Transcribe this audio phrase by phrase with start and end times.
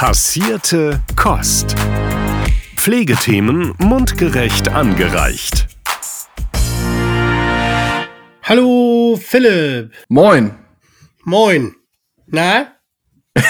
[0.00, 1.76] Passierte Kost.
[2.74, 5.66] Pflegethemen mundgerecht angereicht.
[8.42, 9.92] Hallo Philipp.
[10.08, 10.54] Moin.
[11.24, 11.74] Moin.
[12.28, 12.68] Na?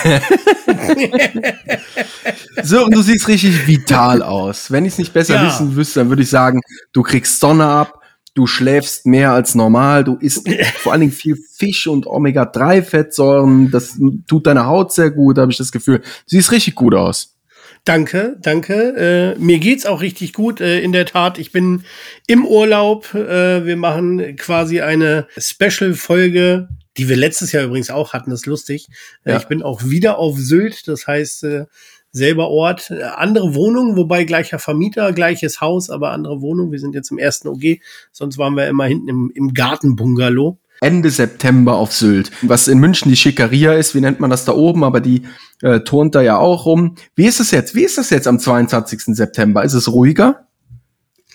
[2.64, 4.72] Sören, du siehst richtig vital aus.
[4.72, 5.46] Wenn ich es nicht besser Ja.
[5.46, 6.62] wissen wüsste, dann würde ich sagen,
[6.92, 7.99] du kriegst Sonne ab,
[8.40, 10.48] du schläfst mehr als normal, du isst
[10.78, 13.70] vor allen Dingen viel Fisch und Omega-3-Fettsäuren.
[13.70, 15.98] Das tut deiner Haut sehr gut, habe ich das Gefühl.
[15.98, 17.36] Du siehst richtig gut aus.
[17.84, 19.34] Danke, danke.
[19.36, 20.62] Äh, mir geht's auch richtig gut.
[20.62, 21.84] Äh, in der Tat, ich bin
[22.26, 23.14] im Urlaub.
[23.14, 28.30] Äh, wir machen quasi eine Special-Folge, die wir letztes Jahr übrigens auch hatten.
[28.30, 28.88] Das ist lustig.
[29.24, 29.36] Äh, Ja.
[29.36, 30.88] Ich bin auch wieder auf Sylt.
[30.88, 31.66] Das heißt, äh,
[32.12, 36.72] selber Ort, äh, andere Wohnung, wobei gleicher Vermieter, gleiches Haus, aber andere Wohnung.
[36.72, 37.80] Wir sind jetzt im ersten OG.
[38.12, 40.58] Sonst waren wir immer hinten im, im Gartenbungalow.
[40.80, 42.30] Ende September auf Sylt.
[42.42, 45.22] Was in München die Schickeria ist, wie nennt man das da oben, aber die
[45.60, 46.94] äh, turnt da ja auch rum.
[47.14, 47.74] Wie ist es jetzt?
[47.74, 49.14] Wie ist es jetzt am 22.
[49.14, 49.62] September?
[49.62, 50.46] Ist es ruhiger?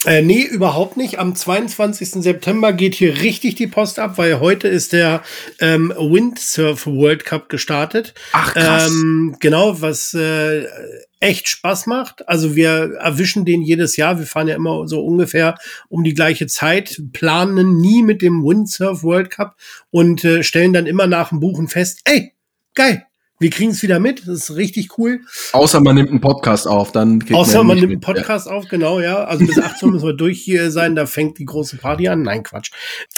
[0.05, 1.19] Äh, nee, überhaupt nicht.
[1.19, 2.23] Am 22.
[2.23, 5.23] September geht hier richtig die Post ab, weil heute ist der
[5.59, 8.13] ähm, Windsurf World Cup gestartet.
[8.31, 8.89] Ach, krass.
[8.89, 10.65] Ähm, genau, was äh,
[11.19, 12.27] echt Spaß macht.
[12.29, 14.19] Also wir erwischen den jedes Jahr.
[14.19, 15.55] Wir fahren ja immer so ungefähr
[15.89, 19.55] um die gleiche Zeit, planen nie mit dem Windsurf World Cup
[19.89, 22.33] und äh, stellen dann immer nach dem Buchen fest, ey,
[22.75, 23.05] geil,
[23.39, 24.28] wir kriegen es wieder mit.
[24.28, 25.22] Das ist richtig cool.
[25.52, 28.16] Außer man nimmt einen Podcast auf, dann kriegt Außer man nicht nimmt einen.
[28.16, 29.25] Podcast auf, genau, ja.
[29.25, 32.22] Also bis 18 Uhr müssen wir durch hier sein, da fängt die große Party an.
[32.22, 32.72] Nein, Quatsch.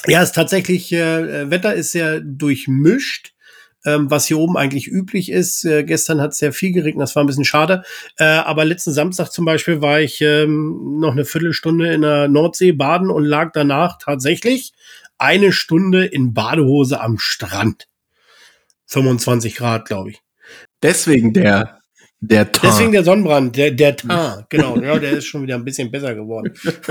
[0.07, 3.33] Ja, es ist tatsächlich, äh, Wetter ist sehr durchmischt,
[3.85, 5.63] ähm, was hier oben eigentlich üblich ist.
[5.65, 7.83] Äh, gestern hat es sehr viel geregnet, das war ein bisschen schade.
[8.17, 12.71] Äh, aber letzten Samstag zum Beispiel war ich ähm, noch eine Viertelstunde in der Nordsee
[12.71, 14.73] baden und lag danach tatsächlich
[15.19, 17.87] eine Stunde in Badehose am Strand.
[18.87, 20.21] 25 Grad, glaube ich.
[20.81, 21.79] Deswegen der,
[22.19, 22.71] der Tar.
[22.71, 26.15] Deswegen der Sonnenbrand, der, der Teint, genau, ja, der ist schon wieder ein bisschen besser
[26.15, 26.53] geworden.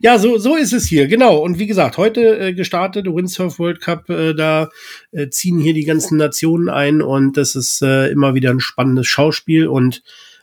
[0.00, 1.38] ja, so, so ist es hier, genau.
[1.38, 4.70] Und wie gesagt, heute äh, gestartet, Windsurf World Cup, äh, da
[5.12, 9.06] äh, ziehen hier die ganzen Nationen ein und das ist äh, immer wieder ein spannendes
[9.06, 10.02] Schauspiel und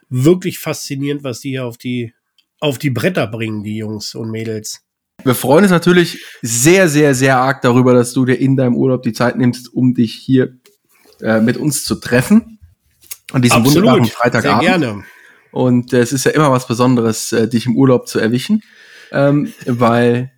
[0.10, 2.14] wirklich faszinierend, was die hier auf die,
[2.60, 4.85] auf die Bretter bringen, die Jungs und Mädels.
[5.24, 9.04] Wir freuen uns natürlich sehr, sehr, sehr arg darüber, dass du dir in deinem Urlaub
[9.04, 10.54] die Zeit nimmst, um dich hier
[11.22, 12.60] äh, mit uns zu treffen.
[13.32, 14.62] An diesem wunderbaren sehr Freitagabend.
[14.62, 15.04] gerne.
[15.52, 18.62] Und äh, es ist ja immer was Besonderes, äh, dich im Urlaub zu erwischen,
[19.12, 20.32] ähm, weil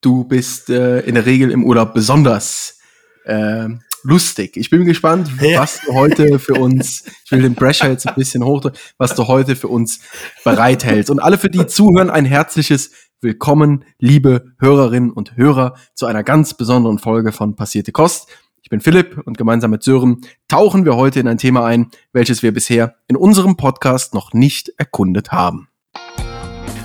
[0.00, 2.78] du bist äh, in der Regel im Urlaub besonders
[3.24, 3.68] äh,
[4.04, 4.56] lustig.
[4.56, 5.60] Ich bin gespannt, Ja.
[5.60, 9.26] was du heute für uns, ich will den Pressure jetzt ein bisschen hochdrücken, was du
[9.26, 10.00] heute für uns
[10.44, 11.10] bereithältst.
[11.10, 16.54] Und alle, für die zuhören, ein herzliches Willkommen, liebe Hörerinnen und Hörer, zu einer ganz
[16.54, 18.28] besonderen Folge von Passierte Kost.
[18.62, 22.42] Ich bin Philipp und gemeinsam mit Sören tauchen wir heute in ein Thema ein, welches
[22.42, 25.68] wir bisher in unserem Podcast noch nicht erkundet haben.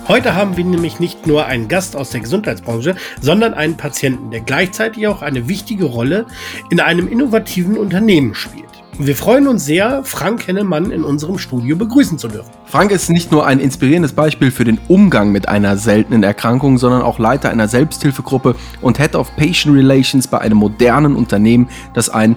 [0.09, 4.39] Heute haben wir nämlich nicht nur einen Gast aus der Gesundheitsbranche, sondern einen Patienten, der
[4.39, 6.25] gleichzeitig auch eine wichtige Rolle
[6.71, 8.65] in einem innovativen Unternehmen spielt.
[8.97, 12.49] Wir freuen uns sehr, Frank Hennemann in unserem Studio begrüßen zu dürfen.
[12.65, 17.03] Frank ist nicht nur ein inspirierendes Beispiel für den Umgang mit einer seltenen Erkrankung, sondern
[17.03, 22.35] auch Leiter einer Selbsthilfegruppe und Head of Patient Relations bei einem modernen Unternehmen, das ein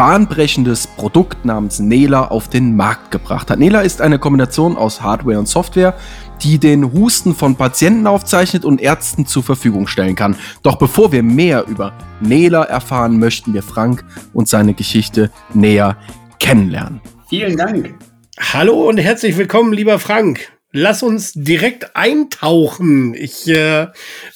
[0.00, 3.58] bahnbrechendes Produkt namens Nela auf den Markt gebracht hat.
[3.58, 5.94] Nela ist eine Kombination aus Hardware und Software,
[6.42, 10.36] die den Husten von Patienten aufzeichnet und Ärzten zur Verfügung stellen kann.
[10.62, 15.96] Doch bevor wir mehr über Nela erfahren, möchten wir Frank und seine Geschichte näher
[16.38, 17.00] kennenlernen.
[17.28, 17.94] Vielen Dank.
[18.38, 20.50] Hallo und herzlich willkommen, lieber Frank.
[20.72, 23.12] Lass uns direkt eintauchen.
[23.14, 23.88] Ich äh,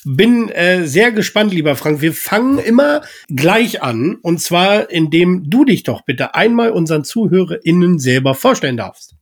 [0.04, 2.00] bin äh, sehr gespannt, lieber Frank.
[2.00, 4.16] Wir fangen immer gleich an.
[4.20, 9.13] Und zwar, indem du dich doch bitte einmal unseren ZuhörerInnen selber vorstellen darfst.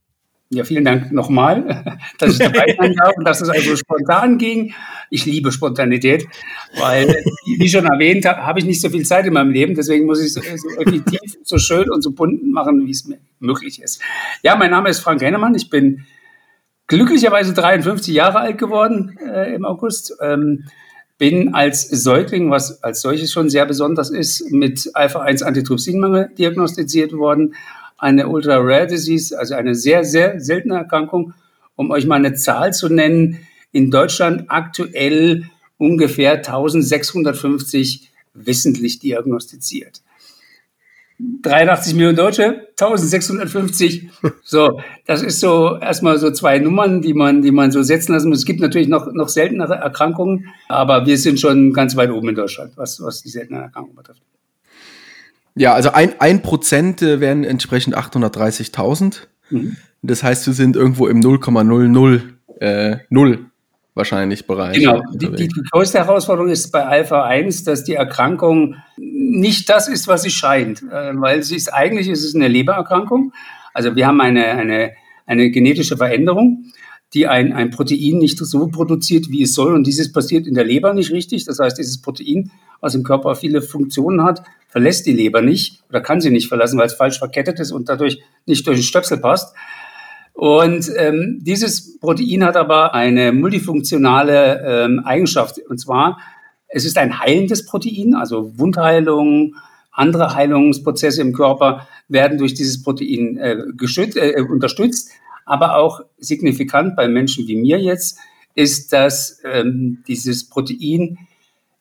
[0.53, 1.83] Ja, vielen Dank nochmal,
[2.19, 4.73] dass ich dabei sein darf und dass es also spontan ging.
[5.09, 6.25] Ich liebe Spontanität,
[6.79, 7.07] weil,
[7.57, 9.75] wie schon erwähnt, ha- habe ich nicht so viel Zeit in meinem Leben.
[9.75, 13.05] Deswegen muss ich es so, so effektiv, so schön und so bunt machen, wie es
[13.05, 14.01] mir möglich ist.
[14.43, 15.55] Ja, mein Name ist Frank Hennemann.
[15.55, 16.05] Ich bin
[16.87, 20.15] glücklicherweise 53 Jahre alt geworden äh, im August.
[20.21, 20.65] Ähm,
[21.19, 27.53] bin als Säugling, was als solches schon sehr besonders ist, mit Alpha-1-Antitrypsinmangel diagnostiziert worden.
[27.97, 31.33] Eine Ultra-Rare Disease, also eine sehr, sehr seltene Erkrankung.
[31.75, 33.39] Um euch mal eine Zahl zu nennen,
[33.71, 40.01] in Deutschland aktuell ungefähr 1650 wissentlich diagnostiziert.
[41.19, 44.09] 83 Millionen Deutsche, 1650.
[44.43, 48.29] So, das ist so erstmal so zwei Nummern, die man, die man so setzen lassen
[48.29, 48.39] muss.
[48.39, 52.35] Es gibt natürlich noch, noch seltenere Erkrankungen, aber wir sind schon ganz weit oben in
[52.35, 54.21] Deutschland, was, was die seltenen Erkrankungen betrifft.
[55.55, 59.19] Ja, also ein, ein Prozent äh, wären entsprechend 830.000.
[59.49, 59.77] Mhm.
[60.01, 62.21] Das heißt, wir sind irgendwo im 0,00
[62.59, 63.45] äh, 0
[63.95, 64.77] wahrscheinlich Bereich.
[64.77, 65.01] Genau.
[65.13, 70.07] Die, die, die, größte Herausforderung ist bei Alpha 1, dass die Erkrankung nicht das ist,
[70.07, 73.33] was sie scheint, äh, weil sie ist eigentlich ist es eine Lebererkrankung.
[73.73, 74.91] Also wir haben eine, eine,
[75.25, 76.65] eine genetische Veränderung,
[77.13, 79.73] die ein, ein Protein nicht so produziert, wie es soll.
[79.73, 81.45] Und dieses passiert in der Leber nicht richtig.
[81.45, 82.51] Das heißt, dieses Protein,
[82.81, 86.79] was im Körper viele Funktionen hat, verlässt die Leber nicht oder kann sie nicht verlassen,
[86.79, 89.55] weil es falsch verkettet ist und dadurch nicht durch den Stöpsel passt.
[90.33, 95.59] Und ähm, dieses Protein hat aber eine multifunktionale ähm, Eigenschaft.
[95.69, 96.17] Und zwar,
[96.67, 99.55] es ist ein heilendes Protein, also Wundheilung,
[99.91, 105.11] andere Heilungsprozesse im Körper werden durch dieses Protein äh, geschützt, äh, unterstützt.
[105.45, 108.17] Aber auch signifikant bei Menschen wie mir jetzt
[108.55, 111.17] ist, dass ähm, dieses Protein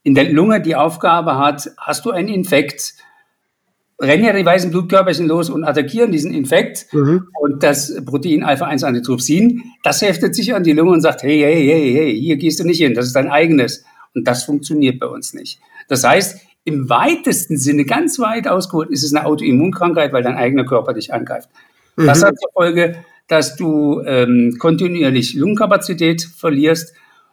[0.03, 2.95] in der Lunge die Aufgabe hat, hast du einen Infekt,
[4.01, 6.93] rennen ja die weißen Blutkörperchen los und attackieren diesen Infekt.
[6.93, 7.29] Mhm.
[7.41, 11.93] Und das Protein Alpha-1-Antitrypsin, das heftet sich an die Lunge und sagt, hey, hey, hey,
[11.93, 13.85] hey, hier gehst du nicht hin, das ist dein eigenes.
[14.15, 15.61] Und das funktioniert bei uns nicht.
[15.89, 20.65] Das heißt, im weitesten Sinne, ganz weit ausgeholt, ist es eine Autoimmunkrankheit, weil dein eigener
[20.65, 21.49] Körper dich angreift.
[21.97, 22.07] Mhm.
[22.07, 22.97] Das hat zur Folge,
[23.33, 26.93] dass du ähm, kontinuierlich Lungenkapazität verlierst,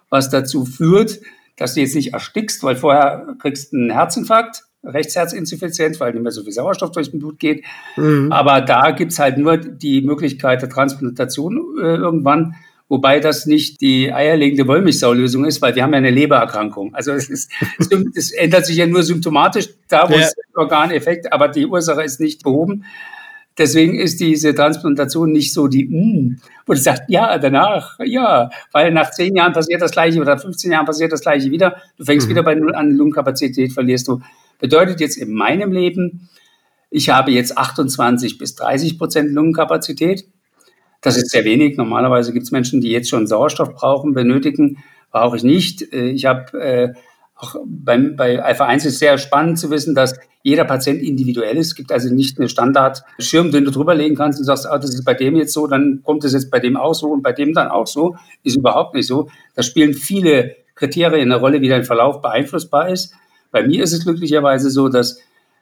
[0.10, 1.20] was dazu führt,
[1.58, 6.32] dass du jetzt nicht erstickst, weil vorher kriegst du einen Herzinfarkt, Rechtsherzinsuffizienz, weil nicht mehr
[6.32, 7.66] so viel Sauerstoff durch den Blut geht.
[7.98, 8.32] Mhm.
[8.32, 12.56] Aber da gibt's halt nur die Möglichkeit der Transplantation äh, irgendwann,
[12.88, 16.96] wobei das nicht die eierlegende Wollmilchsaulösung ist, weil wir haben ja eine Lebererkrankung.
[16.96, 17.52] Also es, ist,
[18.16, 20.22] es ändert sich ja nur symptomatisch da, wo ja.
[20.22, 22.86] es Organeffekt, aber die Ursache ist nicht behoben.
[23.60, 28.92] Deswegen ist diese Transplantation nicht so die, mm, wo du sagst, ja, danach, ja, weil
[28.94, 31.76] nach zehn Jahren passiert das Gleiche oder 15 Jahren passiert das Gleiche wieder.
[31.98, 32.32] Du fängst mhm.
[32.32, 34.22] wieder bei Null an, Lungenkapazität verlierst du.
[34.60, 36.30] Bedeutet jetzt in meinem Leben,
[36.90, 40.26] ich habe jetzt 28 bis 30 Prozent Lungenkapazität.
[41.02, 41.76] Das ist sehr wenig.
[41.76, 44.78] Normalerweise gibt es Menschen, die jetzt schon Sauerstoff brauchen, benötigen.
[45.12, 45.94] Brauche ich nicht.
[45.94, 46.94] Äh, ich habe äh,
[47.40, 51.68] auch beim, bei Alpha 1 ist sehr spannend zu wissen, dass jeder Patient individuell ist.
[51.68, 55.06] Es gibt also nicht eine Standard-Schirm, den du drüberlegen kannst und sagst, ah, das ist
[55.06, 57.54] bei dem jetzt so, dann kommt es jetzt bei dem auch so und bei dem
[57.54, 58.18] dann auch so.
[58.44, 59.30] Ist überhaupt nicht so.
[59.56, 63.14] Da spielen viele Kriterien eine Rolle, wie dein Verlauf beeinflussbar ist.
[63.52, 65.22] Bei mir ist es glücklicherweise so, dass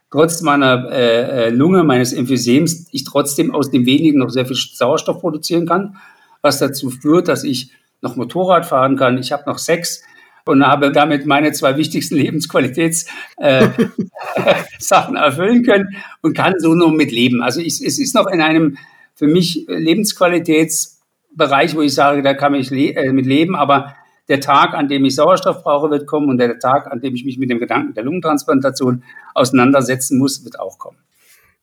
[0.09, 4.55] trotz meiner äh, äh, Lunge, meines Emphysems, ich trotzdem aus dem wenigen noch sehr viel
[4.55, 5.97] Sauerstoff produzieren kann,
[6.41, 7.71] was dazu führt, dass ich
[8.01, 9.17] noch Motorrad fahren kann.
[9.19, 10.01] Ich habe noch Sex
[10.47, 13.07] und habe damit meine zwei wichtigsten Lebensqualitätssachen
[13.39, 17.41] äh, erfüllen können und kann so nur mit leben.
[17.41, 18.77] Also ich, es ist noch in einem
[19.15, 23.95] für mich Lebensqualitätsbereich, wo ich sage, da kann ich le äh, mit leben, aber
[24.29, 27.25] der Tag, an dem ich Sauerstoff brauche, wird kommen und der Tag, an dem ich
[27.25, 29.03] mich mit dem Gedanken der Lungentransplantation
[29.33, 30.97] auseinandersetzen muss, wird auch kommen.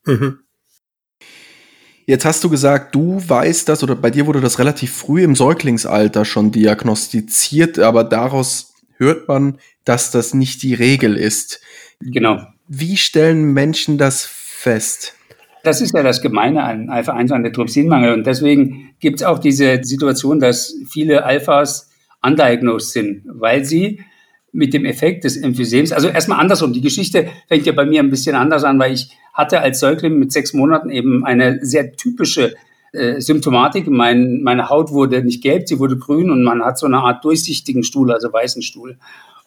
[0.04, 0.38] Mhm.
[2.06, 5.34] Jetzt hast du gesagt, du weißt das oder bei dir wurde das relativ früh im
[5.34, 11.60] Säuglingsalter schon diagnostiziert, aber daraus hört man, dass das nicht die Regel ist.
[12.00, 12.40] Genau.
[12.68, 15.14] Wie stellen Menschen das fest?
[15.62, 20.74] Das ist ja das Gemeine an Alpha-1-Antitrypsinmangel und deswegen gibt es auch diese Situation, dass
[20.90, 21.90] viele Alphas
[22.22, 24.00] undiagnosed sind, weil sie
[24.52, 28.10] mit dem Effekt des Emphysems, also erstmal andersrum, die Geschichte fängt ja bei mir ein
[28.10, 32.54] bisschen anders an, weil ich hatte als Säugling mit sechs Monaten eben eine sehr typische
[32.94, 33.86] äh, Symptomatik.
[33.88, 37.24] Mein, meine Haut wurde nicht gelb, sie wurde grün und man hat so eine Art
[37.24, 38.98] durchsichtigen Stuhl, also weißen Stuhl.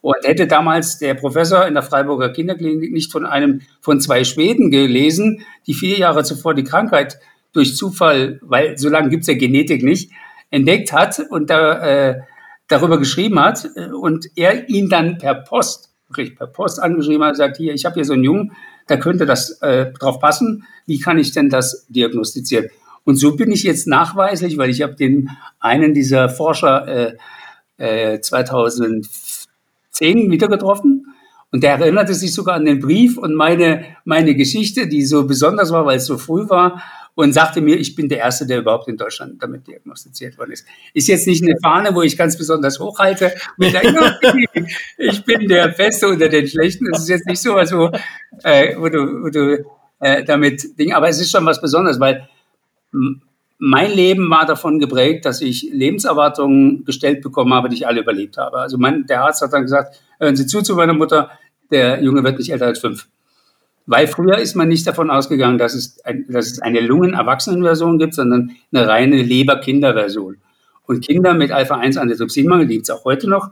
[0.01, 4.69] Und hätte damals der Professor in der Freiburger Kinderklinik nicht von einem, von zwei Schweden
[4.69, 7.19] gelesen, die vier Jahre zuvor die Krankheit
[7.53, 10.11] durch Zufall, weil so lange gibt's ja Genetik nicht,
[10.51, 12.21] entdeckt hat und da äh,
[12.67, 17.57] darüber geschrieben hat äh, und er ihn dann per Post, per Post angeschrieben hat, sagt,
[17.57, 18.51] hier, ich habe hier so einen Jungen,
[18.87, 22.69] da könnte das äh, drauf passen, wie kann ich denn das diagnostizieren?
[23.07, 25.29] Und so bin ich jetzt nachweislich, weil ich habe den
[25.61, 27.15] einen dieser Forscher
[27.77, 31.15] äh, äh, 2010 wieder getroffen
[31.49, 35.71] und der erinnerte sich sogar an den Brief und meine, meine Geschichte, die so besonders
[35.71, 36.83] war, weil es so früh war
[37.15, 40.65] und sagte mir, ich bin der Erste, der überhaupt in Deutschland damit diagnostiziert worden ist.
[40.93, 43.33] Ist jetzt nicht eine Fahne, wo ich ganz besonders hochhalte.
[44.97, 46.85] ich bin der Beste unter den Schlechten.
[46.93, 47.89] Es ist jetzt nicht so was, wo,
[48.43, 49.63] äh, wo du, wo du
[50.01, 52.27] äh, damit Ding, aber es ist schon was Besonderes, weil
[53.59, 58.37] mein Leben war davon geprägt, dass ich Lebenserwartungen gestellt bekommen habe, die ich alle überlebt
[58.37, 58.59] habe.
[58.59, 61.31] Also mein, der Arzt hat dann gesagt, hören Sie zu zu meiner Mutter,
[61.71, 63.07] der Junge wird nicht älter als fünf.
[63.87, 68.15] Weil früher ist man nicht davon ausgegangen, dass es, ein, dass es eine Lungen-Erwachsenen-Version gibt,
[68.15, 70.37] sondern eine reine Leber-Kinder-Version.
[70.85, 73.51] Und Kinder mit Alpha-1-Antitrypsinmangel, die gibt es auch heute noch,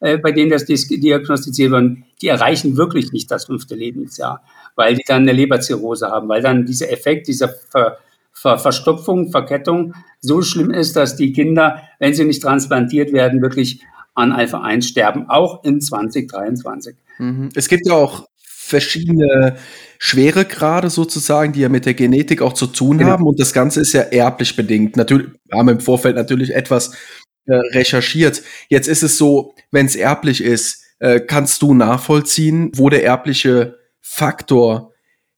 [0.00, 4.42] äh, bei denen das diagnostiziert wird, die erreichen wirklich nicht das fünfte Lebensjahr,
[4.74, 7.98] weil die dann eine Leberzirrhose haben, weil dann dieser Effekt dieser Ver
[8.34, 13.82] Ver Verstopfung, Verkettung so schlimm ist, dass die Kinder, wenn sie nicht transplantiert werden, wirklich
[14.14, 16.96] an Alpha 1 sterben, auch in 2023.
[17.18, 17.48] Mhm.
[17.54, 19.56] Es gibt ja auch verschiedene
[19.98, 23.10] Schweregrade sozusagen, die ja mit der Genetik auch zu tun genau.
[23.10, 24.96] haben und das Ganze ist ja erblich bedingt.
[24.96, 26.92] Natürlich haben wir im Vorfeld natürlich etwas
[27.46, 28.42] äh, recherchiert.
[28.68, 33.78] Jetzt ist es so, wenn es erblich ist, äh, kannst du nachvollziehen, wo der erbliche
[34.00, 34.93] Faktor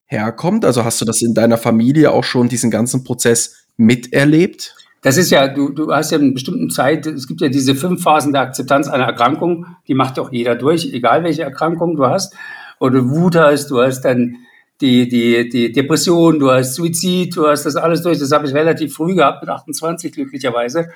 [0.07, 0.65] herkommt?
[0.65, 4.75] Also hast du das in deiner Familie auch schon diesen ganzen Prozess miterlebt?
[5.03, 8.03] Das ist ja, du, du hast ja eine bestimmte Zeit, es gibt ja diese fünf
[8.03, 12.35] Phasen der Akzeptanz einer Erkrankung, die macht doch jeder durch, egal welche Erkrankung du hast.
[12.81, 14.37] Oder Wut hast, du hast dann
[14.81, 18.19] die, die, die Depression, du hast Suizid, du hast das alles durch.
[18.19, 20.89] Das habe ich relativ früh gehabt, mit 28 glücklicherweise.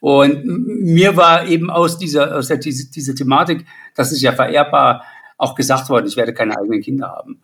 [0.00, 5.04] Und mir war eben aus dieser, aus der, diese, diese Thematik, das ist ja vererbbar,
[5.36, 7.40] auch gesagt worden, ich werde keine eigenen Kinder haben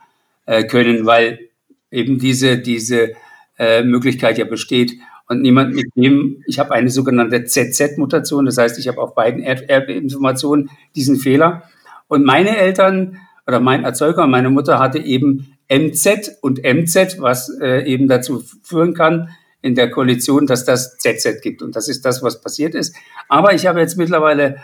[0.46, 1.50] äh, können, weil
[1.90, 3.12] eben diese, diese
[3.58, 4.94] äh, Möglichkeit ja besteht.
[5.28, 9.42] Und niemand mit dem, ich habe eine sogenannte ZZ-Mutation, das heißt, ich habe auf beiden
[9.42, 11.64] Erbinformationen diesen Fehler.
[12.06, 17.84] Und meine Eltern oder mein Erzeuger, meine Mutter hatte eben MZ und MZ, was äh,
[17.84, 19.30] eben dazu führen kann
[19.62, 21.60] in der Koalition, dass das ZZ gibt.
[21.60, 22.94] Und das ist das, was passiert ist.
[23.28, 24.58] Aber ich habe jetzt mittlerweile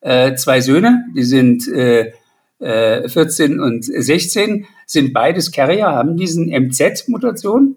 [0.00, 2.12] äh, zwei Söhne, die sind äh,
[2.58, 7.76] 14 äh, und 16, sind beides Carrier, haben diesen MZ-Mutation,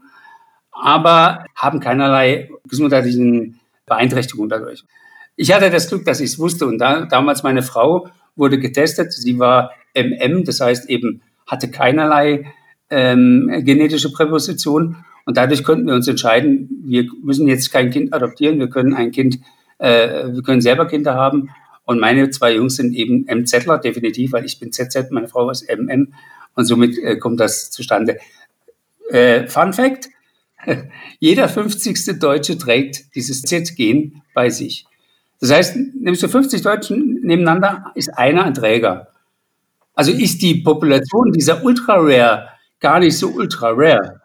[0.71, 4.83] aber haben keinerlei gesundheitlichen Beeinträchtigungen dadurch.
[5.35, 9.11] Ich hatte das Glück, dass ich es wusste und da, damals meine Frau wurde getestet.
[9.11, 12.45] Sie war MM, das heißt eben hatte keinerlei
[12.89, 18.59] ähm, genetische Präposition und dadurch konnten wir uns entscheiden, wir müssen jetzt kein Kind adoptieren,
[18.59, 19.39] wir können ein Kind,
[19.79, 21.49] äh, wir können selber Kinder haben
[21.89, 25.67] und meine zwei Jungs sind eben MZler, definitiv, weil ich bin ZZ, meine Frau ist
[25.67, 26.13] MM.
[26.53, 28.19] Und somit äh, kommt das zustande.
[29.09, 30.07] Äh, Fun Fact:
[31.19, 32.19] Jeder 50.
[32.19, 34.85] Deutsche trägt dieses Z-Gen bei sich.
[35.39, 39.07] Das heißt, nimmst du 50 Deutschen nebeneinander, ist einer ein Träger.
[39.95, 44.18] Also ist die Population dieser Ultra Rare gar nicht so ultra rare.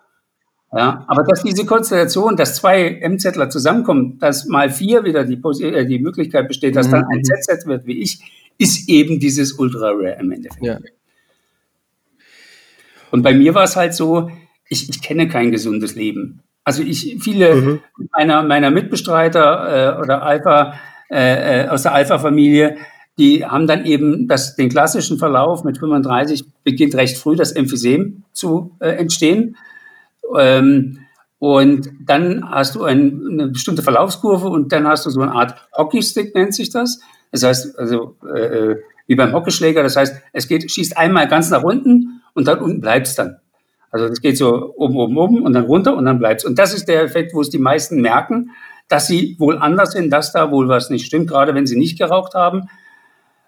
[0.77, 5.87] Ja, aber dass diese Konstellation, dass zwei MZler zusammenkommen, dass mal vier wieder die, äh,
[5.87, 6.93] die Möglichkeit besteht, dass mhm.
[6.93, 8.21] dann ein ZZ wird wie ich,
[8.59, 10.65] ist eben dieses Ultra Rare im Endeffekt.
[10.65, 10.79] Ja.
[13.13, 14.31] Und bei mir war es halt so,
[14.69, 16.41] ich, ich kenne kein gesundes Leben.
[16.65, 17.81] Also ich, viele mhm.
[18.13, 20.75] meiner, meiner Mitbestreiter äh, oder Alpha,
[21.09, 22.79] äh, äh aus der Alpha-Familie,
[23.17, 28.25] die haben dann eben das, den klassischen Verlauf mit 35 beginnt recht früh das Emphysem
[28.33, 29.57] zu äh, entstehen.
[30.37, 30.99] Ähm,
[31.39, 35.55] und dann hast du ein, eine bestimmte Verlaufskurve und dann hast du so eine Art
[35.77, 37.01] Hockeystick, nennt sich das.
[37.33, 41.51] Das heißt, also äh, äh, wie beim Hockeyschläger, das heißt, es geht, schießt einmal ganz
[41.51, 43.37] nach unten und dann unten bleibt es dann.
[43.91, 46.47] Also das geht so oben, oben, oben und dann runter und dann bleibt es.
[46.47, 48.51] Und das ist der Effekt, wo es die meisten merken,
[48.89, 51.99] dass sie wohl anders sind, dass da wohl was nicht stimmt, gerade wenn sie nicht
[51.99, 52.69] geraucht haben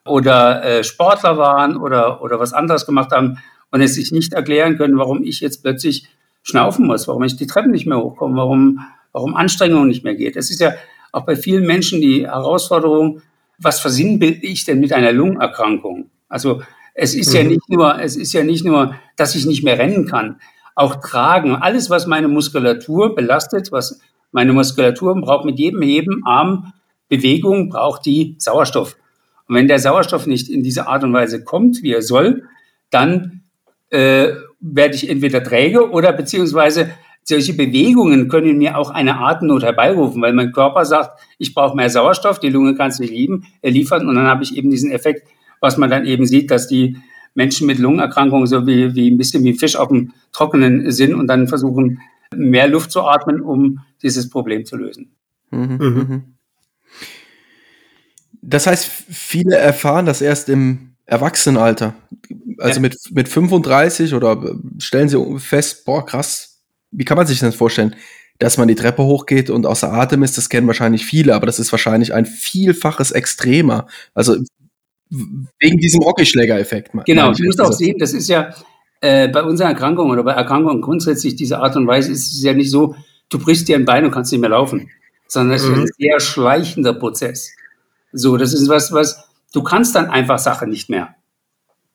[0.04, 3.38] oder äh, Sportler waren oder, oder was anderes gemacht haben
[3.70, 6.08] und es sich nicht erklären können, warum ich jetzt plötzlich
[6.46, 8.80] schnaufen muss, warum ich die Treppen nicht mehr hochkomme, warum,
[9.12, 10.36] warum Anstrengung nicht mehr geht.
[10.36, 10.72] Es ist ja
[11.10, 13.20] auch bei vielen Menschen die Herausforderung,
[13.58, 16.08] was versinnbilde ich denn mit einer Lungenerkrankung?
[16.28, 16.62] Also
[16.94, 17.36] es ist mhm.
[17.36, 20.36] ja nicht nur, es ist ja nicht nur, dass ich nicht mehr rennen kann.
[20.76, 24.00] Auch tragen, alles, was meine Muskulatur belastet, was
[24.30, 26.72] meine Muskulatur braucht mit jedem Heben, Arm,
[27.08, 28.96] Bewegung, braucht die Sauerstoff.
[29.48, 32.44] Und wenn der Sauerstoff nicht in diese Art und Weise kommt, wie er soll,
[32.90, 33.42] dann
[33.90, 34.28] äh,
[34.60, 36.90] werde ich entweder träge oder beziehungsweise
[37.22, 41.90] solche Bewegungen können mir auch eine Atemnot herbeirufen, weil mein Körper sagt, ich brauche mehr
[41.90, 44.90] Sauerstoff, die Lunge kann es nicht lieben, er liefert und dann habe ich eben diesen
[44.92, 45.26] Effekt,
[45.60, 46.96] was man dann eben sieht, dass die
[47.34, 51.26] Menschen mit Lungenerkrankungen so wie, wie ein bisschen wie Fisch auf dem Trockenen sind und
[51.26, 52.00] dann versuchen,
[52.34, 55.16] mehr Luft zu atmen, um dieses Problem zu lösen.
[55.50, 55.60] Mhm.
[55.60, 56.06] Mhm.
[56.08, 56.22] mhm.
[58.48, 61.94] Das heißt, viele erfahren das erst im Erwachsenenalter.
[62.58, 62.82] Also ja.
[62.82, 67.94] mit, mit 35 oder stellen sie fest, boah, krass, wie kann man sich das vorstellen?
[68.38, 71.58] Dass man die Treppe hochgeht und außer Atem ist, das kennen wahrscheinlich viele, aber das
[71.58, 73.86] ist wahrscheinlich ein vielfaches extremer.
[74.14, 74.36] Also
[75.08, 76.90] wegen diesem Hockeyschläger-Effekt.
[77.06, 78.54] Genau, du musst auch sehen, das ist ja
[79.00, 82.52] äh, bei unseren Erkrankungen oder bei Erkrankungen grundsätzlich diese Art und Weise ist es ja
[82.54, 82.96] nicht so,
[83.28, 84.90] du brichst dir ein Bein und kannst nicht mehr laufen,
[85.28, 85.74] sondern es mhm.
[85.74, 87.50] ist ein sehr schleichender Prozess.
[88.12, 91.14] So, das ist was, was du kannst dann einfach Sachen nicht mehr.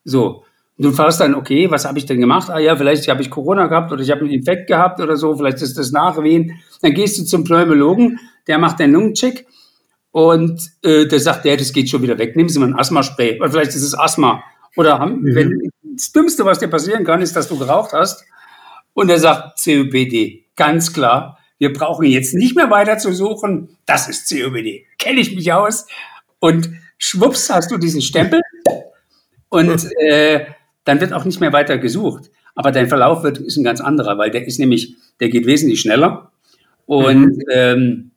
[0.04, 0.44] So.
[0.82, 2.50] Du fragst dann, okay, was habe ich denn gemacht?
[2.50, 5.36] Ah ja, vielleicht habe ich Corona gehabt oder ich habe einen Infekt gehabt oder so,
[5.36, 6.60] vielleicht ist das Nachwehen.
[6.80, 9.46] Dann gehst du zum Pneumologen, der macht den Lungencheck
[10.10, 12.36] Und äh, der sagt, ja, das geht schon wieder weg.
[12.36, 13.40] Nehmen Sie mal ein Asthma-Spray.
[13.40, 14.42] Oder vielleicht ist es Asthma.
[14.76, 15.34] Oder haben, mhm.
[15.34, 18.24] wenn, das Dümmste, was dir passieren kann, ist, dass du geraucht hast.
[18.94, 20.46] Und er sagt COPD.
[20.56, 21.38] Ganz klar.
[21.58, 23.76] Wir brauchen jetzt nicht mehr weiter zu suchen.
[23.86, 24.86] Das ist COPD.
[24.98, 25.86] Kenne ich mich aus.
[26.40, 28.40] Und schwupps hast du diesen Stempel.
[29.48, 30.46] Und äh,
[30.84, 32.30] dann wird auch nicht mehr weiter gesucht.
[32.54, 35.80] Aber dein Verlauf wird, ist ein ganz anderer, weil der ist nämlich, der geht wesentlich
[35.80, 36.32] schneller.
[36.86, 37.44] Und mhm.
[37.50, 38.10] ähm,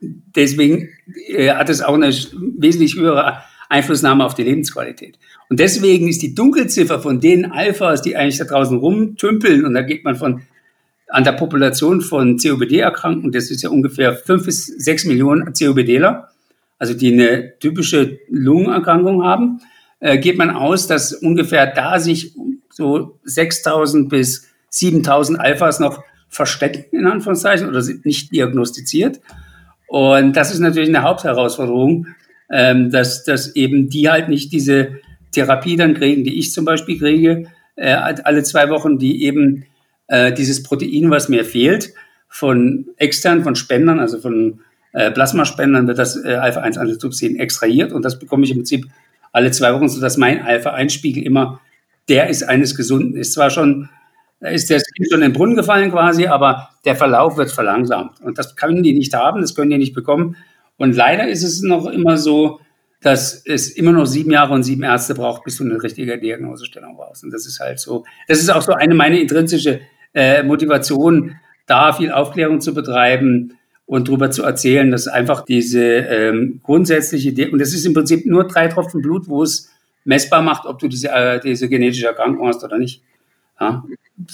[0.00, 0.88] deswegen
[1.28, 5.18] äh, hat es auch eine wesentlich höhere Einflussnahme auf die Lebensqualität.
[5.48, 9.82] Und deswegen ist die Dunkelziffer von den Alphas, die eigentlich da draußen rumtümpeln, und da
[9.82, 10.42] geht man von
[11.08, 16.30] an der Population von COPD-Erkrankten, das ist ja ungefähr fünf bis sechs Millionen COPDler,
[16.78, 19.60] also die eine typische Lungenerkrankung haben,
[20.00, 22.34] äh, geht man aus, dass ungefähr da sich
[22.70, 29.20] so 6000 bis 7000 Alphas noch verstecken, in Anführungszeichen, oder sind nicht diagnostiziert.
[29.88, 32.08] Und das ist natürlich eine Hauptherausforderung,
[32.50, 34.98] ähm, dass, dass eben die halt nicht diese
[35.32, 37.44] Therapie dann kriegen, die ich zum Beispiel kriege,
[37.76, 39.64] äh, alle zwei Wochen, die eben
[40.08, 41.92] äh, dieses Protein, was mir fehlt,
[42.28, 44.60] von extern, von Spendern, also von
[44.92, 48.86] äh, Plasmaspendern, wird das äh, Alpha-1-Antitrypsin extrahiert und das bekomme ich im Prinzip
[49.36, 51.60] alle zwei Wochen, sodass mein Alpha-1-Spiegel immer
[52.08, 53.16] der ist eines Gesunden.
[53.16, 53.90] Ist zwar schon,
[54.40, 58.20] ist der Kind schon in den Brunnen gefallen quasi, aber der Verlauf wird verlangsamt.
[58.22, 60.36] Und das können die nicht haben, das können die nicht bekommen.
[60.78, 62.60] Und leider ist es noch immer so,
[63.02, 66.96] dass es immer noch sieben Jahre und sieben Ärzte braucht, bis du eine richtige Diagnosestellung
[66.96, 67.22] brauchst.
[67.22, 68.04] Und das ist halt so.
[68.28, 69.80] Das ist auch so eine meiner intrinsische
[70.14, 76.60] äh, Motivation, da viel Aufklärung zu betreiben und darüber zu erzählen, dass einfach diese ähm,
[76.62, 79.70] grundsätzliche, und das ist im Prinzip nur drei Tropfen Blut, wo es
[80.04, 83.02] messbar macht, ob du diese, äh, diese genetische Erkrankung hast oder nicht.
[83.60, 83.84] Ja?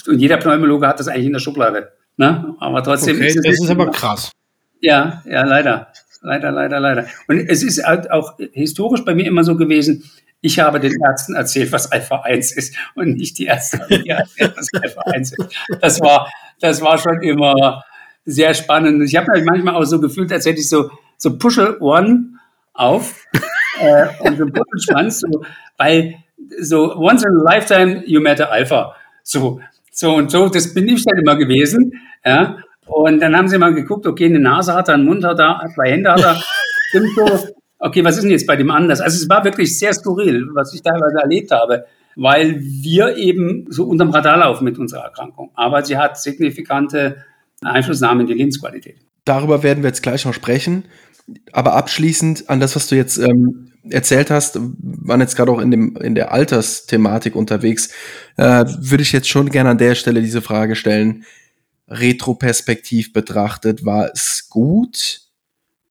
[0.07, 1.93] Und jeder Pneumologe hat das eigentlich in der Schublade.
[2.17, 2.55] Ne?
[2.61, 3.43] Aber trotzdem okay, ist es.
[3.43, 4.33] Das ist aber krass.
[4.81, 5.89] Ja, ja, leider.
[6.23, 7.07] Leider, leider, leider.
[7.27, 10.05] Und es ist halt auch historisch bei mir immer so gewesen,
[10.41, 14.15] ich habe den Ärzten erzählt, was Alpha 1 ist und nicht die Ärzte haben mir
[14.17, 15.55] erzählt, was Alpha 1 ist.
[15.81, 17.85] Das war, das war schon immer
[18.25, 19.03] sehr spannend.
[19.03, 22.39] Ich habe mich manchmal auch so gefühlt, als hätte ich so, so Puschel-Ohren
[22.75, 23.27] auf
[23.81, 25.45] äh, und so einen Puschelschwanz, so,
[25.77, 26.17] weil
[26.61, 28.95] so once in a lifetime you matter Alpha.
[29.23, 31.93] So, so und so, das bin ich dann immer gewesen.
[32.25, 32.59] Ja.
[32.87, 35.61] Und dann haben sie mal geguckt, okay, eine Nase hat er, einen Mund hat er,
[35.75, 36.43] zwei Hände hat er.
[36.89, 37.49] Stimmt so.
[37.79, 39.01] Okay, was ist denn jetzt bei dem anders?
[39.01, 43.85] Also es war wirklich sehr skurril, was ich teilweise erlebt habe, weil wir eben so
[43.85, 45.51] unterm Radar laufen mit unserer Erkrankung.
[45.55, 47.25] Aber sie hat signifikante
[47.65, 48.97] Einflussnahme in die Lebensqualität.
[49.25, 50.85] Darüber werden wir jetzt gleich noch sprechen.
[51.53, 55.71] Aber abschließend an das, was du jetzt ähm, erzählt hast, waren jetzt gerade auch in,
[55.71, 57.91] dem, in der Altersthematik unterwegs,
[58.37, 61.25] äh, würde ich jetzt schon gerne an der Stelle diese Frage stellen.
[61.89, 65.21] Retroperspektiv betrachtet, war es gut,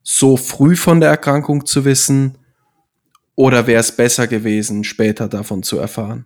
[0.04, 2.38] so früh von der Erkrankung zu wissen?
[3.36, 6.26] Oder wäre es besser gewesen, später davon zu erfahren?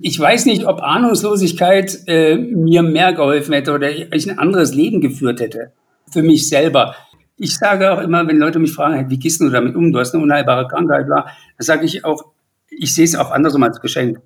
[0.00, 5.00] Ich weiß nicht, ob Ahnungslosigkeit äh, mir mehr geholfen hätte oder ich ein anderes Leben
[5.00, 5.72] geführt hätte.
[6.10, 6.96] Für mich selber.
[7.36, 9.92] Ich sage auch immer, wenn Leute mich fragen, wie gehst du damit um?
[9.92, 11.26] Du hast eine unheilbare Krankheit, bla.
[11.58, 12.24] Da sage ich auch,
[12.70, 14.20] ich sehe es auch andersrum als Geschenk.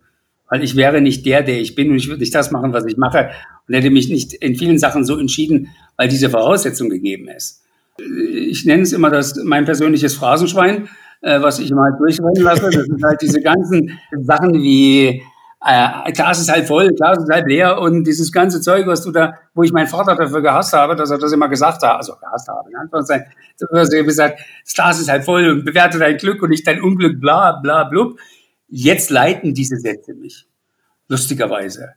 [0.48, 2.86] Weil ich wäre nicht der, der ich bin und ich würde nicht das machen, was
[2.86, 3.30] ich mache
[3.66, 7.64] und hätte mich nicht in vielen Sachen so entschieden, weil diese Voraussetzung gegeben ist.
[7.98, 10.88] Ich nenne es immer das mein persönliches Phrasenschwein,
[11.22, 12.70] äh, was ich mal durchrennen lasse.
[12.70, 15.22] Das sind halt diese ganzen Sachen wie
[15.66, 19.10] äh, Glas ist halb voll, Glas ist halb leer und dieses ganze Zeug, was du
[19.10, 22.14] da, wo ich meinen Vater dafür gehasst habe, dass er das immer gesagt hat, also
[22.16, 23.26] gehasst habe, in Anführungszeichen,
[23.72, 26.80] dass er gesagt, das Glas ist halb voll und bewerte dein Glück und nicht dein
[26.80, 28.18] Unglück, bla, bla, blub.
[28.68, 30.46] Jetzt leiten diese Sätze mich.
[31.08, 31.94] Lustigerweise.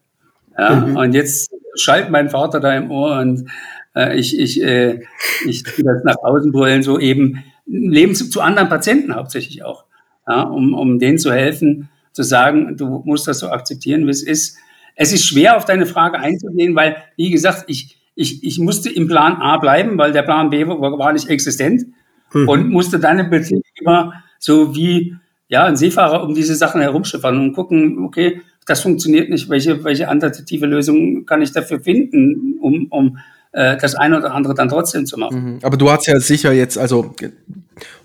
[0.58, 0.98] Ja, mhm.
[0.98, 3.50] Und jetzt schallt mein Vater da im Ohr und
[3.96, 5.02] äh, ich, ich, äh,
[5.46, 9.86] ich tue das nach außen brüllen, so eben Leben zu, zu anderen Patienten hauptsächlich auch,
[10.28, 14.24] ja, um, um denen zu helfen, zu sagen, du musst das so akzeptieren, wie es
[14.24, 14.58] ist.
[14.96, 19.08] Es ist schwer, auf deine Frage einzugehen, weil, wie gesagt, ich, ich, ich musste im
[19.08, 21.86] Plan A bleiben, weil der Plan B war, nicht existent
[22.34, 22.50] mhm.
[22.50, 25.16] und musste dann im Prinzip immer so wie
[25.48, 30.08] ja, ein Seefahrer um diese Sachen herumschiffern und gucken, okay, das funktioniert nicht, welche, welche
[30.08, 33.18] alternative Lösung kann ich dafür finden, um, um
[33.52, 35.54] äh, das eine oder andere dann trotzdem zu machen.
[35.54, 35.60] Mhm.
[35.64, 37.16] Aber du hast ja sicher jetzt, also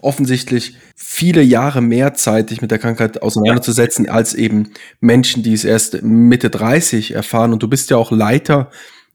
[0.01, 4.13] offensichtlich viele Jahre mehr Zeit, dich mit der Krankheit auseinanderzusetzen, ja.
[4.13, 7.53] als eben Menschen, die es erst Mitte 30 erfahren.
[7.53, 8.71] Und du bist ja auch Leiter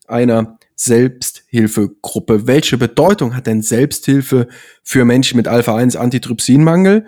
[0.08, 2.48] einer Selbsthilfegruppe.
[2.48, 4.48] Welche Bedeutung hat denn Selbsthilfe
[4.84, 7.06] für Menschen mit Alpha-1-Antitrypsinmangel?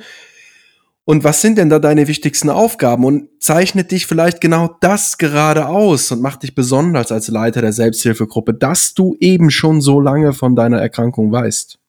[1.04, 3.06] Und was sind denn da deine wichtigsten Aufgaben?
[3.06, 7.74] Und zeichnet dich vielleicht genau das gerade aus und macht dich besonders als Leiter der
[7.74, 11.81] Selbsthilfegruppe, dass du eben schon so lange von deiner Erkrankung weißt?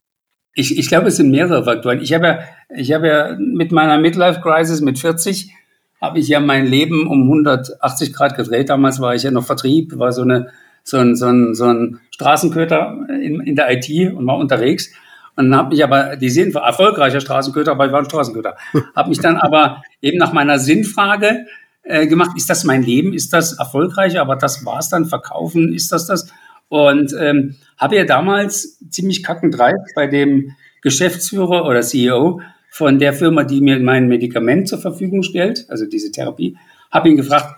[0.54, 2.00] Ich, ich glaube, es sind mehrere Faktoren.
[2.00, 2.38] Ich habe ja,
[2.74, 5.52] ich habe ja mit meiner Midlife Crisis mit 40
[6.00, 8.68] habe ich ja mein Leben um 180 Grad gedreht.
[8.68, 10.50] Damals war ich ja noch Vertrieb, war so eine
[10.84, 14.92] so ein, so ein, so ein Straßenköter in, in der IT und war unterwegs.
[15.36, 18.56] Und dann habe mich aber, die sind erfolgreicher Straßenköter, aber ich war ein Straßenköter.
[18.96, 21.46] habe mich dann aber eben nach meiner Sinnfrage
[21.82, 25.90] äh, gemacht, ist das mein Leben, ist das erfolgreich, aber das war's dann, verkaufen, ist
[25.92, 26.28] das das?
[26.68, 32.40] Und ähm, habe ja damals ziemlich kackendreif bei dem Geschäftsführer oder CEO
[32.70, 36.56] von der Firma, die mir mein Medikament zur Verfügung stellt, also diese Therapie,
[36.92, 37.56] habe ihn gefragt,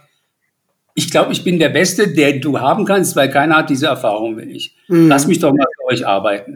[0.94, 4.38] ich glaube, ich bin der Beste, der du haben kannst, weil keiner hat diese Erfahrung
[4.38, 4.74] wie ich.
[4.88, 5.08] Mhm.
[5.08, 6.54] Lass mich doch mal für euch arbeiten.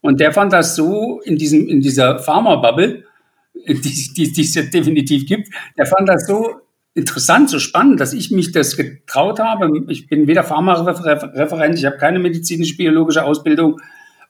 [0.00, 3.04] Und der fand das so in diesem, in dieser Pharma-Bubble,
[3.68, 6.61] die, die, die es ja definitiv gibt, der fand das so
[6.94, 9.70] interessant, so spannend, dass ich mich das getraut habe.
[9.88, 13.80] Ich bin weder Pharma-Referent, ich habe keine medizinisch-biologische Ausbildung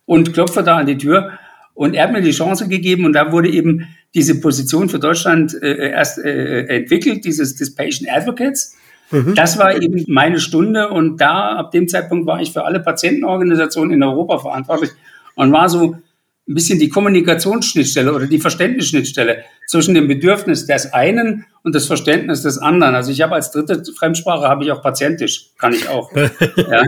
[0.04, 1.32] und klopfe da an die Tür.
[1.74, 5.54] Und er hat mir die Chance gegeben und da wurde eben diese Position für Deutschland
[5.62, 8.76] äh, erst äh, entwickelt, dieses des Patient Advocates.
[9.10, 9.34] Mhm.
[9.34, 13.92] Das war eben meine Stunde und da, ab dem Zeitpunkt war ich für alle Patientenorganisationen
[13.92, 14.90] in Europa verantwortlich
[15.34, 15.96] und war so
[16.48, 22.42] ein bisschen die Kommunikationsschnittstelle oder die Verständnisschnittstelle zwischen dem Bedürfnis des einen und das Verständnis
[22.42, 22.96] des anderen.
[22.96, 26.10] Also ich habe als dritte Fremdsprache habe ich auch Patientisch, kann ich auch.
[26.56, 26.82] ja.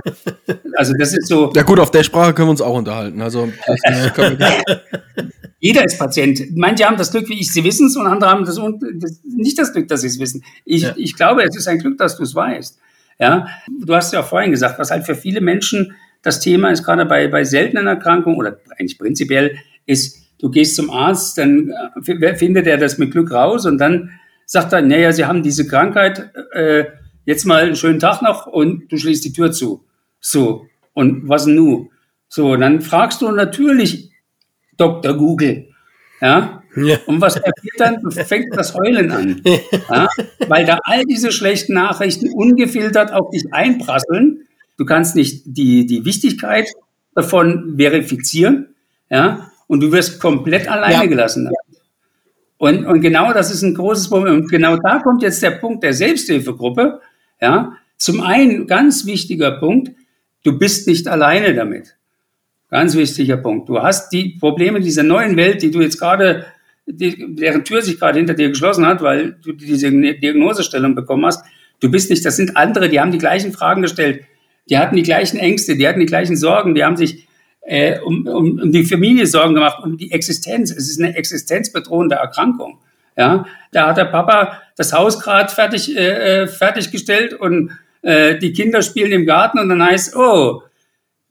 [0.77, 1.53] Also das ist so.
[1.55, 3.23] Ja gut, auf der Sprache können wir uns auch unterhalten.
[3.23, 3.53] Also
[5.61, 6.57] jeder ist Patient.
[6.57, 9.59] Manche haben das Glück, wie ich, sie wissen es, und andere haben das, das, nicht
[9.59, 10.45] das Glück, dass sie es wissen.
[10.65, 10.95] Ich, ja.
[10.97, 12.79] ich glaube, es ist ein Glück, dass du es weißt.
[13.21, 17.07] Ja, du hast ja vorhin gesagt, was halt für viele Menschen das Thema ist gerade
[17.07, 21.73] bei, bei seltenen Erkrankungen oder eigentlich prinzipiell ist, du gehst zum Arzt, dann
[22.07, 24.11] äh, findet er das mit Glück raus und dann
[24.47, 26.85] sagt er, naja, Sie haben diese Krankheit, äh,
[27.25, 29.85] jetzt mal einen schönen Tag noch und du schließt die Tür zu.
[30.21, 31.91] So, und was nun?
[32.29, 34.11] So, dann fragst du natürlich
[34.77, 35.15] Dr.
[35.15, 35.69] Google,
[36.21, 36.97] ja, ja.
[37.07, 38.11] Und was passiert dann?
[38.11, 39.43] Fängt das Heulen an.
[39.89, 40.09] Ja?
[40.49, 44.44] Weil da all diese schlechten Nachrichten ungefiltert auf dich einprasseln
[44.77, 46.69] Du kannst nicht die, die Wichtigkeit
[47.15, 48.75] davon verifizieren,
[49.11, 51.07] ja, und du wirst komplett alleine ja.
[51.07, 51.51] gelassen.
[52.59, 54.35] Und, und genau das ist ein großes Problem.
[54.35, 57.01] Und genau da kommt jetzt der Punkt der Selbsthilfegruppe.
[57.41, 59.93] Ja, zum einen ganz wichtiger Punkt,
[60.45, 61.97] du bist nicht alleine damit.
[62.71, 63.69] Ganz wichtiger Punkt.
[63.69, 66.47] Du hast die Probleme dieser neuen Welt, die du jetzt gerade,
[66.87, 71.45] die, deren Tür sich gerade hinter dir geschlossen hat, weil du diese Diagnosestellung bekommen hast.
[71.81, 74.25] Du bist nicht, das sind andere, die haben die gleichen Fragen gestellt
[74.69, 77.27] die hatten die gleichen Ängste, die hatten die gleichen Sorgen, die haben sich
[77.63, 80.71] äh, um, um, um die Familie Sorgen gemacht, um die Existenz.
[80.71, 82.79] Es ist eine existenzbedrohende Erkrankung.
[83.17, 87.71] Ja, da hat der Papa das Haus gerade fertig äh, äh, fertiggestellt und
[88.03, 90.63] äh, die Kinder spielen im Garten und dann heißt, oh,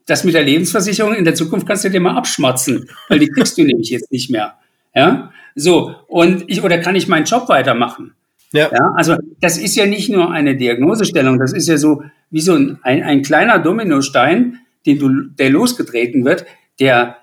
[0.06, 3.58] das mit der Lebensversicherung in der Zukunft kannst du dir mal abschmatzen, weil die kriegst
[3.58, 4.54] du nämlich jetzt nicht mehr.
[4.94, 8.14] Ja, so und ich oder kann ich meinen Job weitermachen?
[8.54, 8.70] Ja.
[8.72, 8.92] ja.
[8.96, 12.78] Also das ist ja nicht nur eine Diagnosestellung, das ist ja so wie so ein,
[12.82, 16.46] ein, ein kleiner Dominostein, den du, der losgetreten wird,
[16.78, 17.16] der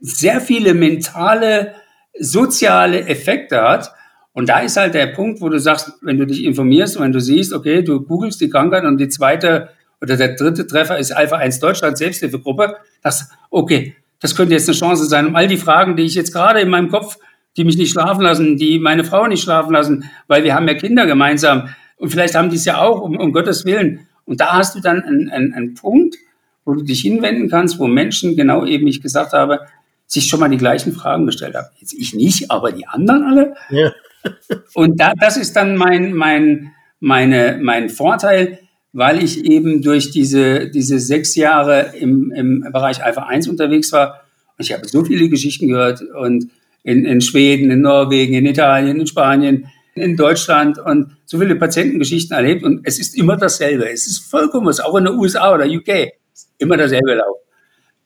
[0.00, 1.74] sehr viele mentale,
[2.18, 3.92] soziale Effekte hat.
[4.32, 7.20] Und da ist halt der Punkt, wo du sagst, wenn du dich informierst, wenn du
[7.20, 9.70] siehst, okay, du googelst die Krankheit und die zweite
[10.00, 14.76] oder der dritte Treffer ist Alpha 1 Deutschland Selbsthilfegruppe, das, okay, das könnte jetzt eine
[14.76, 17.18] Chance sein, um all die Fragen, die ich jetzt gerade in meinem Kopf
[17.56, 20.74] die mich nicht schlafen lassen, die meine Frau nicht schlafen lassen, weil wir haben ja
[20.74, 21.68] Kinder gemeinsam.
[21.96, 24.06] Und vielleicht haben die es ja auch, um, um Gottes Willen.
[24.24, 26.16] Und da hast du dann einen, einen, einen Punkt,
[26.64, 29.60] wo du dich hinwenden kannst, wo Menschen, genau eben ich gesagt habe,
[30.06, 31.68] sich schon mal die gleichen Fragen gestellt haben.
[31.78, 33.54] Jetzt ich nicht, aber die anderen alle.
[33.70, 33.92] Ja.
[34.74, 38.58] Und da, das ist dann mein, mein, meine, mein Vorteil,
[38.92, 44.22] weil ich eben durch diese, diese sechs Jahre im, im Bereich Alpha 1 unterwegs war.
[44.58, 46.50] Und ich habe so viele Geschichten gehört und
[46.86, 52.36] in, in Schweden, in Norwegen, in Italien, in Spanien, in Deutschland und so viele Patientengeschichten
[52.36, 53.90] erlebt und es ist immer dasselbe.
[53.90, 56.12] Es ist vollkommen was, auch in den USA oder UK,
[56.58, 57.38] immer dasselbe Lauf.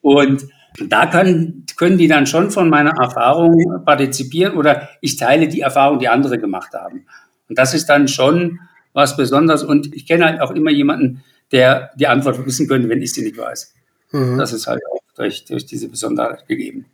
[0.01, 0.47] Und
[0.88, 5.99] da können, können die dann schon von meiner Erfahrung partizipieren oder ich teile die Erfahrung,
[5.99, 7.05] die andere gemacht haben.
[7.51, 8.61] Und das ist dann schon
[8.95, 13.03] was Besonderes und ich kenne halt auch immer jemanden, der die Antwort wissen könnte, wenn
[13.03, 13.75] ich sie nicht weiß.
[14.12, 14.38] Mhm.
[14.38, 16.87] Das ist halt auch durch, durch diese Besonderheit gegeben.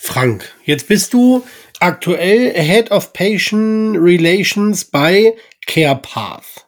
[0.00, 1.44] Frank, jetzt bist du
[1.80, 5.34] aktuell Head of Patient Relations bei
[5.66, 6.66] CarePath.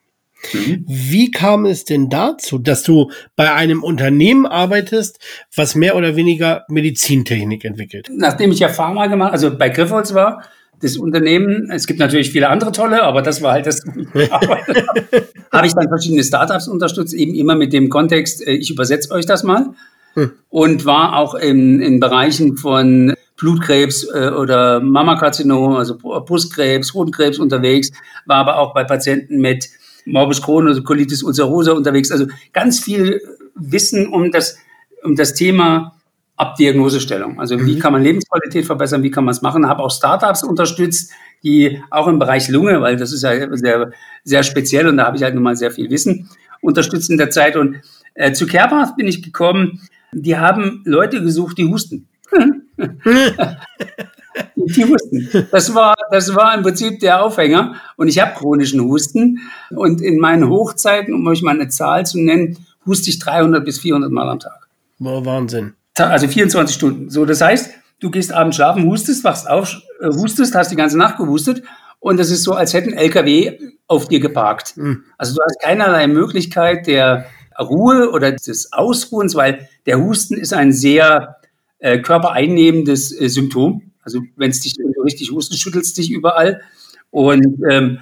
[0.52, 0.84] Mhm.
[0.86, 5.18] Wie kam es denn dazu, dass du bei einem Unternehmen arbeitest,
[5.54, 8.10] was mehr oder weniger Medizintechnik entwickelt?
[8.14, 10.42] Nachdem ich ja Pharma gemacht, also bei Griffholz war,
[10.82, 13.84] das Unternehmen, es gibt natürlich viele andere tolle, aber das war halt das,
[15.52, 19.26] habe, ich dann verschiedene Startups unterstützt, eben immer mit dem Kontext, äh, ich übersetze euch
[19.26, 19.74] das mal.
[20.14, 20.32] hm.
[20.48, 27.90] und war auch in, in Bereichen von Blutkrebs äh, oder Mammakarzinom, also Brustkrebs, Hodenkrebs unterwegs,
[28.26, 29.68] war aber auch bei Patienten mit
[30.04, 32.10] Morbus Crohn, also Colitis ulcerosa unterwegs.
[32.10, 33.20] Also ganz viel
[33.54, 34.58] Wissen um das,
[35.02, 35.94] um das Thema
[36.36, 37.38] Abdiagnosestellung.
[37.38, 37.78] Also wie mhm.
[37.78, 39.68] kann man Lebensqualität verbessern, wie kann man es machen.
[39.68, 43.90] Habe auch Startups unterstützt, die auch im Bereich Lunge, weil das ist ja sehr,
[44.24, 46.30] sehr speziell und da habe ich halt nun mal sehr viel Wissen
[46.62, 47.56] unterstützt in der Zeit.
[47.56, 47.80] Und
[48.14, 49.80] äh, zu Kerpath bin ich gekommen,
[50.12, 52.08] die haben Leute gesucht, die husten.
[54.56, 55.48] Die husten.
[55.50, 57.74] Das war, das war im Prinzip der Aufhänger.
[57.96, 59.40] Und ich habe chronischen Husten.
[59.70, 63.78] Und in meinen Hochzeiten, um euch mal eine Zahl zu nennen, huste ich 300 bis
[63.80, 64.68] 400 Mal am Tag.
[64.98, 65.74] Boah, Wahnsinn
[66.08, 67.10] also 24 Stunden.
[67.10, 70.98] So, das heißt, du gehst abends schlafen, hustest, wachst auf, äh, hustest, hast die ganze
[70.98, 71.62] Nacht gewustet
[71.98, 74.76] und das ist so, als hätten LKW auf dir geparkt.
[74.76, 75.04] Mhm.
[75.18, 77.26] Also du hast keinerlei Möglichkeit der
[77.58, 81.36] Ruhe oder des Ausruhens, weil der Husten ist ein sehr
[81.80, 83.92] äh, körpereinnehmendes äh, Symptom.
[84.02, 86.62] Also wenn es dich richtig hustest, schüttelst dich überall.
[87.10, 87.98] Und ähm,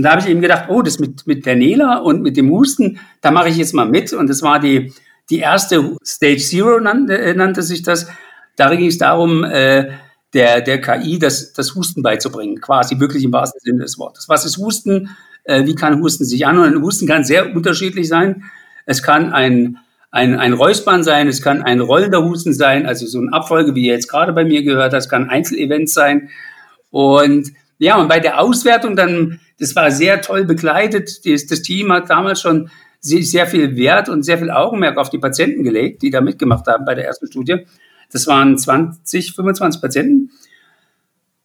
[0.00, 3.00] da habe ich eben gedacht, oh, das mit, mit der Nela und mit dem Husten,
[3.20, 4.12] da mache ich jetzt mal mit.
[4.12, 4.92] Und das war die
[5.30, 8.08] die erste Stage Zero nannte, äh, nannte sich das.
[8.56, 9.92] Da ging es darum, äh,
[10.34, 14.28] der, der KI das, das Husten beizubringen, quasi wirklich im wahrsten Sinne des Wortes.
[14.28, 15.16] Was ist Husten?
[15.44, 16.82] Äh, wie kann Husten sich anhören?
[16.82, 18.44] Husten kann sehr unterschiedlich sein.
[18.86, 19.78] Es kann ein,
[20.10, 23.86] ein, ein Räuspern sein, es kann ein rollender Husten sein, also so eine Abfolge, wie
[23.86, 26.30] ihr jetzt gerade bei mir gehört habt, kann Einzelevents sein.
[26.90, 31.24] Und ja, und bei der Auswertung dann, das war sehr toll begleitet.
[31.24, 32.70] Das, das Team hat damals schon
[33.00, 36.84] sehr viel Wert und sehr viel Augenmerk auf die Patienten gelegt, die da mitgemacht haben
[36.84, 37.64] bei der ersten Studie.
[38.12, 40.30] Das waren 20, 25 Patienten.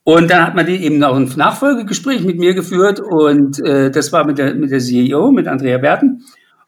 [0.02, 4.12] Und dann hat man die eben auch ein Nachfolgegespräch mit mir geführt und äh, das
[4.12, 6.22] war mit der, mit der CEO, mit Andrea Berten.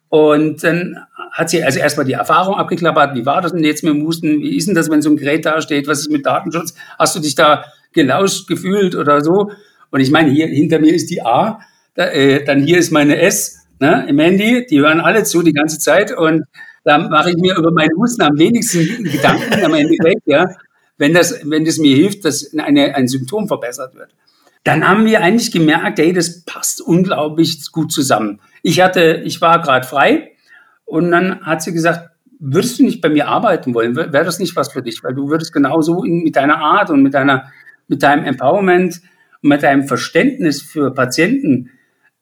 [0.08, 0.98] Und dann
[1.32, 3.14] hat sie also erstmal die Erfahrung abgeklappert.
[3.14, 4.40] Wie war das denn jetzt mit dem Husten?
[4.40, 5.86] Wie ist denn das, wenn so ein Gerät da steht?
[5.86, 6.74] Was ist mit Datenschutz?
[6.98, 9.50] Hast du dich da gelauscht gefühlt oder so?
[9.90, 11.60] Und ich meine, hier hinter mir ist die A,
[11.94, 15.52] da, äh, dann hier ist meine S ne, im Handy, die hören alle zu die
[15.52, 16.44] ganze Zeit und
[16.84, 20.48] da mache ich mir über meinen Husten am wenigsten Gedanken am Endeffekt, ja,
[20.96, 24.10] wenn das, wenn das mir hilft, dass eine, ein Symptom verbessert wird.
[24.64, 28.40] Dann haben wir eigentlich gemerkt, hey, das passt unglaublich gut zusammen.
[28.62, 30.32] Ich hatte, ich war gerade frei
[30.84, 33.96] und dann hat sie gesagt, würdest du nicht bei mir arbeiten wollen?
[33.96, 35.02] Wäre das nicht was für dich?
[35.02, 37.50] Weil du würdest genauso in, mit deiner Art und mit deiner,
[37.88, 39.00] mit deinem Empowerment
[39.42, 41.70] und mit deinem Verständnis für Patienten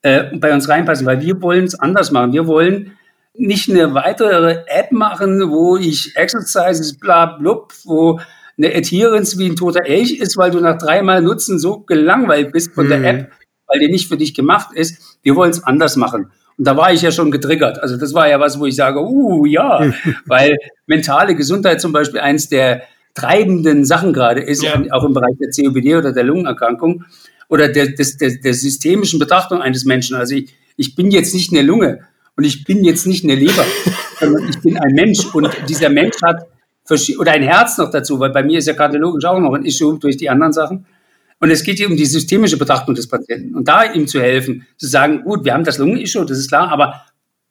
[0.01, 2.33] äh, bei uns reinpassen, weil wir wollen es anders machen.
[2.33, 2.93] Wir wollen
[3.35, 8.19] nicht eine weitere App machen, wo ich Exercises bla blub, wo
[8.57, 12.73] eine Adherence wie ein toter Elch ist, weil du nach dreimal Nutzen so gelangweilt bist
[12.73, 12.89] von mhm.
[12.89, 13.31] der App,
[13.67, 15.19] weil die nicht für dich gemacht ist.
[15.21, 16.31] Wir wollen es anders machen.
[16.57, 17.79] Und da war ich ja schon getriggert.
[17.79, 19.91] Also das war ja was, wo ich sage, uh, ja,
[20.25, 22.81] weil mentale Gesundheit zum Beispiel eins der
[23.13, 24.81] treibenden Sachen gerade ist, ja.
[24.91, 27.03] auch im Bereich der COPD oder der Lungenerkrankung
[27.49, 30.15] oder der, des, der, der systemischen Betrachtung eines Menschen.
[30.15, 32.01] Also ich, ich bin jetzt nicht eine Lunge
[32.35, 33.65] und ich bin jetzt nicht eine Leber,
[34.19, 36.47] sondern ich bin ein Mensch und dieser Mensch hat
[37.19, 39.99] oder ein Herz noch dazu, weil bei mir ist ja kardiologisch auch noch ein Issue
[39.99, 40.85] durch die anderen Sachen.
[41.39, 44.65] Und es geht hier um die systemische Betrachtung des Patienten und da ihm zu helfen,
[44.77, 47.05] zu sagen, gut, wir haben das Lungenissue, das ist klar, aber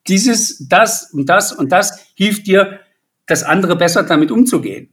[0.09, 2.81] dieses, das und das und das hilft dir,
[3.27, 4.91] das andere besser damit umzugehen.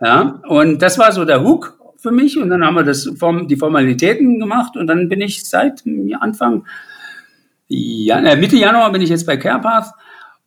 [0.00, 3.10] Ja, und das war so der Hook für mich und dann haben wir das,
[3.48, 5.82] die Formalitäten gemacht und dann bin ich seit
[6.20, 6.64] Anfang,
[7.68, 9.92] äh, Mitte Januar bin ich jetzt bei CarePath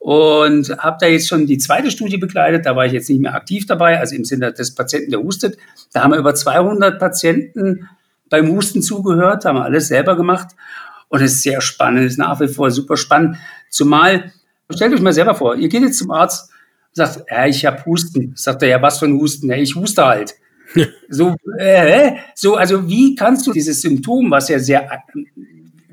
[0.02, 2.66] und habe da jetzt schon die zweite Studie begleitet.
[2.66, 5.60] Da war ich jetzt nicht mehr aktiv dabei, also im Sinne des Patienten, der hustet.
[5.94, 7.88] Da haben wir über 200 Patienten
[8.28, 10.56] beim Husten zugehört, haben alles selber gemacht
[11.10, 13.38] und es ist sehr spannend, ist nach wie vor super spannend.
[13.70, 14.34] Zumal,
[14.72, 16.50] stellt euch mal selber vor, ihr geht jetzt zum Arzt,
[16.94, 18.34] sagt, ja, ich habe Husten.
[18.36, 19.52] Sagt er, ja, was für ein Husten?
[19.52, 20.34] Ja, ich huste halt.
[21.10, 24.98] So, äh, so, also wie kannst du dieses Symptom, was ja sehr äh,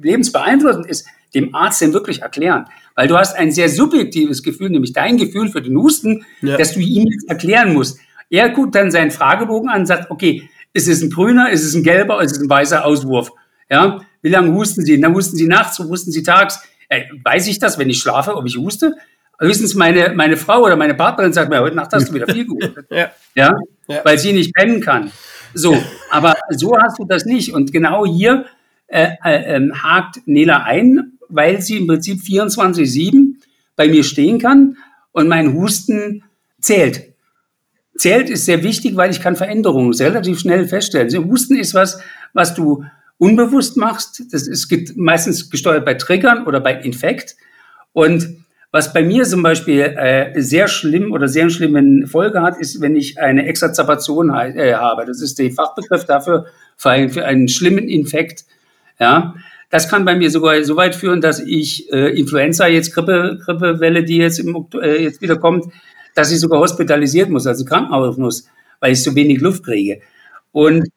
[0.01, 2.67] lebensbeeinflussend ist, dem Arzt denn wirklich erklären?
[2.95, 6.57] Weil du hast ein sehr subjektives Gefühl, nämlich dein Gefühl für den Husten, ja.
[6.57, 7.99] dass du ihm jetzt erklären musst.
[8.31, 11.75] Er guckt dann seinen Fragebogen an und sagt, okay, ist es ein grüner, ist es
[11.75, 13.31] ein gelber, ist es ein weißer Auswurf?
[13.71, 15.01] Ja, wie lange husten Sie?
[15.01, 16.61] Dann husten Sie nachts, husten Sie tags.
[16.89, 18.95] Äh, weiß ich das, wenn ich schlafe, ob ich huste?
[19.41, 22.47] Höchstens meine, meine Frau oder meine Partnerin sagt mir, heute Nacht hast du wieder viel
[22.47, 22.87] gehustet.
[22.91, 23.11] ja.
[23.35, 23.53] ja
[23.89, 24.05] ja.
[24.05, 25.11] weil sie nicht pennen kann.
[25.55, 25.77] So,
[26.11, 27.53] aber so hast du das nicht.
[27.53, 28.45] Und genau hier
[28.87, 33.35] äh, äh, ähm, hakt Nela ein, weil sie im Prinzip 24-7
[33.77, 34.77] bei mir stehen kann
[35.13, 36.25] und mein Husten
[36.61, 37.13] zählt.
[37.97, 41.31] Zählt ist sehr wichtig, weil ich kann Veränderungen relativ schnell feststellen.
[41.31, 42.01] Husten ist was,
[42.33, 42.85] was du
[43.19, 44.23] unbewusst machst.
[44.33, 47.37] Das ist meistens gesteuert bei Triggern oder bei Infekt.
[47.93, 48.39] Und
[48.71, 52.97] Was bei mir zum Beispiel äh, sehr schlimm oder sehr schlimmen Folge hat, ist, wenn
[52.97, 55.07] ich eine Exazerbation äh, habe.
[55.07, 58.45] Das ist der Fachbegriff dafür für einen, für einen schlimmen Infekt.
[59.01, 59.35] Ja,
[59.71, 64.05] das kann bei mir sogar so weit führen, dass ich äh, Influenza, jetzt Grippe, Grippewelle,
[64.05, 65.67] die jetzt, im, äh, jetzt wieder kommt,
[66.15, 68.49] dass ich sogar hospitalisiert muss, also Krankenhaus muss,
[68.81, 70.01] weil ich so wenig Luft kriege.
[70.53, 70.89] Und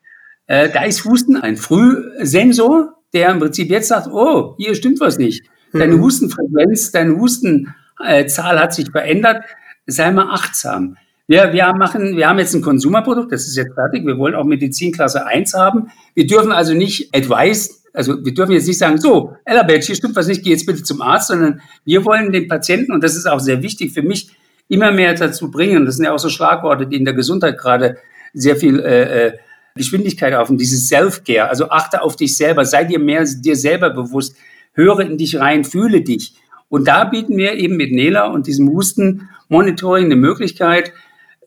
[0.46, 5.18] äh, da ist Husten ein Frühsensor, der im Prinzip jetzt sagt, oh, hier stimmt was
[5.18, 5.44] nicht.
[5.72, 6.02] Deine mhm.
[6.02, 9.44] Hustenfrequenz, deine Hustenzahl hat sich verändert.
[9.86, 10.96] Sei mal achtsam.
[11.28, 14.04] Wir, wir, machen, wir haben jetzt ein Konsumerprodukt, das ist jetzt fertig.
[14.04, 15.90] Wir wollen auch Medizinklasse 1 haben.
[16.14, 19.94] Wir dürfen also nicht advise, also wir dürfen jetzt nicht sagen, so, Ella Batch, hier
[19.94, 23.16] stimmt was nicht, geh jetzt bitte zum Arzt, sondern wir wollen den Patienten, und das
[23.16, 24.30] ist auch sehr wichtig für mich,
[24.68, 25.84] immer mehr dazu bringen.
[25.84, 27.98] Das sind ja auch so Schlagworte, die in der Gesundheit gerade
[28.32, 29.32] sehr viel äh, äh
[29.74, 31.48] Geschwindigkeit auf, dieses Self-Care.
[31.48, 34.36] Also achte auf dich selber, sei dir mehr dir selber bewusst,
[34.74, 36.34] höre in dich rein, fühle dich.
[36.68, 40.92] Und da bieten wir eben mit Nela und diesem Husten-Monitoring eine Möglichkeit,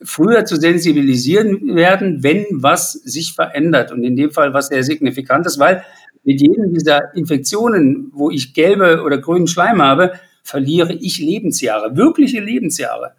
[0.01, 3.91] früher zu sensibilisieren werden, wenn was sich verändert.
[3.91, 5.83] Und in dem Fall was sehr signifikant ist, weil
[6.23, 12.39] mit jedem dieser Infektionen, wo ich gelbe oder grünen Schleim habe, verliere ich Lebensjahre, wirkliche
[12.39, 13.13] Lebensjahre.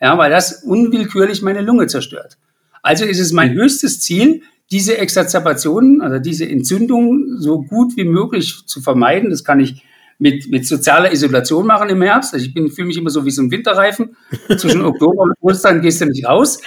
[0.00, 2.38] Ja, weil das unwillkürlich meine Lunge zerstört.
[2.82, 8.62] Also ist es mein höchstes Ziel, diese Exazerbationen, also diese Entzündungen so gut wie möglich
[8.66, 9.30] zu vermeiden.
[9.30, 9.82] Das kann ich
[10.20, 12.34] mit, mit sozialer Isolation machen im Herbst.
[12.34, 14.16] Also ich bin, fühle mich immer so wie so ein Winterreifen.
[14.58, 16.60] Zwischen Oktober und Ostern gehst du nicht raus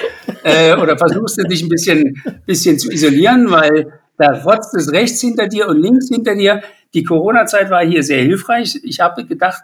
[0.44, 5.22] äh, oder versuchst du dich ein bisschen, bisschen zu isolieren, weil da rotzt es rechts
[5.22, 6.64] hinter dir und links hinter dir.
[6.96, 8.80] Die Corona-Zeit war hier sehr hilfreich.
[8.84, 9.62] Ich habe gedacht,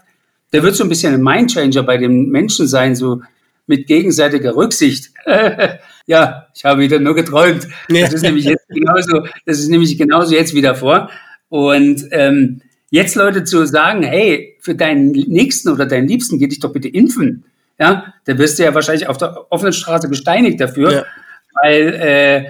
[0.54, 3.22] der wird so ein bisschen ein Mindchanger bei den Menschen sein, so
[3.66, 5.12] mit gegenseitiger Rücksicht.
[6.06, 7.68] ja, ich habe wieder nur geträumt.
[7.88, 11.10] Das ist nämlich jetzt genauso, das ist nämlich genauso jetzt wieder vor.
[11.50, 16.60] Und ähm, jetzt Leute zu sagen, hey, für deinen Nächsten oder deinen Liebsten geh dich
[16.60, 17.46] doch bitte impfen.
[17.80, 21.06] Ja, da wirst du ja wahrscheinlich auf der offenen Straße gesteinigt dafür, ja.
[21.62, 22.46] weil äh,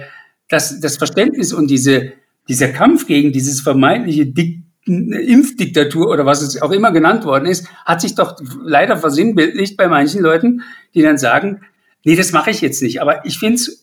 [0.48, 2.12] das, das Verständnis und diese,
[2.48, 7.68] dieser Kampf gegen dieses vermeintliche Dik Impfdiktatur oder was es auch immer genannt worden ist,
[7.84, 10.62] hat sich doch leider versinnbildlicht bei manchen Leuten,
[10.94, 11.60] die dann sagen,
[12.02, 13.00] nee, das mache ich jetzt nicht.
[13.00, 13.82] Aber ich finde es,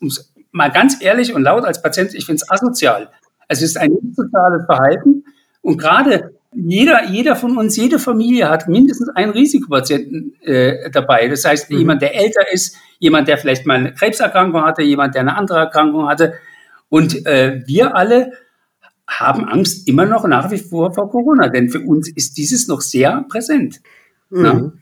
[0.52, 3.12] mal ganz ehrlich und laut als Patient, ich finde es asozial.
[3.48, 5.24] Es ist ein soziales Verhalten.
[5.62, 11.28] Und gerade jeder, jeder von uns, jede Familie hat mindestens einen Risikopatienten äh, dabei.
[11.28, 11.78] Das heißt, mhm.
[11.78, 15.60] jemand, der älter ist, jemand, der vielleicht mal eine Krebserkrankung hatte, jemand, der eine andere
[15.60, 16.34] Erkrankung hatte.
[16.90, 18.34] Und äh, wir alle
[19.08, 22.82] haben Angst immer noch nach wie vor vor Corona, denn für uns ist dieses noch
[22.82, 23.80] sehr präsent.
[24.30, 24.82] Mhm.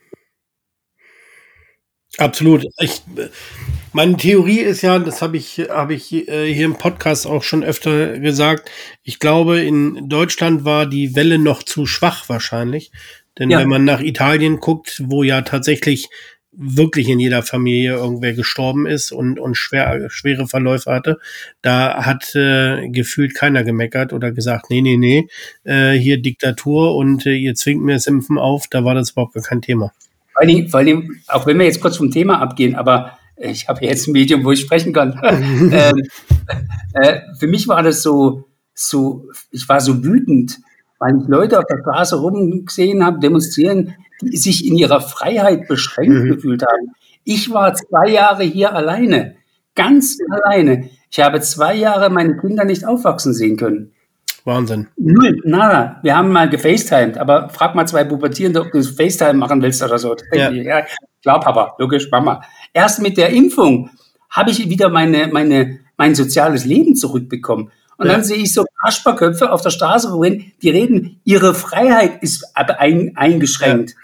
[2.18, 2.66] Absolut.
[2.80, 3.04] Ich,
[3.96, 7.64] meine Theorie ist ja, das habe ich, habe ich äh, hier im Podcast auch schon
[7.64, 8.70] öfter gesagt.
[9.04, 12.92] Ich glaube, in Deutschland war die Welle noch zu schwach wahrscheinlich.
[13.40, 13.60] Denn ja.
[13.60, 16.10] wenn man nach Italien guckt, wo ja tatsächlich
[16.52, 21.18] wirklich in jeder Familie irgendwer gestorben ist und, und schwer, schwere Verläufe hatte,
[21.62, 25.30] da hat äh, gefühlt keiner gemeckert oder gesagt, nee, nee, nee,
[25.64, 29.36] äh, hier Diktatur und äh, ihr zwingt mir das Impfen auf, da war das überhaupt
[29.36, 29.94] gar kein Thema.
[30.34, 33.86] Vor allem, vor allem, auch wenn wir jetzt kurz vom Thema abgehen, aber ich habe
[33.86, 35.20] jetzt ein Medium, wo ich sprechen kann.
[35.24, 36.04] ähm,
[36.94, 40.60] äh, für mich war das so, so, ich war so wütend,
[41.00, 46.24] weil ich Leute auf der Straße rumgesehen habe, demonstrieren, die sich in ihrer Freiheit beschränkt
[46.24, 46.30] mhm.
[46.30, 46.94] gefühlt haben.
[47.24, 49.36] Ich war zwei Jahre hier alleine,
[49.76, 50.90] ganz alleine.
[51.10, 53.92] Ich habe zwei Jahre meine Kinder nicht aufwachsen sehen können.
[54.46, 54.88] Wahnsinn.
[54.96, 56.00] Null, nada.
[56.04, 59.98] Wir haben mal gefacetimed, aber frag mal zwei Pubertierende, ob du FaceTime machen willst oder
[59.98, 60.16] so.
[60.32, 60.86] Ja.
[61.26, 62.44] Klar, Papa, logisch, Mama.
[62.72, 63.90] Erst mit der Impfung
[64.30, 67.72] habe ich wieder meine, meine, mein soziales Leben zurückbekommen.
[67.98, 68.14] Und ja.
[68.14, 73.18] dann sehe ich so Kasperköpfe auf der Straße wohin, die reden, ihre Freiheit ist ein,
[73.18, 73.96] eingeschränkt.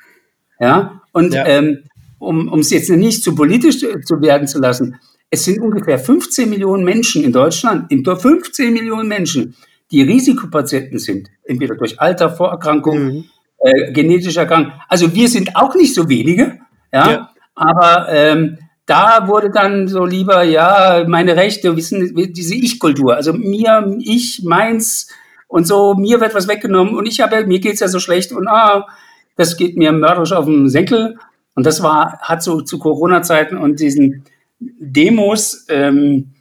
[0.59, 0.67] Ja.
[0.67, 1.01] ja?
[1.11, 1.45] Und ja.
[1.45, 1.83] Ähm,
[2.17, 6.83] um es jetzt nicht zu politisch zu werden zu lassen, es sind ungefähr 15 Millionen
[6.83, 9.55] Menschen in Deutschland, 15 Millionen Menschen,
[9.91, 13.25] die Risikopatienten sind, entweder durch Alter, Vorerkrankung, mhm.
[13.59, 14.73] äh, genetische Erkrankung.
[14.87, 16.59] Also wir sind auch nicht so wenige,
[16.91, 17.29] ja, ja.
[17.55, 23.97] aber ähm, da wurde dann so lieber, ja, meine Rechte, wissen, diese Ich-Kultur, also mir,
[23.99, 25.07] ich, meins
[25.47, 28.47] und so, mir wird was weggenommen und ich habe, mir geht's ja so schlecht und
[28.47, 28.87] ah,
[29.35, 31.17] das geht mir mörderisch auf den Senkel.
[31.55, 34.23] Und das war, hat so zu Corona-Zeiten und diesen
[34.59, 36.33] Demos ähm,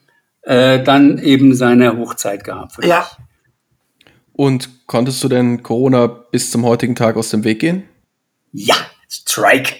[0.42, 2.84] äh, dann eben seine Hochzeit gehabt.
[2.84, 3.06] Ja,
[4.40, 7.82] und konntest du denn Corona bis zum heutigen Tag aus dem Weg gehen?
[8.52, 8.74] Ja,
[9.06, 9.74] Strike.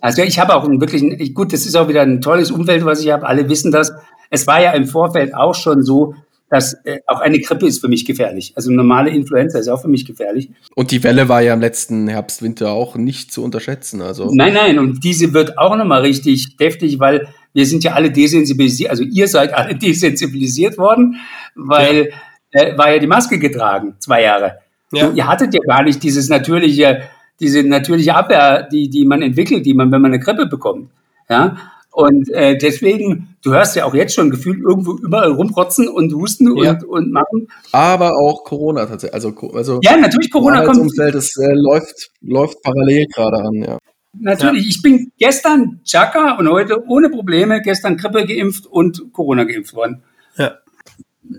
[0.00, 3.10] Also ich habe auch wirklich, gut, das ist auch wieder ein tolles Umfeld, was ich
[3.10, 3.26] habe.
[3.26, 3.92] Alle wissen das.
[4.30, 6.14] Es war ja im Vorfeld auch schon so,
[6.50, 8.52] dass äh, auch eine Grippe ist für mich gefährlich.
[8.54, 10.50] Also normale Influenza ist auch für mich gefährlich.
[10.74, 14.00] Und die Welle war ja im letzten Herbst, Winter auch nicht zu unterschätzen.
[14.02, 14.30] Also.
[14.32, 18.90] Nein, nein, und diese wird auch nochmal richtig deftig, weil wir sind ja alle desensibilisiert,
[18.90, 21.16] also ihr seid alle desensibilisiert worden,
[21.54, 22.10] weil
[22.52, 22.62] ja.
[22.62, 24.58] Äh, war ja die Maske getragen, zwei Jahre.
[24.92, 25.10] Ja.
[25.10, 27.02] ihr hattet ja gar nicht dieses natürliche,
[27.40, 30.90] diese natürliche Abwehr, die, die man entwickelt, die man, wenn man eine Grippe bekommt.
[31.28, 31.56] Ja,
[31.94, 36.56] und äh, deswegen, du hörst ja auch jetzt schon gefühlt irgendwo überall rumrotzen und husten
[36.56, 36.72] ja.
[36.72, 37.46] und, und machen.
[37.70, 39.14] Aber auch Corona tatsächlich.
[39.14, 40.78] Also, also ja, natürlich Corona kommt.
[40.78, 43.78] Umfeld, das äh, läuft, läuft parallel gerade an, ja.
[44.12, 44.68] Natürlich, ja.
[44.70, 50.02] ich bin gestern Chaka und heute ohne Probleme gestern Grippe geimpft und Corona geimpft worden.
[50.36, 50.58] Ja.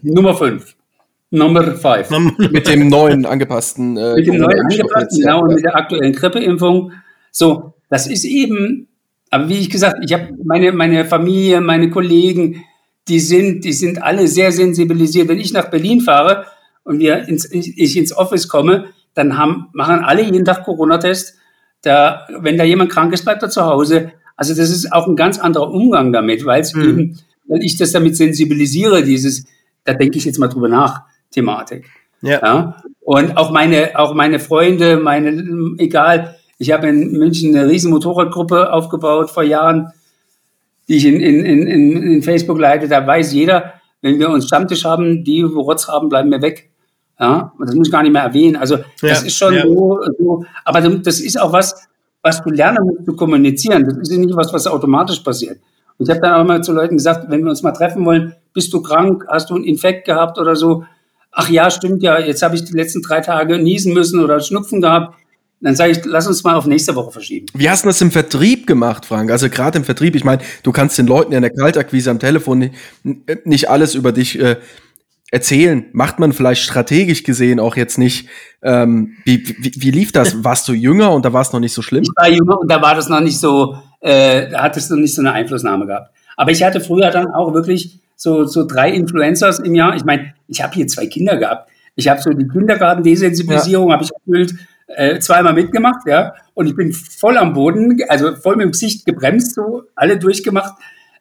[0.04, 0.74] Nummer 5.
[1.36, 2.10] Nummer 5.
[2.52, 3.98] mit dem neuen angepassten.
[3.98, 6.92] Äh, mit dem neuen angepassten, genau, und mit der aktuellen Grippeimpfung.
[7.32, 8.88] So, das ist eben
[9.36, 12.64] aber wie ich gesagt, ich habe meine, meine Familie, meine Kollegen,
[13.10, 15.28] die sind, die sind alle sehr sensibilisiert.
[15.28, 16.46] Wenn ich nach Berlin fahre
[16.86, 21.36] und wir ins, ich ins Office komme, dann haben, machen alle jeden Tag Corona-Test.
[21.82, 24.14] Da, wenn da jemand krank ist, bleibt er zu Hause.
[24.38, 26.84] Also das ist auch ein ganz anderer Umgang damit, weil es mhm.
[26.84, 29.46] eben, weil ich das damit sensibilisiere, dieses,
[29.84, 31.89] da denke ich jetzt mal drüber nach, Thematik.
[32.21, 32.41] Ja.
[32.41, 32.78] ja.
[33.01, 38.71] Und auch meine, auch meine Freunde, meine, egal, ich habe in München eine riesen Motorradgruppe
[38.71, 39.91] aufgebaut vor Jahren,
[40.88, 42.88] die ich in, in, in, in Facebook leite.
[42.88, 46.69] Da weiß jeder, wenn wir uns Stammtisch haben, die, wo Rotz haben, bleiben wir weg.
[47.19, 48.55] Ja, und das muss ich gar nicht mehr erwähnen.
[48.55, 49.63] Also, das ja, ist schon ja.
[49.63, 51.88] so, so, aber das ist auch was,
[52.21, 53.86] was du lernen musst zu kommunizieren.
[53.86, 55.59] Das ist nicht was, was automatisch passiert.
[55.97, 58.36] Und ich habe dann auch mal zu Leuten gesagt, wenn wir uns mal treffen wollen,
[58.53, 60.84] bist du krank, hast du einen Infekt gehabt oder so?
[61.38, 64.82] Ach ja, stimmt ja, jetzt habe ich die letzten drei Tage niesen müssen oder Schnupfen
[64.82, 65.16] gehabt.
[65.60, 67.48] Dann sage ich, lass uns mal auf nächste Woche verschieben.
[67.54, 69.32] Wie hast du das im Vertrieb gemacht, Frank?
[69.32, 72.60] Also gerade im Vertrieb, ich meine, du kannst den Leuten in der Kaltakquise am Telefon
[72.60, 72.74] nicht,
[73.46, 74.58] nicht alles über dich äh,
[75.32, 75.86] erzählen.
[75.92, 78.30] Macht man vielleicht strategisch gesehen auch jetzt nicht.
[78.62, 80.44] Ähm, wie, wie, wie lief das?
[80.46, 82.04] Warst du jünger und da war es noch nicht so schlimm?
[82.04, 85.16] Ich war jünger und da war das noch nicht so, äh, da hattest du nicht
[85.16, 86.12] so eine Einflussnahme gehabt.
[86.38, 89.95] Aber ich hatte früher dann auch wirklich so, so drei Influencers im Jahr.
[89.95, 91.70] Ich meine, ich habe hier zwei Kinder gehabt.
[91.95, 93.93] Ich habe so die Kindergarten-Desensibilisierung, ja.
[93.93, 94.55] habe ich erfüllt
[94.88, 99.05] äh, zweimal mitgemacht, ja, und ich bin voll am Boden, also voll mit dem Gesicht
[99.05, 100.74] gebremst, so alle durchgemacht.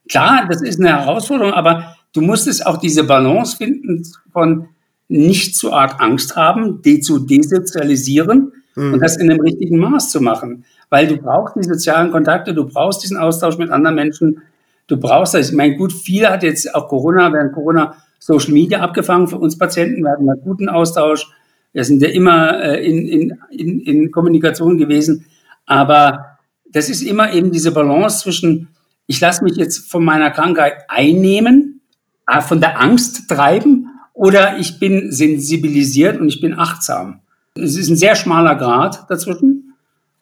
[0.08, 4.68] Klar, das ist eine Herausforderung, aber du musstest auch diese Balance finden von
[5.08, 8.94] nicht zu arg Angst haben, die zu desozialisieren mhm.
[8.94, 10.64] und das in einem richtigen Maß zu machen.
[10.90, 14.42] Weil du brauchst die sozialen Kontakte, du brauchst diesen Austausch mit anderen Menschen,
[14.86, 15.50] du brauchst das.
[15.50, 19.58] Ich meine, gut, viele hat jetzt auch Corona, während Corona Social Media abgefangen für uns
[19.58, 20.02] Patienten.
[20.02, 21.26] Wir hatten einen guten Austausch.
[21.72, 25.26] Wir sind ja immer äh, in, in, in, in Kommunikation gewesen.
[25.66, 26.38] Aber
[26.70, 28.68] das ist immer eben diese Balance zwischen,
[29.06, 31.80] ich lasse mich jetzt von meiner Krankheit einnehmen,
[32.26, 37.20] äh, von der Angst treiben, oder ich bin sensibilisiert und ich bin achtsam.
[37.56, 39.63] Es ist ein sehr schmaler Grad dazwischen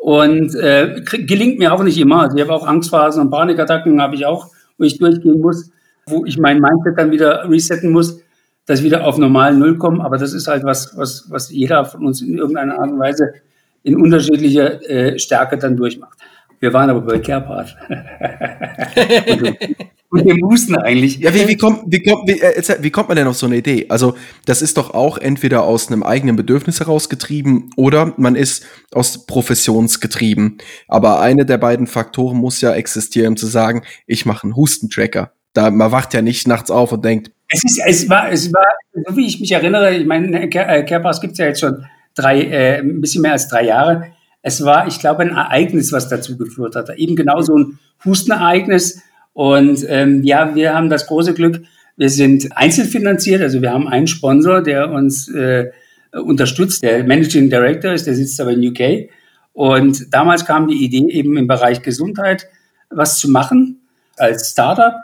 [0.02, 2.22] und äh, gelingt mir auch nicht immer.
[2.22, 4.48] Also ich habe auch Angstphasen und Panikattacken habe ich auch,
[4.78, 5.70] wo ich durchgehen muss,
[6.06, 8.20] wo ich mein Mindset dann wieder resetten muss
[8.66, 10.00] dass wieder auf normalen Null kommen.
[10.00, 13.34] Aber das ist halt was, was, was jeder von uns in irgendeiner Art und Weise
[13.82, 16.18] in unterschiedlicher äh, Stärke dann durchmacht.
[16.60, 17.76] Wir waren aber bei Kerbhardt.
[20.12, 21.18] und dem Husten eigentlich.
[21.18, 23.56] Ja, wie, wie, kommt, wie, kommt, wie, äh, wie kommt man denn auf so eine
[23.56, 23.86] Idee?
[23.88, 29.26] Also, das ist doch auch entweder aus einem eigenen Bedürfnis herausgetrieben oder man ist aus
[29.26, 30.58] Professionsgetrieben.
[30.86, 35.32] Aber eine der beiden Faktoren muss ja existieren, um zu sagen, ich mache einen Hustentracker.
[35.54, 38.66] Da, man wacht ja nicht nachts auf und denkt, es, ist, es, war, es war,
[38.92, 41.84] so wie ich mich erinnere, ich meine, Kerpass gibt es ja jetzt schon
[42.14, 44.06] drei, äh, ein bisschen mehr als drei Jahre.
[44.42, 46.90] Es war, ich glaube, ein Ereignis, was dazu geführt hat.
[46.96, 49.02] Eben genau so ein Hustenereignis.
[49.32, 51.62] Und ähm, ja, wir haben das große Glück,
[51.96, 55.70] wir sind einzelfinanziert, also wir haben einen Sponsor, der uns äh,
[56.12, 56.82] unterstützt.
[56.82, 59.10] Der Managing Director ist, der sitzt aber in UK.
[59.52, 62.48] Und damals kam die Idee, eben im Bereich Gesundheit
[62.90, 63.80] was zu machen
[64.16, 64.94] als Startup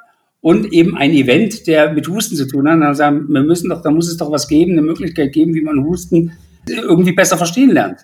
[0.41, 2.81] und eben ein Event, der mit Husten zu tun hat.
[2.81, 5.63] Dann sagen, wir müssen doch, da muss es doch was geben, eine Möglichkeit geben, wie
[5.63, 6.33] man Husten
[6.69, 8.01] irgendwie besser verstehen lernt.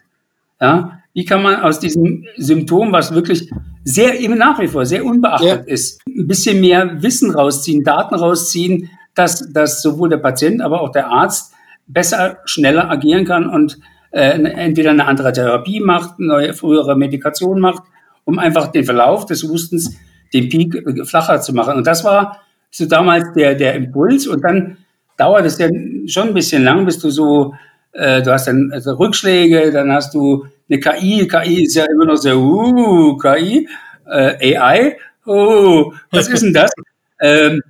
[0.60, 3.50] Ja, wie kann man aus diesem Symptom, was wirklich
[3.84, 5.72] sehr eben nach wie vor sehr unbeachtet ja.
[5.72, 10.90] ist, ein bisschen mehr Wissen rausziehen, Daten rausziehen, dass, dass sowohl der Patient, aber auch
[10.90, 11.52] der Arzt
[11.86, 13.78] besser, schneller agieren kann und
[14.10, 17.84] äh, entweder eine andere Therapie macht, neue frühere Medikation macht,
[18.24, 19.96] um einfach den Verlauf des Hustens
[20.32, 21.76] den Peak flacher zu machen.
[21.76, 22.40] Und das war
[22.70, 24.26] so damals der, der Impuls.
[24.26, 24.78] Und dann
[25.16, 25.68] dauert es ja
[26.06, 27.54] schon ein bisschen lang, bis du so,
[27.92, 31.26] äh, du hast dann also Rückschläge, dann hast du eine KI.
[31.28, 33.68] KI ist ja immer noch sehr, uh, KI,
[34.06, 34.96] äh, AI,
[35.26, 36.70] oh, was ist denn das?
[37.20, 37.62] ähm,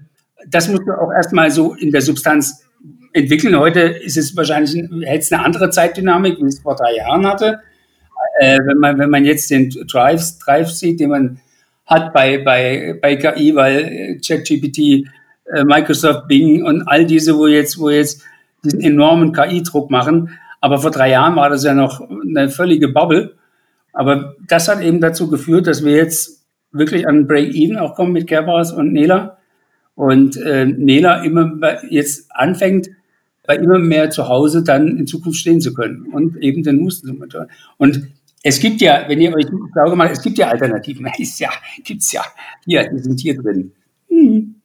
[0.49, 2.65] das musst du auch erstmal so in der Substanz
[3.13, 3.57] entwickeln.
[3.59, 4.75] Heute ist es wahrscheinlich
[5.05, 7.61] hätte eine andere Zeitdynamik, wie es vor drei Jahren hatte.
[8.41, 11.41] Äh, wenn, man, wenn man jetzt den Drive, Drive sieht, den man
[11.87, 15.09] hat bei, bei, bei KI, weil ChatGPT,
[15.53, 18.23] äh, Microsoft Bing und all diese, wo jetzt, wo jetzt
[18.65, 20.31] diesen enormen KI-Druck machen.
[20.61, 22.01] Aber vor drei Jahren war das ja noch
[22.37, 23.35] eine völlige Bubble.
[23.93, 28.27] Aber das hat eben dazu geführt, dass wir jetzt wirklich an Break-Even auch kommen mit
[28.27, 29.39] Kerbers und Nela.
[29.95, 31.53] Und äh, Nela immer
[31.89, 32.91] jetzt anfängt,
[33.47, 37.09] bei immer mehr zu Hause dann in Zukunft stehen zu können und eben den Husten
[37.09, 37.49] zu monitoren.
[37.77, 38.09] Und
[38.43, 41.07] es gibt ja, wenn ihr euch Sorge macht, es gibt ja Alternativen.
[41.21, 41.51] Es ja,
[41.83, 42.23] gibt's ja.
[42.67, 43.73] Hier, die sind hier drin.
[44.11, 44.57] Mhm.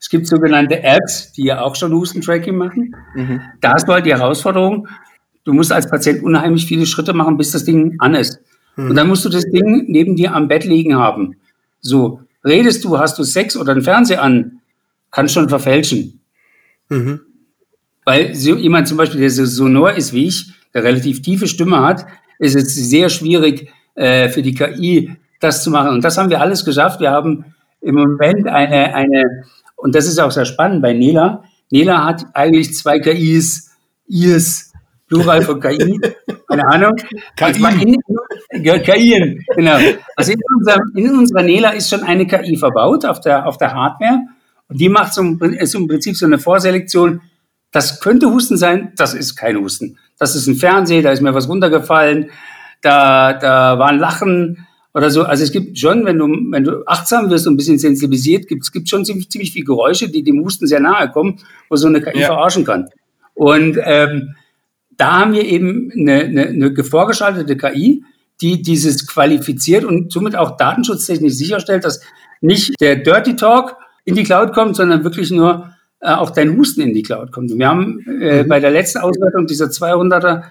[0.00, 2.94] Es gibt sogenannte Apps, die ja auch schon Hustentracking machen.
[3.14, 3.40] Mhm.
[3.60, 4.86] Da du halt die Herausforderung,
[5.44, 8.40] du musst als Patient unheimlich viele Schritte machen, bis das Ding an ist.
[8.76, 8.90] Mhm.
[8.90, 11.36] Und dann musst du das Ding neben dir am Bett liegen haben.
[11.80, 14.60] So, redest du, hast du Sex oder einen Fernseher an,
[15.10, 16.20] kannst schon verfälschen.
[16.88, 17.20] Mhm.
[18.04, 21.80] Weil so jemand zum Beispiel, der so sonor ist wie ich, der relativ tiefe Stimme
[21.80, 22.06] hat,
[22.38, 25.90] ist es sehr schwierig äh, für die KI das zu machen.
[25.90, 27.00] Und das haben wir alles geschafft.
[27.00, 29.44] Wir haben im Moment eine, eine,
[29.76, 31.44] und das ist auch sehr spannend bei Nela.
[31.70, 33.70] Nela hat eigentlich zwei KIs,
[34.08, 34.72] IS,
[35.08, 36.00] Plural von KI,
[36.48, 36.96] keine Ahnung.
[37.36, 38.78] KI.
[38.80, 39.78] KI, genau.
[40.16, 43.74] Also in, unserem, in unserer Nela ist schon eine KI verbaut auf der, auf der
[43.74, 44.20] Hardware.
[44.68, 47.20] Und die macht so, ist im Prinzip so eine Vorselektion.
[47.70, 51.34] Das könnte Husten sein, das ist kein Husten das ist ein Fernseher, da ist mir
[51.34, 52.30] was runtergefallen,
[52.82, 55.24] da, da war ein Lachen oder so.
[55.24, 58.62] Also es gibt schon, wenn du, wenn du achtsam wirst und ein bisschen sensibilisiert, gibt
[58.62, 61.88] es gibt schon ziemlich, ziemlich viele Geräusche, die dem Husten sehr nahe kommen, wo so
[61.88, 62.26] eine KI ja.
[62.26, 62.88] verarschen kann.
[63.34, 64.34] Und ähm,
[64.96, 68.04] da haben wir eben eine, eine, eine vorgeschaltete KI,
[68.40, 72.00] die dieses qualifiziert und somit auch datenschutztechnisch sicherstellt, dass
[72.40, 75.70] nicht der Dirty Talk in die Cloud kommt, sondern wirklich nur
[76.00, 77.50] äh, auch dein Husten in die Cloud kommt.
[77.50, 78.48] Und wir haben äh, mhm.
[78.48, 80.42] bei der letzten Auswertung dieser 200er,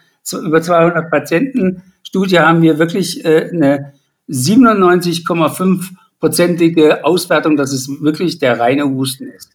[0.43, 3.93] über 200 Patienten-Studie haben wir wirklich äh, eine
[4.29, 9.51] 97,5-prozentige Auswertung, dass es wirklich der reine Husten ist,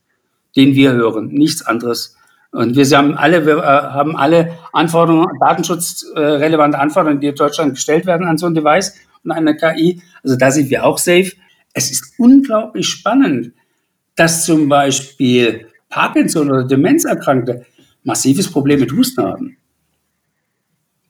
[0.55, 2.18] den wir hören, nichts anderes.
[2.51, 8.07] Und wir haben alle, wir, äh, haben alle Anforderungen, datenschutzrelevante Anforderungen, die in Deutschland gestellt
[8.07, 10.01] werden an so ein Device und eine KI.
[10.23, 11.33] Also da sind wir auch safe.
[11.75, 13.53] Es ist unglaublich spannend,
[14.17, 17.67] dass zum Beispiel Parkinson oder Demenzerkrankte
[18.03, 19.57] massives Problem mit Husten haben.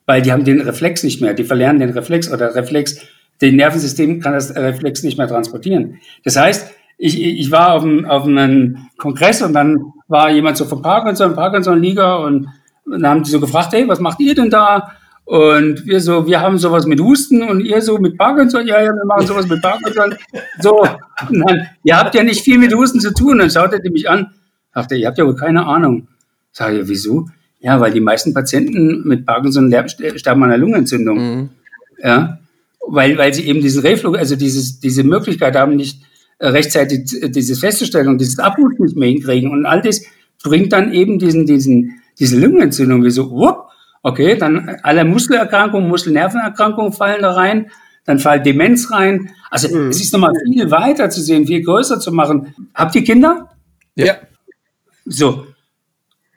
[0.06, 3.00] Weil die haben den Reflex nicht mehr, die verlernen den Reflex oder Reflex,
[3.40, 6.00] den Nervensystem kann das Reflex nicht mehr transportieren.
[6.24, 10.64] Das heißt, ich, ich war auf einem, auf einem Kongress und dann war jemand so
[10.64, 12.48] von Parkinson, Parkinson-Liga und,
[12.84, 14.92] und dann haben die so gefragt, hey, was macht ihr denn da?
[15.24, 18.90] Und wir so, wir haben sowas mit Husten und ihr so mit Parkinson, ja, ja,
[18.90, 20.14] wir machen sowas mit Parkinson.
[20.58, 20.80] So,
[21.28, 23.32] und dann, ihr habt ja nicht viel mit Husten zu tun.
[23.32, 24.32] Und dann schaut er mich an,
[24.72, 26.08] er, ihr habt ja wohl keine Ahnung.
[26.50, 27.28] Sag ich, wieso?
[27.60, 31.18] Ja, weil die meisten Patienten mit Parkinson sterben an einer Lungenentzündung.
[31.18, 31.48] Mhm.
[32.02, 32.38] Ja,
[32.86, 36.02] weil, weil sie eben diesen Reflux, also dieses, diese Möglichkeit haben, nicht
[36.40, 39.50] rechtzeitig dieses festzustellen und dieses Abhut nicht mehr hinkriegen.
[39.50, 40.02] Und all das
[40.42, 43.04] bringt dann eben diesen, diesen, diese Lungenentzündung.
[43.04, 43.66] Wie so, whoop,
[44.02, 47.70] okay, dann alle Muskelerkrankungen, Muskelnervenerkrankungen fallen da rein,
[48.04, 49.30] dann fällt Demenz rein.
[49.50, 49.88] Also mhm.
[49.88, 52.54] es ist nochmal viel weiter zu sehen, viel größer zu machen.
[52.74, 53.50] Habt ihr Kinder?
[53.96, 54.16] Ja.
[55.04, 55.46] So,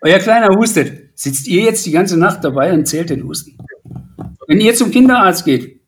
[0.02, 1.12] euer Kleiner hustet.
[1.14, 3.58] Sitzt ihr jetzt die ganze Nacht dabei und zählt den Husten?
[4.48, 5.81] Wenn ihr zum Kinderarzt geht,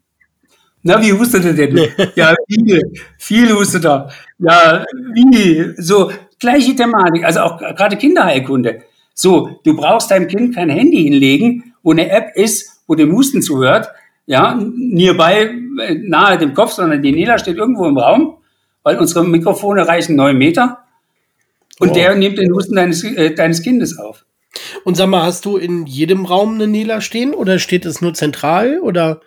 [0.83, 1.77] na, wie hustet er denn?
[2.15, 2.81] ja, viel,
[3.17, 4.09] viel hustet er.
[4.37, 5.73] Ja, wie?
[5.77, 7.23] So, gleiche Thematik.
[7.23, 8.81] Also auch gerade Kinderheilkunde.
[9.13, 13.41] So, du brauchst deinem Kind kein Handy hinlegen, wo eine App ist, wo dem Husten
[13.41, 13.87] zuhört.
[14.25, 18.37] Ja, nearby, nahe dem Kopf, sondern die Nela steht irgendwo im Raum,
[18.83, 20.79] weil unsere Mikrofone reichen neun Meter.
[21.79, 21.93] Und oh.
[21.93, 24.25] der nimmt den Husten deines, äh, deines Kindes auf.
[24.83, 28.13] Und sag mal, hast du in jedem Raum eine Nela stehen oder steht es nur
[28.13, 29.21] zentral oder?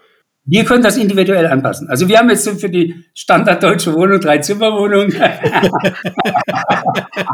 [0.46, 1.88] Wir können das individuell anpassen.
[1.88, 5.12] Also wir haben jetzt für die standarddeutsche Wohnung, drei Zimmerwohnung,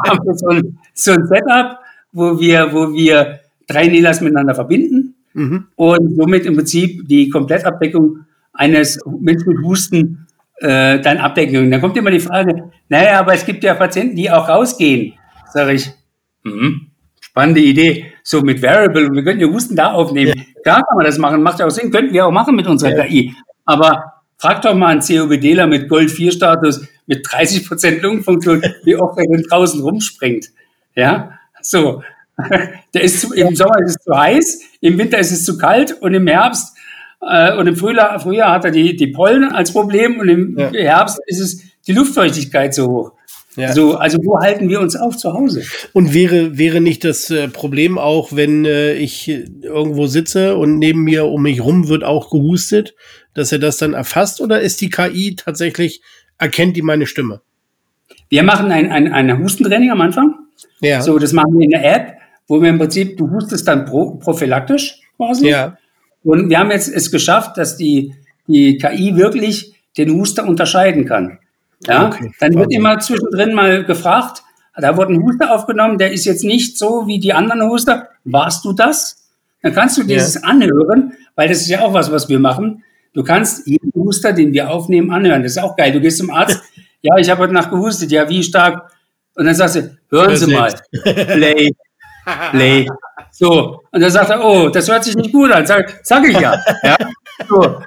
[0.07, 1.79] haben wir so ein, so ein Setup,
[2.13, 5.67] wo wir, wo wir drei Nelas miteinander verbinden mhm.
[5.77, 8.21] und somit im Prinzip die Komplettabdeckung
[8.55, 11.65] eines Menschen mit Husten äh, dann abdecken.
[11.65, 15.15] Und dann kommt immer die Frage, naja, aber es gibt ja Patienten, die auch rausgehen.
[15.53, 15.91] Sage ich,
[16.45, 16.92] mhm,
[17.33, 18.13] spannende Idee.
[18.23, 20.35] So mit Variable, wir könnten ja Husten da aufnehmen.
[20.37, 20.63] Ja.
[20.63, 22.95] Klar kann man das machen, macht ja auch Sinn, könnten wir auch machen mit unserer
[22.95, 23.05] ja.
[23.05, 23.35] KI.
[23.65, 29.25] Aber frag doch mal einen COPDler mit Gold-4-Status, mit 30 Prozent Lungenfunktion, wie oft er
[29.25, 30.51] denn draußen rumspringt.
[30.95, 32.03] Ja, so.
[32.95, 35.93] Der ist zu, Im Sommer ist es zu heiß, im Winter ist es zu kalt
[36.01, 36.77] und im Herbst
[37.23, 40.71] äh, und im Frühjahr, Frühjahr hat er die, die Pollen als Problem und im ja.
[40.73, 43.13] Herbst ist es die Luftfeuchtigkeit so hoch.
[43.57, 43.69] Ja.
[43.69, 45.63] Also, also wo halten wir uns auf zu Hause?
[45.93, 51.03] Und wäre, wäre nicht das äh, Problem auch, wenn äh, ich irgendwo sitze und neben
[51.03, 52.95] mir um mich rum wird auch gehustet,
[53.35, 56.03] dass er das dann erfasst oder ist die KI tatsächlich,
[56.39, 57.43] erkennt die meine Stimme?
[58.31, 60.35] Wir machen ein, ein, ein Hustentraining am Anfang.
[60.81, 61.03] Ja.
[61.03, 62.15] So, das machen wir in der App,
[62.49, 65.49] wo wir im Prinzip, du hustest dann pro, prophylaktisch quasi.
[65.49, 65.77] Ja.
[66.25, 68.15] Und wir haben jetzt es geschafft, dass die,
[68.47, 71.39] die KI wirklich den Huster unterscheiden kann.
[71.87, 72.33] Ja, okay.
[72.41, 74.43] dann wird immer zwischendrin mal gefragt,
[74.77, 78.09] da wurde ein Huster aufgenommen, der ist jetzt nicht so wie die anderen Huster.
[78.25, 79.29] Warst du das?
[79.63, 80.43] Dann kannst du dieses ja.
[80.43, 82.83] anhören, weil das ist ja auch was, was wir machen.
[83.13, 85.43] Du kannst jeden Huster, den wir aufnehmen, anhören.
[85.43, 85.93] Das ist auch geil.
[85.93, 86.63] Du gehst zum Arzt,
[87.03, 88.91] ja, ich habe heute Nacht gehustet, ja, wie stark?
[89.35, 90.73] Und dann sagst du, hören Sie mal,
[91.03, 91.73] Play,
[92.51, 92.87] Play.
[93.31, 95.67] So, und dann sagt er, oh, das hört sich nicht gut an.
[95.67, 96.55] Sag, sag ich ja.
[96.83, 96.97] ja.
[97.49, 97.81] So.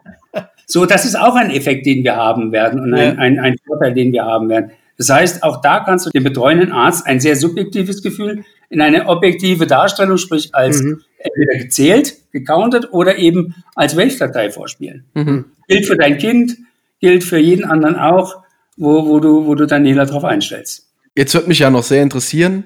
[0.65, 3.93] So, das ist auch ein Effekt, den wir haben werden und ein, ein, ein Vorteil,
[3.93, 4.71] den wir haben werden.
[4.97, 9.07] Das heißt, auch da kannst du dem betreuenden Arzt ein sehr subjektives Gefühl in eine
[9.07, 11.01] objektive Darstellung, sprich als mhm.
[11.17, 15.05] entweder gezählt, gecountet oder eben als Wave-Datei vorspielen.
[15.13, 15.45] Mhm.
[15.67, 16.57] Gilt für dein Kind,
[16.99, 18.43] gilt für jeden anderen auch,
[18.77, 20.89] wo, wo, du, wo du Daniela drauf einstellst.
[21.15, 22.65] Jetzt wird mich ja noch sehr interessieren,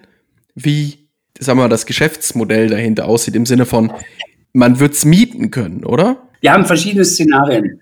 [0.55, 1.07] wie,
[1.39, 3.91] sagen wir mal, das Geschäftsmodell dahinter aussieht, im Sinne von,
[4.53, 6.17] man wird es mieten können, oder?
[6.41, 7.81] Wir haben verschiedene Szenarien.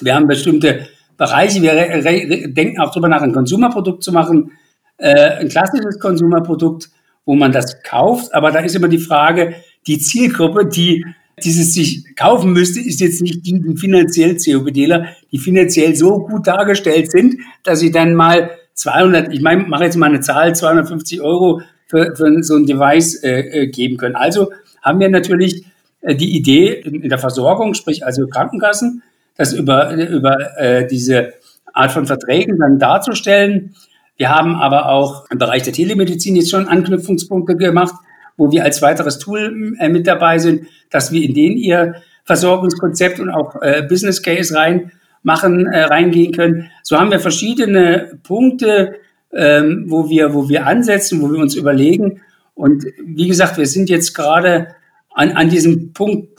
[0.00, 0.86] Wir haben bestimmte
[1.16, 1.62] Bereiche.
[1.62, 4.52] Wir denken auch darüber nach, ein Konsumerprodukt zu machen,
[4.98, 6.90] äh, ein klassisches Konsumerprodukt,
[7.24, 8.34] wo man das kauft.
[8.34, 9.54] Aber da ist immer die Frage,
[9.86, 11.04] die Zielgruppe, die
[11.42, 16.46] dieses sich kaufen müsste, ist jetzt nicht die, die finanziell COPDler, die finanziell so gut
[16.46, 21.20] dargestellt sind, dass sie dann mal 200, ich meine, mache jetzt mal eine Zahl, 250
[21.20, 24.16] Euro für, für so ein Device äh, äh, geben können.
[24.16, 25.64] Also haben wir natürlich
[26.00, 29.02] äh, die Idee in, in der Versorgung, sprich also Krankenkassen,
[29.36, 31.34] das über, über äh, diese
[31.72, 33.74] Art von Verträgen dann darzustellen.
[34.16, 37.94] Wir haben aber auch im Bereich der Telemedizin jetzt schon Anknüpfungspunkte gemacht,
[38.36, 43.20] wo wir als weiteres Tool äh, mit dabei sind, dass wir in den ihr Versorgungskonzept
[43.20, 46.70] und auch äh, Business Case rein machen, äh, reingehen können.
[46.82, 48.96] So haben wir verschiedene Punkte,
[49.32, 52.20] ähm, wo wir, wo wir ansetzen, wo wir uns überlegen.
[52.54, 54.68] Und wie gesagt, wir sind jetzt gerade
[55.12, 56.33] an, an diesem Punkt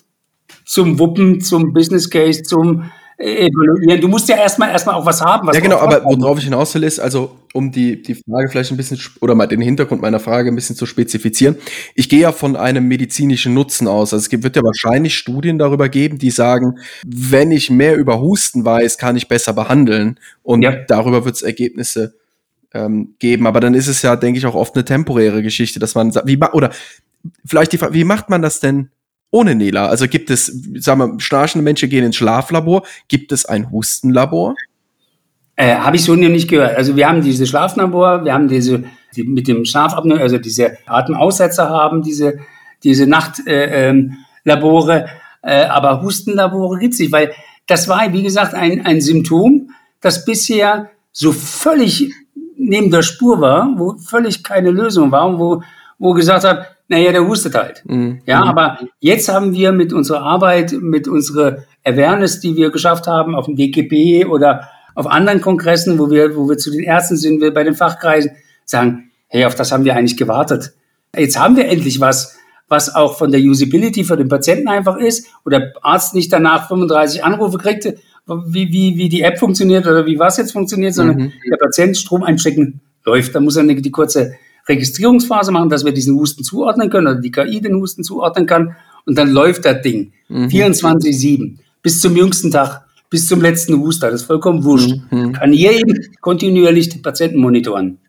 [0.66, 4.02] zum Wuppen, zum Business Case, zum äh, evaluieren.
[4.02, 5.48] Du musst ja erstmal erstmal auch was haben.
[5.48, 8.72] Was ja, genau, aber worauf ich hinaus will, ist, also um die, die Frage vielleicht
[8.72, 11.56] ein bisschen oder mal den Hintergrund meiner Frage ein bisschen zu spezifizieren.
[11.94, 14.14] Ich gehe ja von einem medizinischen Nutzen aus.
[14.14, 18.66] Also es wird ja wahrscheinlich Studien darüber geben, die sagen, wenn ich mehr über Husten
[18.66, 20.20] weiß, kann ich besser behandeln.
[20.44, 20.76] Und ja.
[20.88, 22.16] darüber wird es Ergebnisse
[22.74, 23.48] ähm, geben.
[23.48, 26.28] Aber dann ist es ja, denke ich, auch oft eine temporäre Geschichte, dass man sagt,
[26.28, 26.72] wie oder
[27.46, 28.90] vielleicht die Frage, wie macht man das denn
[29.32, 29.88] ohne Nela?
[29.88, 30.46] Also gibt es,
[30.76, 32.84] sagen wir, schnarchende Menschen gehen ins Schlaflabor.
[33.08, 34.56] Gibt es ein Hustenlabor?
[35.56, 36.76] Äh, Habe ich so nicht gehört.
[36.78, 38.84] Also wir haben diese Schlaflabor, wir haben diese
[39.16, 42.40] die mit dem Schlafapnoe, also diese Atemaussetzer haben, diese
[42.84, 45.08] diese Nachtlabore, äh, ähm,
[45.42, 47.32] äh, aber Hustenlabore gibt es nicht, weil
[47.68, 49.72] das war, wie gesagt, ein, ein Symptom,
[50.02, 52.14] das bisher so völlig
[52.58, 55.64] neben der Spur war, wo völlig keine Lösung war und wo,
[55.98, 57.84] wo gesagt hat, naja, der hustet halt.
[57.86, 58.22] Mhm.
[58.26, 58.48] Ja, mhm.
[58.50, 63.46] aber jetzt haben wir mit unserer Arbeit, mit unserer Awareness, die wir geschafft haben auf
[63.46, 67.54] dem DGB oder auf anderen Kongressen, wo wir, wo wir zu den Ärzten sind, wir
[67.54, 68.32] bei den Fachkreisen,
[68.64, 70.74] sagen, hey, auf das haben wir eigentlich gewartet.
[71.16, 75.28] Jetzt haben wir endlich was, was auch von der Usability für den Patienten einfach ist,
[75.44, 77.86] wo der Arzt nicht danach 35 Anrufe kriegt,
[78.28, 81.34] wie, wie, wie die App funktioniert oder wie was jetzt funktioniert, sondern mhm.
[81.50, 83.36] der Patient Strom einstecken läuft.
[83.36, 84.36] Da muss er die, die kurze
[84.68, 88.76] Registrierungsphase machen, dass wir diesen Husten zuordnen können oder die KI den Husten zuordnen kann.
[89.06, 90.14] Und dann läuft das Ding.
[90.30, 90.48] Mhm.
[90.48, 91.58] 24-7.
[91.82, 94.10] Bis zum jüngsten Tag, bis zum letzten Huster.
[94.10, 94.96] Das ist vollkommen wurscht.
[95.12, 95.34] Mhm.
[95.34, 98.00] Kann hier eben kontinuierlich die Patienten monitoren.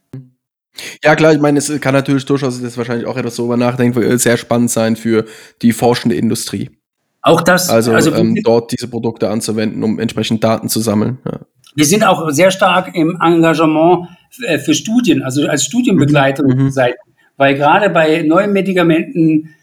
[1.02, 4.18] Ja, klar, ich meine, es kann natürlich durchaus, das wahrscheinlich auch etwas so über nachdenken,
[4.18, 5.24] sehr spannend sein für
[5.62, 6.70] die forschende Industrie.
[7.22, 7.70] Auch das.
[7.70, 11.18] Also, also ähm, dort diese Produkte anzuwenden, um entsprechend Daten zu sammeln.
[11.24, 11.40] Ja.
[11.76, 14.08] Wir sind auch sehr stark im Engagement
[14.42, 16.70] äh, für Studien, also als Studienbegleitung mhm.
[16.70, 16.94] sein,
[17.36, 19.54] weil gerade bei neuen Medikamenten,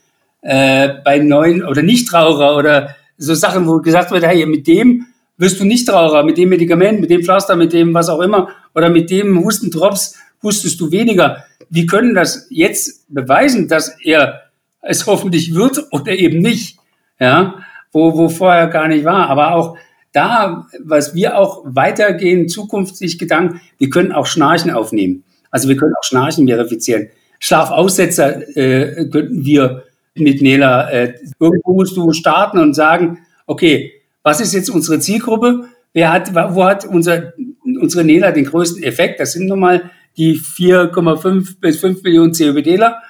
[0.41, 5.07] äh, bei neuen oder Nichtraucher oder so Sachen, wo gesagt wird, hey, mit dem
[5.37, 8.89] wirst du Nichtraucher, mit dem Medikament, mit dem Pflaster, mit dem was auch immer oder
[8.89, 11.45] mit dem Hustendrops hustest du weniger.
[11.69, 14.43] Wir können das jetzt beweisen, dass er
[14.81, 16.77] es hoffentlich wird oder eben nicht,
[17.19, 17.55] ja,
[17.91, 19.29] wo, wo vorher gar nicht war.
[19.29, 19.77] Aber auch
[20.13, 25.23] da, was wir auch weitergehen, zukünftig Gedanken, wir können auch Schnarchen aufnehmen.
[25.51, 27.09] Also wir können auch Schnarchen verifizieren.
[27.39, 29.83] Schlafaussetzer äh, könnten wir
[30.15, 33.91] mit Nela, äh, irgendwo musst du starten und sagen, okay,
[34.21, 35.65] was ist jetzt unsere Zielgruppe?
[35.91, 37.33] Wer hat, wo hat unser,
[37.63, 39.19] unsere Nela den größten Effekt?
[39.19, 43.01] Das sind nun mal die 4,5 bis 5 Millionen COPDler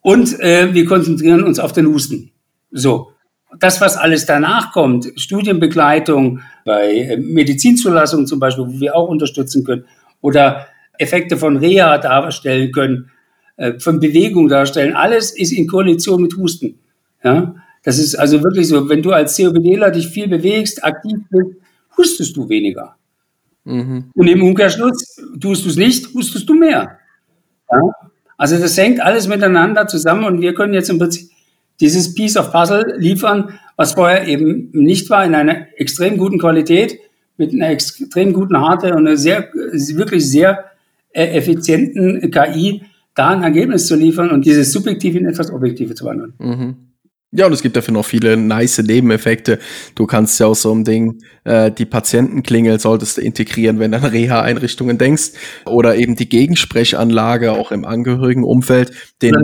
[0.00, 2.32] und äh, wir konzentrieren uns auf den Husten.
[2.70, 3.13] So.
[3.60, 9.64] Das, was alles danach kommt, Studienbegleitung bei äh, Medizinzulassung zum Beispiel, wo wir auch unterstützen
[9.64, 9.84] können,
[10.20, 10.66] oder
[10.98, 13.10] Effekte von Reha darstellen können,
[13.56, 16.78] äh, von Bewegung darstellen, alles ist in Koalition mit Husten.
[17.22, 17.54] Ja?
[17.82, 21.50] Das ist also wirklich so, wenn du als COPDler dich viel bewegst, aktiv bist,
[21.96, 22.96] hustest du weniger.
[23.64, 24.10] Mhm.
[24.14, 26.98] Und im Umkehrschluss tust du es nicht, hustest du mehr.
[27.70, 27.80] Ja?
[28.36, 31.30] Also das hängt alles miteinander zusammen und wir können jetzt im Prinzip
[31.80, 36.98] dieses Piece of Puzzle liefern, was vorher eben nicht war, in einer extrem guten Qualität,
[37.36, 40.64] mit einer extrem guten Hardware und einer sehr, wirklich sehr
[41.12, 42.82] äh, effizienten KI,
[43.14, 46.34] da ein Ergebnis zu liefern und dieses Subjektive in etwas Objektive zu wandeln.
[46.38, 46.76] Mhm.
[47.36, 49.58] Ja, und es gibt dafür noch viele nice Nebeneffekte.
[49.96, 53.96] Du kannst ja auch so ein Ding, äh, die Patientenklingel solltest du integrieren, wenn du
[53.96, 55.32] an Reha-Einrichtungen denkst.
[55.66, 58.92] Oder eben die Gegensprechanlage auch im Angehörigenumfeld.
[59.20, 59.34] Den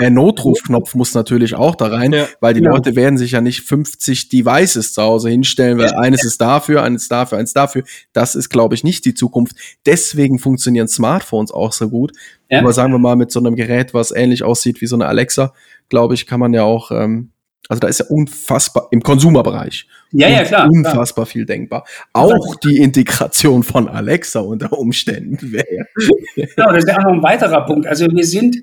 [0.00, 2.26] der Notrufknopf muss natürlich auch da rein, ja.
[2.40, 2.70] weil die ja.
[2.70, 5.98] Leute werden sich ja nicht 50 Devices zu Hause hinstellen, weil ja.
[5.98, 7.84] eines ist dafür, eines dafür, eines dafür.
[8.12, 9.54] Das ist, glaube ich, nicht die Zukunft.
[9.86, 12.10] Deswegen funktionieren Smartphones auch so gut.
[12.50, 15.52] Aber sagen wir mal, mit so einem Gerät, was ähnlich aussieht wie so eine Alexa,
[15.88, 17.30] glaube ich, kann man ja auch ähm,
[17.68, 19.86] also da ist ja unfassbar im Konsumerbereich.
[20.12, 20.68] Ja, ja, klar.
[20.68, 21.26] Unfassbar klar.
[21.26, 21.84] viel denkbar.
[22.12, 25.86] Auch die Integration von Alexa unter Umständen wäre.
[26.36, 27.86] Genau, das ist ja auch noch ein weiterer Punkt.
[27.86, 28.56] Also wir sind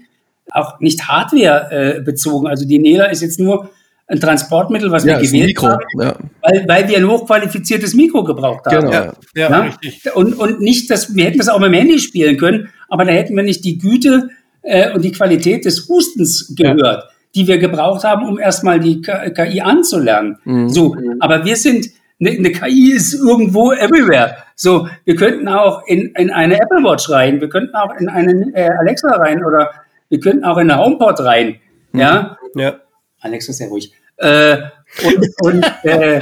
[0.52, 2.46] auch nicht Hardware äh, bezogen.
[2.46, 3.72] Also die Nela ist jetzt nur
[4.06, 6.16] ein Transportmittel, was ja, wir gewählt Mikro, haben, ja.
[6.42, 8.82] weil, weil wir ein hochqualifiziertes Mikro gebraucht haben.
[8.82, 8.92] Genau.
[8.92, 10.16] Ja, ja, richtig.
[10.16, 13.12] Und, und nicht, dass wir hätten das auch mit dem Handy spielen können, aber da
[13.12, 14.30] hätten wir nicht die Güte
[14.62, 19.62] äh, und die Qualität des Hustens gehört die wir gebraucht haben, um erstmal die KI
[19.62, 20.38] anzulernen.
[20.44, 20.70] Mhm.
[20.70, 21.88] So, aber wir sind,
[22.20, 24.38] eine, eine KI ist irgendwo everywhere.
[24.56, 28.52] So, wir könnten auch in, in eine Apple Watch rein, wir könnten auch in eine
[28.54, 29.72] äh, Alexa rein oder
[30.10, 31.60] wir könnten auch in eine HomePod rein.
[31.92, 32.00] Mhm.
[32.00, 32.38] Ja?
[32.56, 32.76] ja.
[33.22, 33.94] Alexa, sehr ruhig.
[34.18, 34.58] Äh,
[35.04, 36.20] und und äh,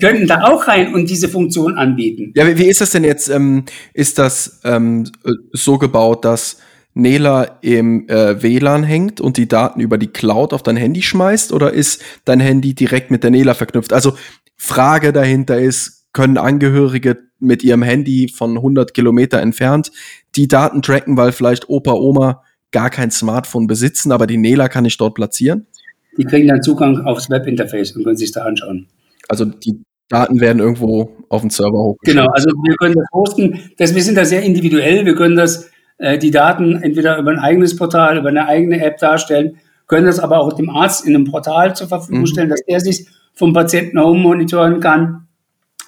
[0.00, 2.32] könnten da auch rein und diese Funktion anbieten.
[2.34, 3.28] Ja, wie, wie ist das denn jetzt?
[3.28, 5.04] Ähm, ist das ähm,
[5.52, 6.58] so gebaut, dass
[6.94, 11.52] Nela im äh, WLAN hängt und die Daten über die Cloud auf dein Handy schmeißt
[11.52, 13.92] oder ist dein Handy direkt mit der Nela verknüpft?
[13.92, 14.14] Also
[14.56, 19.90] Frage dahinter ist, können Angehörige mit ihrem Handy von 100 Kilometer entfernt
[20.36, 24.84] die Daten tracken, weil vielleicht Opa, Oma gar kein Smartphone besitzen, aber die Nela kann
[24.84, 25.66] ich dort platzieren?
[26.16, 28.86] Die kriegen dann Zugang aufs Webinterface und können sich da anschauen.
[29.28, 32.18] Also die Daten werden irgendwo auf den Server hochgeschickt.
[32.18, 33.58] Genau, also wir können das hosten.
[33.78, 35.06] Das, wir sind da sehr individuell.
[35.06, 35.70] Wir können das
[36.02, 40.18] äh, die Daten entweder über ein eigenes Portal, über eine eigene App darstellen, können das
[40.18, 42.26] aber auch dem Arzt in einem Portal zur Verfügung mhm.
[42.26, 45.28] stellen, dass er sich vom Patienten home monitoren kann.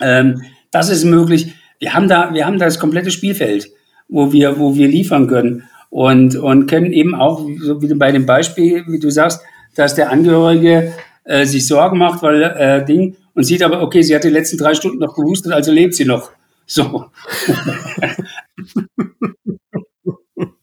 [0.01, 1.55] Ähm, das ist möglich.
[1.81, 3.71] Wir haben da, wir haben da das komplette Spielfeld,
[4.09, 8.13] wo wir, wo wir liefern können und, und können eben auch, so wie du bei
[8.13, 9.41] dem Beispiel, wie du sagst,
[9.75, 10.93] dass der Angehörige
[11.25, 14.59] äh, sich Sorgen macht, weil äh, Ding und sieht aber, okay, sie hat die letzten
[14.59, 16.31] drei Stunden noch gehustet, also lebt sie noch.
[16.67, 17.07] So.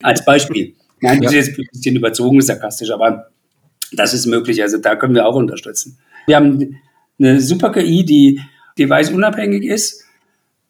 [0.03, 0.73] Als Beispiel.
[1.01, 1.39] Nein, das ja.
[1.39, 3.27] ist jetzt ein bisschen überzogen, sarkastisch, aber
[3.91, 4.61] das ist möglich.
[4.61, 5.97] Also da können wir auch unterstützen.
[6.27, 6.77] Wir haben
[7.19, 8.39] eine super KI, die
[8.77, 10.03] device-unabhängig ist.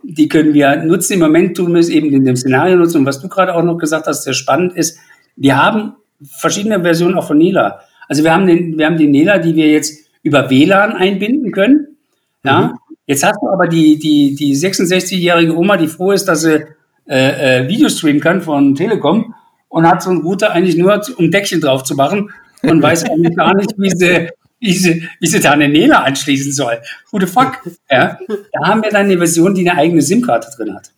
[0.04, 1.14] Die können wir nutzen.
[1.14, 3.00] Im Moment tun wir es eben in dem Szenario nutzen.
[3.00, 4.98] Und was du gerade auch noch gesagt hast, sehr spannend ist,
[5.36, 7.82] wir haben verschiedene Versionen auch von Nela.
[8.08, 11.98] Also wir haben, den, wir haben die Nela, die wir jetzt über WLAN einbinden können.
[12.44, 12.62] Ja.
[12.62, 12.78] Mhm.
[13.06, 16.66] Jetzt hast du aber die, die, die 66-jährige Oma, die froh ist, dass sie
[17.12, 19.36] äh, äh, Video streamen kann von Telekom
[19.68, 22.32] und hat so einen Router eigentlich nur, um Deckchen drauf zu machen
[22.62, 24.30] und weiß eigentlich gar nicht, wie sie,
[24.62, 26.80] wie sie, wie sie da eine Nele anschließen soll.
[27.12, 27.60] Who the fuck?
[27.90, 28.18] Ja,
[28.54, 30.92] da haben wir dann eine Version, die eine eigene SIM-Karte drin hat.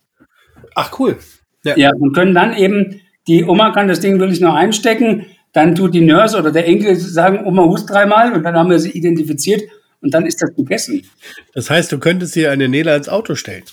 [0.76, 1.16] Ach, cool.
[1.64, 1.76] Ja.
[1.76, 5.94] ja, und können dann eben, die Oma kann das Ding wirklich nur einstecken, dann tut
[5.94, 9.62] die Nurse oder der Enkel sagen, Oma hust dreimal und dann haben wir sie identifiziert
[10.00, 11.02] und dann ist das gegessen.
[11.54, 13.64] Das heißt, du könntest hier eine Nele ins Auto stellen.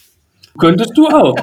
[0.57, 1.35] Könntest du auch.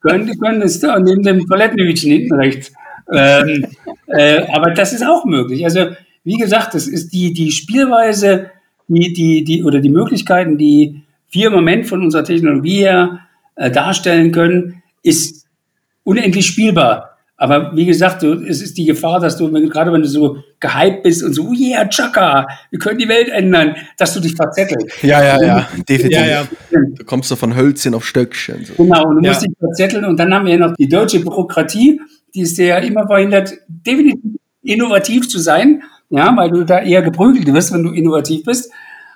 [0.00, 2.72] Könnte, könntest du, neben dem Toilettenhütchen hinten rechts.
[3.12, 3.66] Ähm,
[4.06, 5.64] äh, aber das ist auch möglich.
[5.64, 5.88] Also,
[6.24, 8.50] wie gesagt, das ist die, die Spielweise,
[8.86, 13.20] die, die, die, oder die Möglichkeiten, die wir im Moment von unserer Technologie her
[13.56, 15.46] äh, darstellen können, ist
[16.04, 17.07] unendlich spielbar.
[17.40, 20.38] Aber wie gesagt, du, es ist die Gefahr, dass du, wenn, gerade wenn du so
[20.58, 24.34] gehypt bist und so, oh yeah, Chaka, wir können die Welt ändern, dass du dich
[24.34, 25.02] verzettelst.
[25.02, 26.18] Ja, ja, ja, definitiv.
[26.18, 26.48] Ja, ja.
[26.70, 28.64] Du kommst so von Hölzchen auf Stöckchen.
[28.64, 28.74] So.
[28.82, 29.30] Genau, und du ja.
[29.30, 30.04] musst dich verzetteln.
[30.04, 32.00] Und dann haben wir ja noch die deutsche Bürokratie,
[32.34, 37.52] die ist ja immer verhindert, definitiv innovativ zu sein, ja, weil du da eher geprügelt
[37.52, 38.70] wirst, wenn du innovativ bist,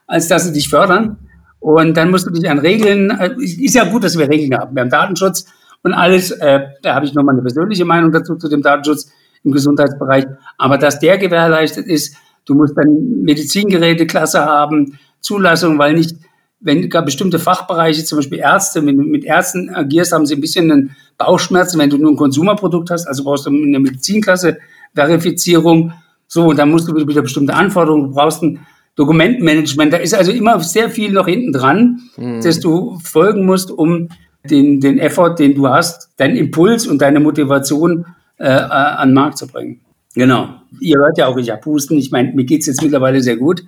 [0.06, 1.18] als dass sie dich fördern.
[1.58, 4.74] Und dann musst du dich an Regeln, äh, ist ja gut, dass wir Regeln haben.
[4.74, 5.46] Wir haben Datenschutz,
[5.82, 6.30] und alles.
[6.30, 9.10] Äh, da habe ich nochmal eine persönliche Meinung dazu zu dem Datenschutz
[9.44, 10.26] im Gesundheitsbereich.
[10.58, 16.16] Aber dass der gewährleistet ist, du musst dann Medizingeräteklasse haben, Zulassung, weil nicht,
[16.60, 20.40] wenn gar bestimmte Fachbereiche, zum Beispiel Ärzte, wenn du mit Ärzten agierst, haben sie ein
[20.40, 24.58] bisschen einen Bauchschmerzen, wenn du nur ein Konsumerprodukt hast, also brauchst du eine Medizinklasse,
[24.94, 25.92] Verifizierung,
[26.26, 28.60] so, und dann musst du wieder bestimmte Anforderungen, du brauchst ein
[28.94, 32.40] Dokumentenmanagement, da ist also immer sehr viel noch hinten dran, mhm.
[32.42, 34.08] dass du folgen musst, um
[34.48, 38.06] den, den Effort, den du hast, deinen Impuls und deine Motivation
[38.38, 39.80] äh, äh, an den Markt zu bringen.
[40.14, 40.48] Genau.
[40.80, 41.96] Ihr hört ja auch, ich habe Husten.
[41.96, 43.64] Ich meine, mir geht's jetzt mittlerweile sehr gut.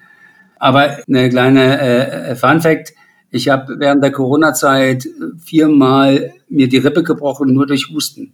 [0.58, 2.92] Aber eine kleine äh, äh, Fun Fact.
[3.30, 5.08] Ich habe während der Corona-Zeit
[5.38, 8.32] viermal mir die Rippe gebrochen, nur durch Husten.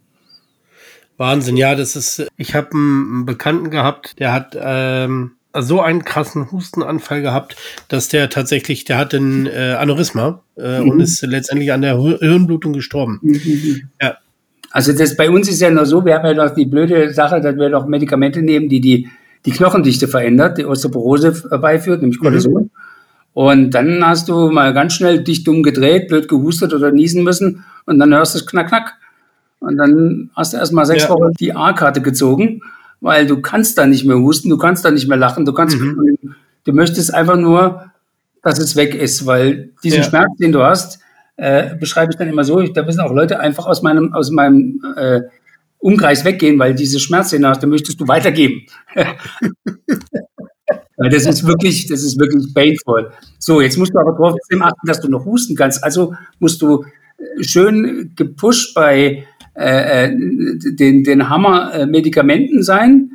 [1.17, 6.51] Wahnsinn, ja, das ist, ich habe einen Bekannten gehabt, der hat ähm, so einen krassen
[6.51, 7.55] Hustenanfall gehabt,
[7.87, 10.89] dass der tatsächlich, der hat ein äh, Aneurysma äh, mhm.
[10.89, 13.19] und ist letztendlich an der Hirnblutung gestorben.
[13.21, 13.89] Mhm.
[14.01, 14.17] Ja.
[14.71, 17.41] Also das bei uns ist ja nur so, wir haben ja noch die blöde Sache,
[17.41, 19.09] dass wir noch Medikamente nehmen, die die,
[19.45, 22.53] die Knochendichte verändert, die Osteoporose herbeiführt, nämlich Cortison.
[22.53, 22.69] Mhm.
[23.33, 27.63] Und dann hast du mal ganz schnell dich dumm gedreht, blöd gehustet oder niesen müssen
[27.85, 28.93] und dann hörst du es knack, knack.
[29.59, 31.09] Und dann hast du erstmal sechs ja.
[31.09, 32.61] Wochen die A-Karte gezogen,
[33.01, 35.77] weil du kannst da nicht mehr husten, du kannst da nicht mehr lachen, du kannst,
[35.77, 36.35] mhm.
[36.63, 37.91] du möchtest einfach nur,
[38.43, 40.03] dass es weg ist, weil diesen ja.
[40.05, 40.99] Schmerz, den du hast,
[41.35, 44.29] äh, beschreibe ich dann immer so, ich, da müssen auch Leute einfach aus meinem, aus
[44.31, 45.21] meinem äh,
[45.79, 48.61] Umkreis weggehen, weil diese Schmerz, den du hast, den möchtest du weitergeben.
[50.97, 53.11] weil das ist wirklich, das ist wirklich painful.
[53.39, 55.83] So, jetzt musst du aber trotzdem achten, dass du noch husten kannst.
[55.83, 56.85] Also musst du
[57.41, 63.11] schön gepusht bei äh, äh, den, den Hammer äh, Medikamenten sein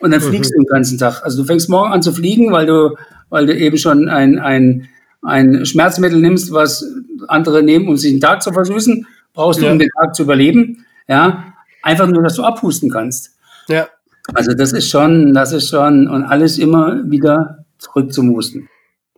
[0.00, 0.62] und dann fliegst mhm.
[0.62, 1.22] du den ganzen Tag.
[1.22, 2.96] Also du fängst morgen an zu fliegen, weil du,
[3.28, 4.88] weil du eben schon ein, ein,
[5.22, 6.84] ein Schmerzmittel nimmst, was
[7.28, 9.66] andere nehmen, um sich den Tag zu versüßen, brauchst ja.
[9.68, 10.84] du, um den Tag zu überleben.
[11.08, 13.36] Ja, einfach nur, dass du abhusten kannst.
[13.68, 13.88] Ja.
[14.34, 18.68] Also das ist schon, das ist schon und alles immer wieder zurück zum Husten.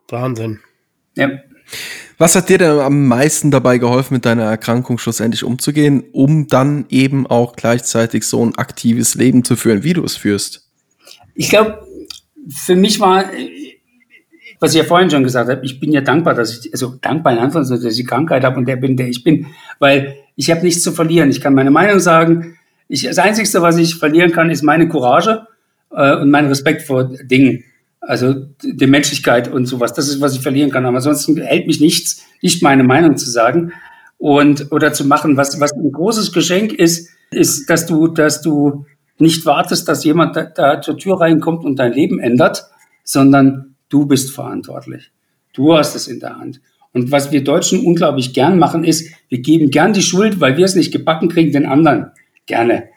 [0.09, 0.61] Wahnsinn.
[1.17, 1.31] Ja.
[2.19, 6.87] Was hat dir denn am meisten dabei geholfen, mit deiner Erkrankung schlussendlich umzugehen, um dann
[6.89, 10.69] eben auch gleichzeitig so ein aktives Leben zu führen, wie du es führst?
[11.35, 11.87] Ich glaube,
[12.49, 13.25] für mich war,
[14.59, 17.35] was ich ja vorhin schon gesagt habe, ich bin ja dankbar, dass ich, also dankbar
[17.35, 19.47] in Anführungszeichen, dass ich die Krankheit habe und der bin, der ich bin,
[19.79, 21.31] weil ich habe nichts zu verlieren.
[21.31, 22.57] Ich kann meine Meinung sagen.
[22.89, 25.47] Ich, das Einzige, was ich verlieren kann, ist meine Courage
[25.91, 27.65] äh, und mein Respekt vor Dingen.
[28.01, 30.87] Also die Menschlichkeit und sowas, das ist, was ich verlieren kann.
[30.87, 33.73] Aber ansonsten hält mich nichts, nicht meine Meinung zu sagen
[34.19, 35.37] und oder zu machen.
[35.37, 38.87] Was, was ein großes Geschenk ist, ist, dass du, dass du
[39.19, 42.65] nicht wartest, dass jemand da, da zur Tür reinkommt und dein Leben ändert,
[43.05, 45.11] sondern du bist verantwortlich.
[45.53, 46.61] Du hast es in der Hand.
[46.93, 50.65] Und was wir Deutschen unglaublich gern machen, ist, wir geben gern die Schuld, weil wir
[50.65, 52.13] es nicht gebacken kriegen, den anderen.
[52.47, 52.89] Gerne.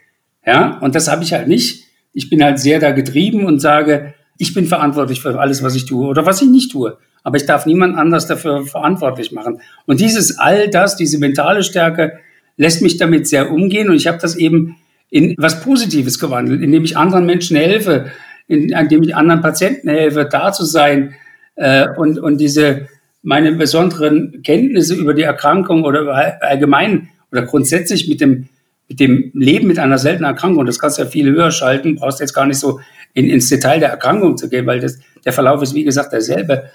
[0.46, 1.86] Ja, und das habe ich halt nicht.
[2.14, 5.86] Ich bin halt sehr da getrieben und sage, ich bin verantwortlich für alles, was ich
[5.86, 6.98] tue oder was ich nicht tue.
[7.24, 9.62] Aber ich darf niemand anders dafür verantwortlich machen.
[9.86, 12.14] Und dieses all das, diese mentale Stärke,
[12.58, 13.88] lässt mich damit sehr umgehen.
[13.90, 14.78] Und ich habe das eben
[15.12, 18.08] in was Positives gewandelt, indem ich anderen Menschen helfe,
[18.48, 21.14] indem ich anderen Patienten helfe, da zu sein
[21.56, 22.88] äh, und, und diese
[23.22, 28.50] meine besonderen Kenntnisse über die Erkrankung oder allgemein oder grundsätzlich mit dem
[28.90, 32.20] mit dem Leben mit einer seltenen Erkrankung, das kannst du ja viel höher schalten, brauchst
[32.20, 32.82] jetzt gar nicht so
[33.14, 36.66] in, ins Detail der Erkrankung zu gehen, weil das, der Verlauf ist, wie gesagt, derselbe.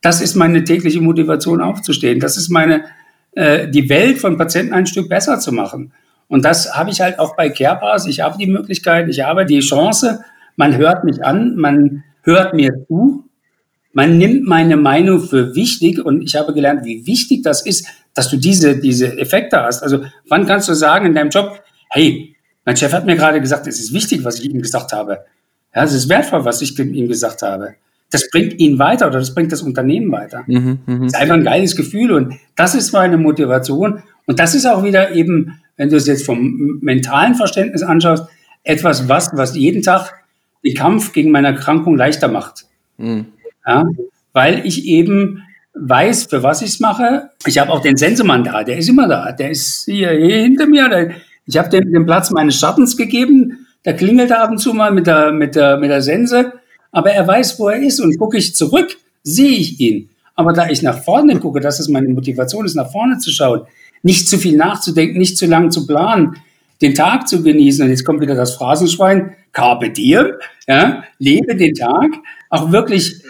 [0.00, 2.20] Das ist meine tägliche Motivation aufzustehen.
[2.20, 2.84] Das ist meine,
[3.32, 5.92] äh, die Welt von Patienten ein Stück besser zu machen.
[6.28, 8.06] Und das habe ich halt auch bei CarePass.
[8.06, 10.20] Ich habe die Möglichkeit, ich habe die Chance,
[10.56, 13.24] man hört mich an, man hört mir zu,
[13.92, 18.28] man nimmt meine Meinung für wichtig und ich habe gelernt, wie wichtig das ist, dass
[18.28, 19.82] du diese, diese Effekte hast.
[19.82, 23.66] Also wann kannst du sagen in deinem Job, hey, mein Chef hat mir gerade gesagt,
[23.66, 25.24] es ist wichtig, was ich ihm gesagt habe.
[25.74, 27.74] Ja, es ist wertvoll, was ich ihm gesagt habe.
[28.10, 30.44] Das bringt ihn weiter oder das bringt das Unternehmen weiter.
[30.46, 30.98] Mhm, mh.
[30.98, 34.02] Das ist einfach ein geiles Gefühl und das ist meine Motivation.
[34.26, 38.24] Und das ist auch wieder eben, wenn du es jetzt vom mentalen Verständnis anschaust,
[38.64, 40.14] etwas, was, was jeden Tag
[40.64, 42.64] den Kampf gegen meine Erkrankung leichter macht.
[42.96, 43.26] Mhm.
[43.66, 43.84] Ja,
[44.32, 45.42] weil ich eben
[45.74, 47.30] weiß, für was ich es mache.
[47.46, 49.32] Ich habe auch den Sensemann da, der ist immer da.
[49.32, 50.88] Der ist hier, hier hinter mir.
[50.88, 51.10] Der,
[51.46, 53.66] ich habe dem den Platz meines Schattens gegeben.
[53.84, 56.52] Der klingelt ab und zu mal mit der, mit der, mit der Sense.
[56.90, 58.00] Aber er weiß, wo er ist.
[58.00, 60.10] Und gucke ich zurück, sehe ich ihn.
[60.34, 63.62] Aber da ich nach vorne gucke, das ist meine Motivation, ist nach vorne zu schauen,
[64.02, 66.36] nicht zu viel nachzudenken, nicht zu lang zu planen,
[66.80, 67.84] den Tag zu genießen.
[67.84, 70.34] Und jetzt kommt wieder das Phrasenschwein, carpe diem,
[70.66, 72.10] ja, lebe den Tag,
[72.50, 73.22] auch wirklich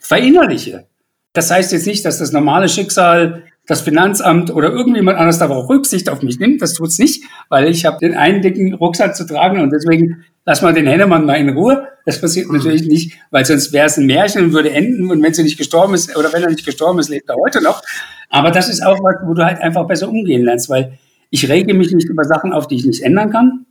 [0.00, 0.86] verinnerliche.
[1.32, 6.08] Das heißt jetzt nicht, dass das normale Schicksal das Finanzamt oder irgendjemand anders darauf Rücksicht
[6.10, 6.60] auf mich nimmt.
[6.62, 10.62] Das tut's nicht, weil ich habe den einen dicken Rucksack zu tragen und deswegen lass
[10.62, 11.88] mal den Hennemann mal in Ruhe.
[12.04, 12.56] Das passiert mhm.
[12.56, 15.58] natürlich nicht, weil sonst wäre es ein Märchen und würde enden und wenn sie nicht
[15.58, 17.82] gestorben ist oder wenn er nicht gestorben ist, lebt er heute noch.
[18.30, 20.98] Aber das ist auch was, wo du halt einfach besser umgehen lernst, weil
[21.30, 23.66] ich rege mich nicht über Sachen auf, die ich nicht ändern kann.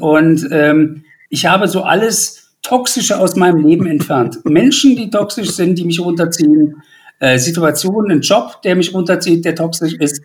[0.00, 4.38] Und ähm, ich habe so alles Toxische aus meinem Leben entfernt.
[4.44, 6.76] Menschen, die toxisch sind, die mich runterziehen,
[7.22, 10.22] äh, Situationen, ein Job, der mich runterzieht, der toxisch ist,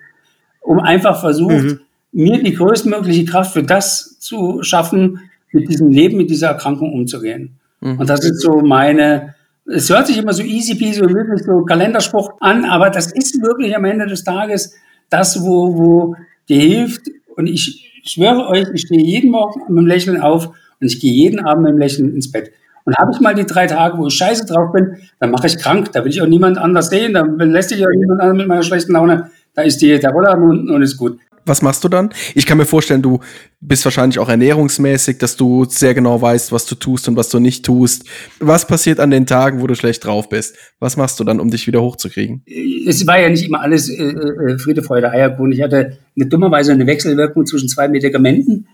[0.62, 1.80] um einfach versucht, mhm.
[2.12, 5.20] mir die größtmögliche Kraft für das zu schaffen,
[5.52, 7.60] mit diesem Leben, mit dieser Erkrankung umzugehen.
[7.82, 8.00] Mhm.
[8.00, 9.36] Und das ist so meine,
[9.68, 13.44] es hört sich immer so easy peasy und wirklich so Kalenderspruch an, aber das ist
[13.44, 14.74] wirklich am Ende des Tages
[15.12, 16.16] das, wo, wo
[16.50, 17.12] dir hilft.
[17.36, 21.14] Und ich schwöre euch, ich stehe jeden Morgen mit dem Lächeln auf und ich gehe
[21.14, 22.50] jeden Abend mit dem Lächeln ins Bett.
[22.88, 25.58] Und habe ich mal die drei Tage, wo ich scheiße drauf bin, dann mache ich
[25.58, 25.92] krank.
[25.92, 27.14] Da will ich auch niemand anders sehen.
[27.14, 29.30] Da lässt sich auch niemand anders mit meiner schlechten Laune.
[29.56, 31.20] Da ist die, der Roller unten und ist gut.
[31.46, 32.12] Was machst du dann?
[32.34, 33.20] Ich kann mir vorstellen, du
[33.60, 37.40] bist wahrscheinlich auch ernährungsmäßig, dass du sehr genau weißt, was du tust und was du
[37.40, 38.06] nicht tust.
[38.40, 40.56] Was passiert an den Tagen, wo du schlecht drauf bist?
[40.80, 42.44] Was machst du dann, um dich wieder hochzukriegen?
[42.88, 45.52] Es war ja nicht immer alles äh, äh Friede, Freude, Eierkuchen.
[45.52, 48.68] Ich hatte eine dummerweise eine Wechselwirkung zwischen zwei Medikamenten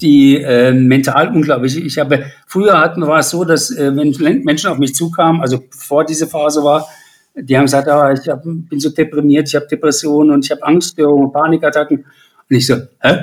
[0.00, 1.76] die äh, mental unglaublich.
[1.76, 5.58] Ich habe früher hatten war es so, dass äh, wenn Menschen auf mich zukamen, also
[5.58, 6.86] bevor diese Phase war,
[7.34, 10.62] die haben gesagt, ah, ich hab, bin so deprimiert, ich habe Depressionen und ich habe
[10.62, 11.98] Angststörungen, Panikattacken.
[11.98, 13.18] Und ich so, hä?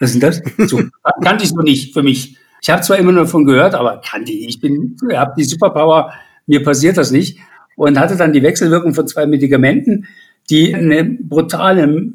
[0.00, 0.70] Was ist denn das?
[0.70, 0.80] So,
[1.22, 2.36] kannte ich so nicht für mich.
[2.60, 4.48] Ich habe zwar immer nur davon gehört, aber kannte ich.
[4.48, 6.12] Ich bin, habe die Superpower,
[6.46, 7.38] mir passiert das nicht.
[7.76, 10.06] Und hatte dann die Wechselwirkung von zwei Medikamenten,
[10.50, 12.12] die eine brutale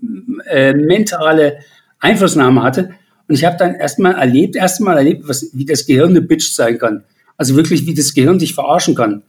[0.50, 1.60] äh, mentale
[2.00, 2.90] Einflussnahme hatte.
[3.34, 6.78] Und ich habe dann erstmal erlebt, erstmal erlebt, was, wie das Gehirn eine Bitch sein
[6.78, 7.04] kann.
[7.36, 9.24] Also wirklich, wie das Gehirn dich verarschen kann.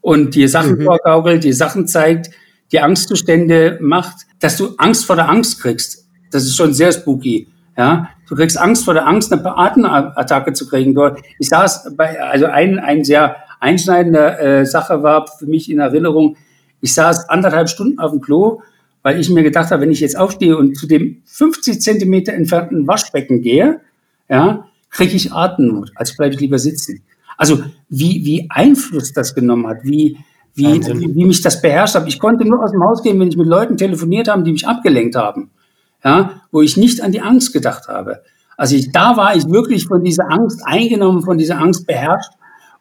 [0.00, 0.84] Und die Sachen mhm.
[0.84, 2.30] vorgaukelt, die Sachen zeigt,
[2.70, 6.06] die Angstzustände macht, dass du Angst vor der Angst kriegst.
[6.30, 7.48] Das ist schon sehr spooky.
[7.76, 10.96] Ja, du kriegst Angst vor der Angst, eine Atemattacke zu kriegen.
[11.40, 16.36] Ich saß bei, also ein, ein sehr einschneidender äh, Sache war für mich in Erinnerung.
[16.80, 18.62] Ich saß anderthalb Stunden auf dem Klo
[19.02, 22.86] weil ich mir gedacht habe, wenn ich jetzt aufstehe und zu dem 50 Zentimeter entfernten
[22.86, 23.80] Waschbecken gehe,
[24.28, 25.90] ja, kriege ich Atemnot.
[25.94, 27.02] Also bleibe ich lieber sitzen.
[27.36, 30.16] Also wie, wie Einfluss das genommen hat, wie,
[30.54, 32.06] wie, wie, wie mich das beherrscht hat.
[32.06, 34.66] Ich konnte nur aus dem Haus gehen, wenn ich mit Leuten telefoniert habe, die mich
[34.66, 35.50] abgelenkt haben,
[36.04, 38.22] ja, wo ich nicht an die Angst gedacht habe.
[38.56, 42.32] Also ich, da war ich wirklich von dieser Angst eingenommen, von dieser Angst beherrscht.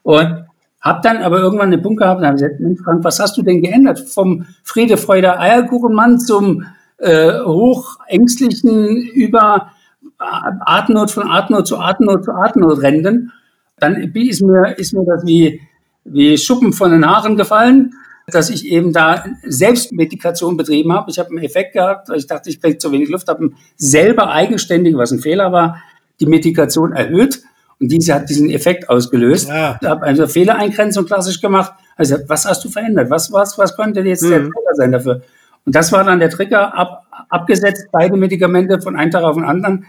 [0.04, 0.46] Und
[0.82, 3.44] hab dann aber irgendwann einen Punkt gehabt und habe gesagt, Mensch, Frank, was hast du
[3.44, 4.00] denn geändert?
[4.00, 6.66] Vom Friede, Freude, Eierkuchenmann zum
[6.98, 9.72] äh, hochängstlichen über
[10.18, 13.32] Atemnot von Atemnot zu Atemnot zu Atemnot rennen.
[13.78, 15.62] Dann ist mir, ist mir das wie,
[16.04, 17.94] wie Schuppen von den Haaren gefallen,
[18.28, 21.12] dass ich eben da Selbstmedikation betrieben habe.
[21.12, 24.32] Ich habe einen Effekt gehabt, weil ich dachte, ich kriege zu wenig Luft, habe selber
[24.32, 25.78] eigenständig, was ein Fehler war,
[26.20, 27.42] die Medikation erhöht
[27.82, 29.50] und diese hat diesen Effekt ausgelöst.
[29.50, 29.78] Ja.
[29.82, 31.74] Ich habe also Fehlereingrenzung klassisch gemacht.
[31.98, 33.10] Also was hast du verändert?
[33.10, 34.30] Was, was, was könnte jetzt mhm.
[34.30, 35.22] der Trigger sein dafür?
[35.66, 39.46] Und das war dann der Trigger, ab, abgesetzt, beide Medikamente von einem Tag auf den
[39.46, 39.86] anderen.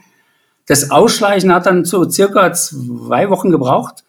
[0.67, 4.05] Das Ausschleichen hat dann so circa zwei Wochen gebraucht.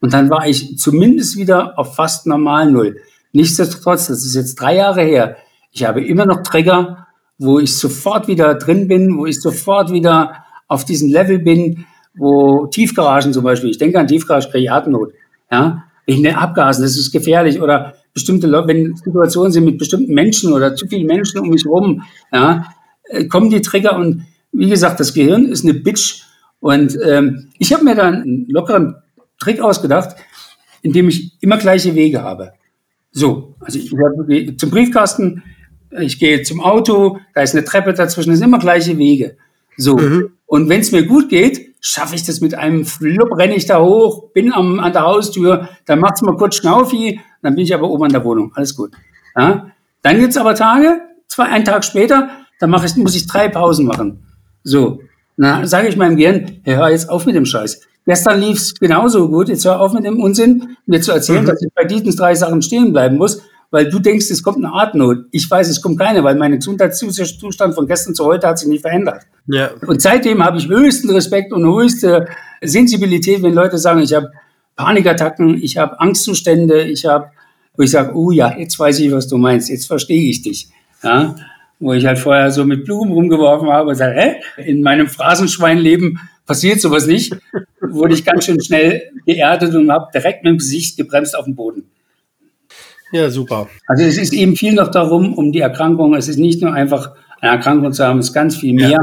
[0.00, 2.98] Und dann war ich zumindest wieder auf fast normal Null.
[3.32, 5.36] Nichtsdestotrotz, das ist jetzt drei Jahre her.
[5.70, 7.06] Ich habe immer noch Trigger,
[7.38, 12.66] wo ich sofort wieder drin bin, wo ich sofort wieder auf diesem Level bin, wo
[12.66, 15.12] Tiefgaragen zum Beispiel, ich denke an Tiefgaragen, kriege ich Atemnot,
[15.50, 20.12] ja, wegen den Abgasen, das ist gefährlich oder bestimmte Leute, wenn Situationen sind mit bestimmten
[20.12, 22.02] Menschen oder zu vielen Menschen um mich rum,
[22.32, 22.66] ja,
[23.04, 26.22] äh, kommen die Trigger und wie gesagt, das Gehirn ist eine Bitch
[26.60, 28.96] und ähm, ich habe mir da einen lockeren
[29.38, 30.16] Trick ausgedacht,
[30.82, 32.52] indem ich immer gleiche Wege habe.
[33.10, 33.90] So, also ich
[34.28, 35.42] gehe zum Briefkasten,
[36.00, 39.36] ich gehe zum Auto, da ist eine Treppe dazwischen, das sind immer gleiche Wege.
[39.76, 40.32] So, mhm.
[40.46, 43.82] und wenn es mir gut geht, schaffe ich das mit einem Flupp, renne ich da
[43.82, 47.90] hoch, bin am, an der Haustür, dann macht's mal kurz Schnaufi, dann bin ich aber
[47.90, 48.52] oben an der Wohnung.
[48.54, 48.92] Alles gut.
[49.36, 49.72] Ja?
[50.00, 52.30] Dann gibt's aber Tage, zwei, einen Tag später,
[52.60, 54.22] dann mache ich, muss ich drei Pausen machen.
[54.62, 55.00] So.
[55.36, 57.80] Na, sage ich meinem Gehirn, hör jetzt auf mit dem Scheiß.
[58.06, 61.48] Gestern lief's genauso gut, jetzt hör auf mit dem Unsinn, mir zu erzählen, mhm.
[61.48, 63.42] dass ich bei diesen drei Sachen stehen bleiben muss,
[63.72, 65.24] weil du denkst, es kommt eine Atemnot.
[65.32, 68.82] Ich weiß, es kommt keine, weil mein Gesundheitszustand von gestern zu heute hat sich nicht
[68.82, 69.22] verändert.
[69.46, 69.70] Ja.
[69.86, 72.28] Und seitdem habe ich höchsten Respekt und höchste
[72.60, 74.30] Sensibilität, wenn Leute sagen, ich habe
[74.76, 77.30] Panikattacken, ich habe Angstzustände, ich habe,
[77.76, 80.68] wo ich sage, oh ja, jetzt weiß ich, was du meinst, jetzt verstehe ich dich.
[81.02, 81.34] Ja?
[81.80, 84.34] Wo ich halt vorher so mit Blumen rumgeworfen habe und sage, hä?
[84.62, 87.34] In meinem Phrasenschweinleben passiert sowas nicht,
[87.80, 91.54] wurde ich ganz schön schnell geerdet und habe direkt mit dem Gesicht gebremst auf dem
[91.54, 91.84] Boden.
[93.12, 93.68] Ja, super.
[93.86, 96.14] Also es ist eben viel noch darum, um die Erkrankung.
[96.14, 98.88] Es ist nicht nur einfach eine Erkrankung zu haben, es ist ganz viel mehr.
[98.88, 99.00] Ja.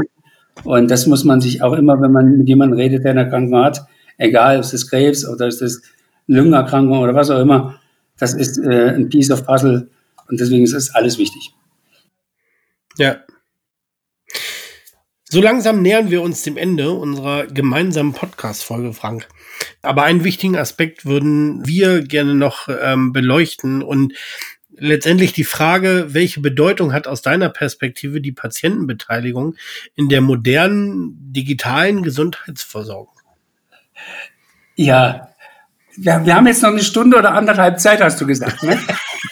[0.64, 3.64] Und das muss man sich auch immer, wenn man mit jemandem redet, der eine Erkrankung
[3.64, 3.86] hat,
[4.18, 5.82] egal, ob es ist Krebs oder ist es
[6.26, 7.80] Lungenerkrankung oder was auch immer,
[8.18, 9.88] das ist äh, ein Piece of Puzzle
[10.28, 11.54] und deswegen ist es alles wichtig.
[12.98, 13.16] Ja.
[15.32, 19.28] So langsam nähern wir uns dem Ende unserer gemeinsamen Podcast-Folge, Frank.
[19.80, 24.12] Aber einen wichtigen Aspekt würden wir gerne noch ähm, beleuchten und
[24.72, 29.54] letztendlich die Frage, welche Bedeutung hat aus deiner Perspektive die Patientenbeteiligung
[29.94, 33.14] in der modernen digitalen Gesundheitsversorgung?
[34.74, 35.28] Ja,
[35.94, 38.64] wir, wir haben jetzt noch eine Stunde oder anderthalb Zeit, hast du gesagt.
[38.64, 38.80] Ne?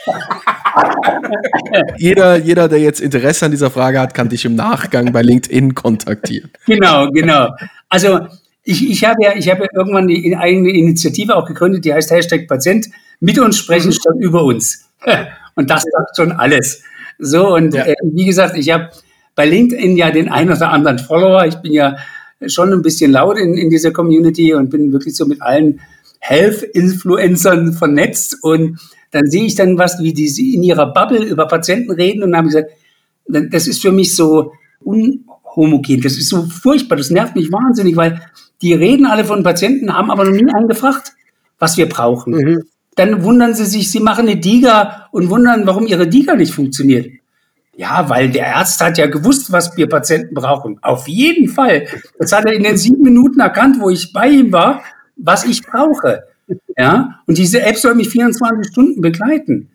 [1.97, 5.75] jeder, jeder, der jetzt Interesse an dieser Frage hat, kann dich im Nachgang bei LinkedIn
[5.75, 6.51] kontaktieren.
[6.67, 7.51] Genau, genau.
[7.89, 8.21] Also
[8.65, 12.11] ich, ich habe ja, ich habe ja irgendwann die eigene Initiative auch gegründet, die heißt
[12.11, 12.89] Hashtag Patient,
[13.21, 13.93] mit uns sprechen mhm.
[13.93, 14.89] statt über uns.
[15.55, 16.83] Und das sagt schon alles.
[17.19, 17.85] So, und ja.
[17.85, 18.91] äh, wie gesagt, ich habe
[19.35, 21.47] bei LinkedIn ja den einen oder anderen Follower.
[21.47, 21.97] Ich bin ja
[22.47, 25.81] schon ein bisschen laut in, in dieser Community und bin wirklich so mit allen
[26.21, 28.39] Health-Influencern vernetzt.
[28.43, 28.79] Und
[29.11, 32.39] dann sehe ich dann was, wie die in ihrer Bubble über Patienten reden und dann
[32.39, 32.73] habe ich gesagt,
[33.53, 38.21] das ist für mich so unhomogen, das ist so furchtbar, das nervt mich wahnsinnig, weil
[38.63, 41.13] die reden alle von Patienten, haben aber noch nie einen gefragt,
[41.59, 42.35] was wir brauchen.
[42.35, 42.63] Mhm.
[42.97, 47.07] Dann wundern sie sich, sie machen eine Diga und wundern, warum ihre Diga nicht funktioniert.
[47.77, 50.81] Ja, weil der Arzt hat ja gewusst, was wir Patienten brauchen.
[50.83, 51.87] Auf jeden Fall.
[52.19, 54.83] Das hat er in den sieben Minuten erkannt, wo ich bei ihm war,
[55.17, 56.25] was ich brauche.
[56.77, 59.69] Ja, und diese App soll mich 24 Stunden begleiten.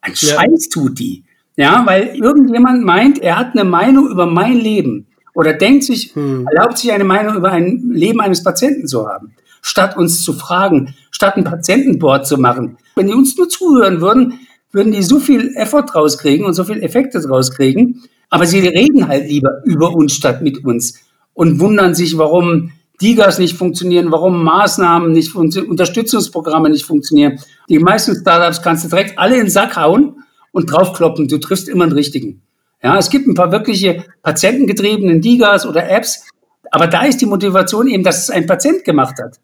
[0.00, 0.34] Ein ja.
[0.34, 1.24] Scheiß tut die.
[1.56, 6.46] Ja, weil irgendjemand meint, er hat eine Meinung über mein Leben oder denkt sich, hm.
[6.46, 10.94] erlaubt sich eine Meinung über ein Leben eines Patienten zu haben, statt uns zu fragen,
[11.10, 12.78] statt ein Patientenboard zu machen.
[12.96, 14.40] Wenn die uns nur zuhören würden,
[14.72, 18.02] würden die so viel Effort draus kriegen und so viel Effekte draus kriegen.
[18.30, 21.00] Aber sie reden halt lieber über uns statt mit uns
[21.34, 27.40] und wundern sich, warum Digas nicht funktionieren, warum Maßnahmen nicht funktionieren, Unterstützungsprogramme nicht funktionieren.
[27.68, 30.22] Die meisten Startups kannst du direkt alle in den Sack hauen
[30.52, 31.28] und draufkloppen.
[31.28, 32.42] Du triffst immer den richtigen.
[32.82, 36.26] Ja, es gibt ein paar wirkliche patientengetriebenen Digas oder Apps,
[36.70, 39.38] aber da ist die Motivation eben, dass es ein Patient gemacht hat.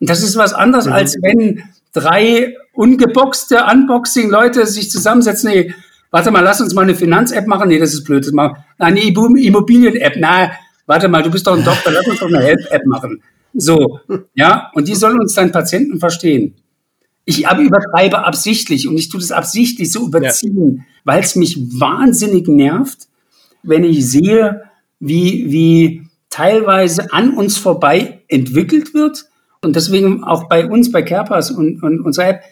[0.00, 0.92] Und das ist was anderes, mhm.
[0.92, 5.50] als wenn drei ungeboxte Unboxing-Leute sich zusammensetzen.
[5.50, 5.74] Nee,
[6.10, 7.68] warte mal, lass uns mal eine Finanz-App machen.
[7.68, 8.20] Nee, das ist blöd.
[8.20, 10.14] Das ist mal eine Immobilien-App.
[10.18, 10.52] Na,
[10.86, 13.22] warte mal, du bist doch ein Doktor, lass uns doch eine Help-App machen.
[13.54, 14.00] So,
[14.34, 16.54] ja, und die sollen uns dann Patienten verstehen.
[17.24, 20.84] Ich aber übertreibe absichtlich und ich tue das absichtlich so überziehen, ja.
[21.04, 23.06] weil es mich wahnsinnig nervt,
[23.62, 24.62] wenn ich sehe,
[24.98, 29.26] wie, wie teilweise an uns vorbei entwickelt wird.
[29.60, 32.42] Und deswegen auch bei uns, bei Kerpas und, und unserer App,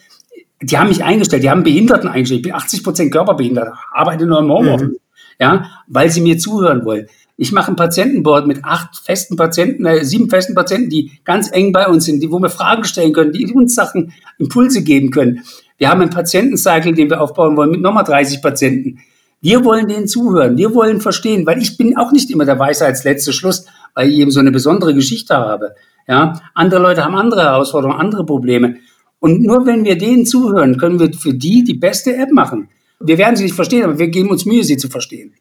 [0.62, 2.40] die haben mich eingestellt, die haben Behinderten eingestellt.
[2.40, 4.96] Ich bin 80 Prozent körperbehindert, arbeite nur im Homeoffice, mhm.
[5.40, 7.08] ja, weil sie mir zuhören wollen.
[7.42, 11.72] Ich mache ein Patientenboard mit acht festen Patienten, äh, sieben festen Patienten, die ganz eng
[11.72, 15.42] bei uns sind, die, wo wir Fragen stellen können, die uns Sachen, Impulse geben können.
[15.78, 18.98] Wir haben einen Patientencycle, den wir aufbauen wollen mit nochmal 30 Patienten.
[19.40, 23.32] Wir wollen denen zuhören, wir wollen verstehen, weil ich bin auch nicht immer der Weisheitsletzte
[23.32, 23.64] Schluss,
[23.94, 25.74] weil ich eben so eine besondere Geschichte habe.
[26.06, 28.76] Ja, andere Leute haben andere Herausforderungen, andere Probleme.
[29.18, 32.68] Und nur wenn wir denen zuhören, können wir für die die beste App machen.
[33.00, 35.32] Wir werden sie nicht verstehen, aber wir geben uns Mühe, sie zu verstehen.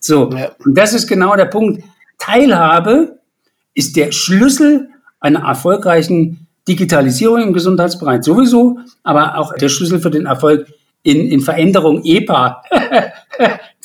[0.00, 0.50] So, ja.
[0.64, 1.82] und das ist genau der Punkt.
[2.18, 3.18] Teilhabe
[3.74, 4.88] ist der Schlüssel
[5.20, 10.66] einer erfolgreichen Digitalisierung im Gesundheitsbereich sowieso, aber auch der Schlüssel für den Erfolg
[11.02, 12.62] in, in Veränderung EPA.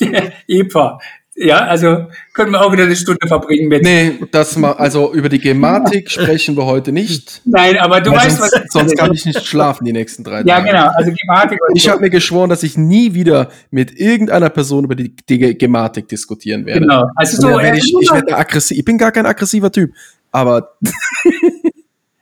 [0.48, 0.98] EPA.
[1.36, 3.82] Ja, also können wir auch wieder eine Stunde verbringen mit.
[3.82, 7.42] Nee, das mal, also über die Gematik sprechen wir heute nicht.
[7.44, 8.72] Nein, aber du weißt, sonst, was.
[8.72, 10.48] Sonst kann ich nicht schlafen die nächsten drei Tage.
[10.48, 11.58] Ja, genau, also Gematik.
[11.74, 16.06] Ich habe mir geschworen, dass ich nie wieder mit irgendeiner Person über die, die Gematik
[16.06, 16.82] diskutieren werde.
[16.82, 17.04] Genau.
[17.16, 18.78] Also so, ja, ich, ich, werde aggressiv.
[18.78, 19.92] Ich bin gar kein aggressiver Typ,
[20.30, 20.76] aber.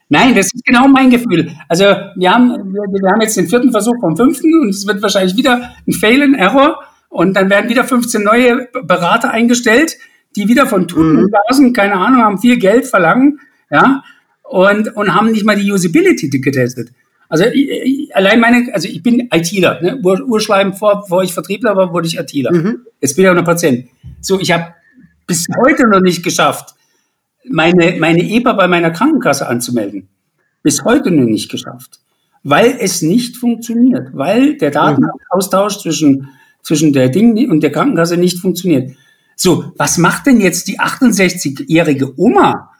[0.08, 1.50] Nein, das ist genau mein Gefühl.
[1.68, 5.02] Also wir haben, wir, wir haben jetzt den vierten Versuch vom fünften und es wird
[5.02, 6.82] wahrscheinlich wieder ein Fail, ein Error.
[7.12, 9.98] Und dann werden wieder 15 neue Berater eingestellt,
[10.34, 11.72] die wieder von Tuten mhm.
[11.74, 13.38] keine Ahnung, haben viel Geld verlangen,
[13.70, 14.02] ja,
[14.42, 16.90] und, und haben nicht mal die Usability getestet.
[17.28, 20.00] Also ich, allein meine, also ich bin ITler, ne?
[20.02, 22.50] Ur, Urschleim vor, bevor ich Vertriebler war, wurde ich ITler.
[22.50, 22.86] Mhm.
[23.02, 23.88] Jetzt bin ich auch noch Patient.
[24.22, 24.74] So, ich habe
[25.26, 26.74] bis heute noch nicht geschafft,
[27.46, 30.08] meine, meine EPA bei meiner Krankenkasse anzumelden.
[30.62, 32.00] Bis heute noch nicht geschafft.
[32.42, 36.30] Weil es nicht funktioniert, weil der Datenaustausch zwischen
[36.62, 38.92] zwischen der Ding und der Krankenkasse nicht funktioniert.
[39.36, 42.70] So, was macht denn jetzt die 68-jährige Oma?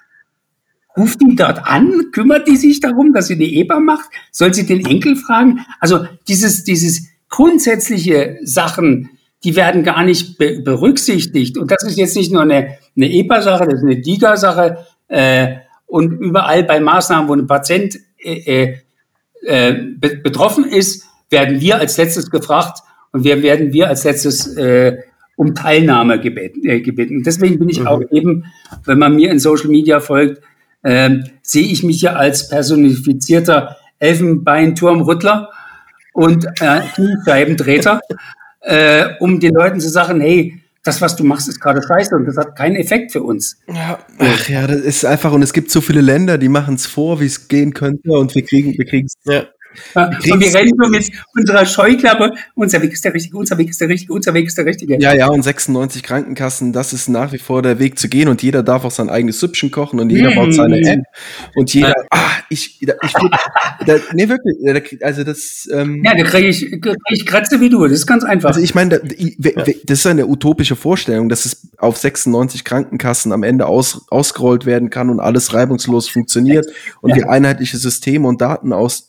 [0.97, 2.11] Ruft die dort an?
[2.13, 4.09] Kümmert die sich darum, dass sie eine EBA macht?
[4.31, 5.65] Soll sie den Enkel fragen?
[5.81, 9.11] Also dieses, dieses grundsätzliche Sachen,
[9.43, 11.59] die werden gar nicht be berücksichtigt.
[11.59, 14.87] Und das ist jetzt nicht nur eine, eine EPA-Sache, das ist eine DIGA-Sache.
[15.09, 15.57] Äh,
[15.87, 18.77] und überall bei Maßnahmen, wo ein Patient äh,
[19.45, 22.83] äh, be betroffen ist, werden wir als letztes gefragt
[23.13, 24.99] und wir werden wir als letztes äh,
[25.37, 26.67] um Teilnahme gebeten.
[26.67, 27.23] Äh, gebeten.
[27.23, 27.87] Deswegen bin ich mhm.
[27.87, 28.45] auch eben,
[28.85, 30.43] wenn man mir in Social Media folgt,
[30.83, 31.11] äh,
[31.43, 35.51] sehe ich mich ja als personifizierter Elfenbeinturmrüttler
[36.13, 38.01] und äh, Kniescheibendreher,
[38.61, 42.27] äh, um den Leuten zu sagen, hey, das, was du machst, ist gerade scheiße und
[42.27, 43.59] das hat keinen Effekt für uns.
[43.69, 46.87] Ja, ach ja, das ist einfach, und es gibt so viele Länder, die machen es
[46.87, 49.15] vor, wie es gehen könnte, und wir kriegen, wir kriegen es.
[49.25, 49.45] Ja.
[49.95, 53.81] Und wir rennen nur mit unserer Scheuklappe, unser Weg ist der richtige, unser Weg ist
[53.81, 55.01] der richtige, unser Weg ist der richtige.
[55.01, 58.43] Ja, ja, und 96 Krankenkassen, das ist nach wie vor der Weg zu gehen und
[58.43, 60.35] jeder darf auch sein eigenes Süppchen kochen und jeder mmh.
[60.35, 61.01] baut seine App
[61.55, 62.19] und jeder, ah,
[62.49, 63.13] ich, ich, ich
[63.87, 67.83] da, nee, wirklich, also das, ähm, Ja, da kriege ich, krieg ich Kratze wie du,
[67.85, 68.51] das ist ganz einfach.
[68.51, 73.67] Also ich meine, das ist eine utopische Vorstellung, dass es auf 96 Krankenkassen am Ende
[73.67, 76.67] aus, ausgerollt werden kann und alles reibungslos funktioniert
[77.01, 77.17] und ja.
[77.17, 79.09] wir einheitliche Systeme und Daten aus,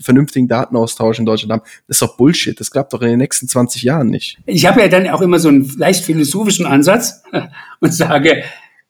[0.00, 1.62] vernünftigen Datenaustausch in Deutschland haben.
[1.86, 2.58] Das ist doch Bullshit.
[2.58, 4.38] Das klappt doch in den nächsten 20 Jahren nicht.
[4.46, 7.22] Ich habe ja dann auch immer so einen leicht philosophischen Ansatz
[7.80, 8.42] und sage,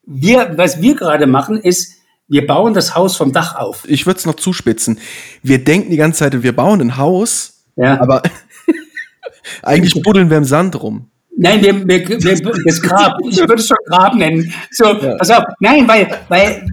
[0.06, 1.94] wir, was wir gerade machen, ist,
[2.28, 3.84] wir bauen das Haus vom Dach auf.
[3.88, 4.98] Ich würde es noch zuspitzen.
[5.42, 8.00] Wir denken die ganze Zeit, wir bauen ein Haus, ja.
[8.00, 8.22] aber
[9.62, 11.08] eigentlich buddeln wir im Sand rum.
[11.38, 13.18] Nein, wir, wir, wir, das Grab.
[13.28, 14.52] Ich würde es schon Grab nennen.
[14.70, 15.16] So, ja.
[15.16, 15.44] pass auf.
[15.60, 16.66] Nein, weil, weil,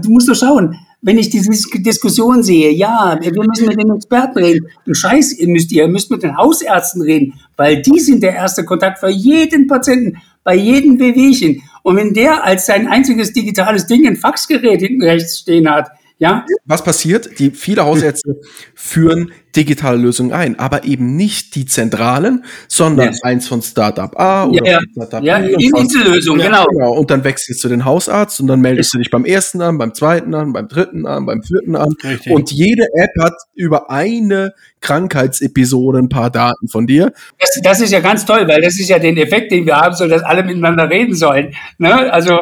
[0.00, 4.38] du musst doch schauen wenn ich diese Diskussion sehe, ja, wir müssen mit den Experten
[4.38, 4.68] reden.
[4.86, 8.64] Du Scheiß, ihr müsst, ihr müsst mit den Hausärzten reden, weil die sind der erste
[8.64, 11.62] Kontakt für jeden Patienten, bei jedem Wehwehchen.
[11.82, 15.90] Und wenn der als sein einziges digitales Ding ein Faxgerät hinten rechts stehen hat,
[16.24, 16.46] ja.
[16.64, 17.38] Was passiert?
[17.38, 18.40] Die viele Hausärzte
[18.74, 23.22] führen digitale Lösungen ein, aber eben nicht die zentralen, sondern yes.
[23.22, 25.52] eins von Startup A oder ja, Startup ja, B.
[25.52, 26.64] Ja, Insellösung, ja, genau.
[26.66, 26.92] genau.
[26.94, 29.94] Und dann wechselst du den Hausarzt und dann meldest du dich beim ersten an, beim
[29.94, 31.94] zweiten an, beim dritten an, beim vierten an.
[32.02, 32.32] Richtig.
[32.32, 37.12] Und jede App hat über eine Krankheitsepisode ein paar Daten von dir.
[37.38, 39.94] Das, das ist ja ganz toll, weil das ist ja den Effekt, den wir haben,
[39.94, 41.54] so dass alle miteinander reden sollen.
[41.78, 42.12] Ne?
[42.12, 42.40] Also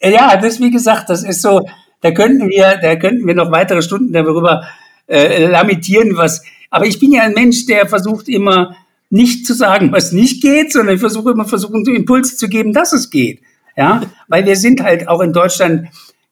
[0.00, 1.66] ja, das wie gesagt, das ist so,
[2.04, 4.64] da könnten wir, da könnten wir noch weitere Stunden darüber
[5.06, 6.42] äh, lamentieren, was.
[6.68, 8.76] Aber ich bin ja ein Mensch, der versucht immer
[9.08, 12.92] nicht zu sagen, was nicht geht, sondern ich versuche immer versuchen, Impulse zu geben, dass
[12.92, 13.40] es geht.
[13.74, 15.88] Ja, weil wir sind halt auch in Deutschland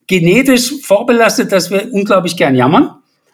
[0.07, 2.91] genetisch vorbelastet, dass wir unglaublich gern jammern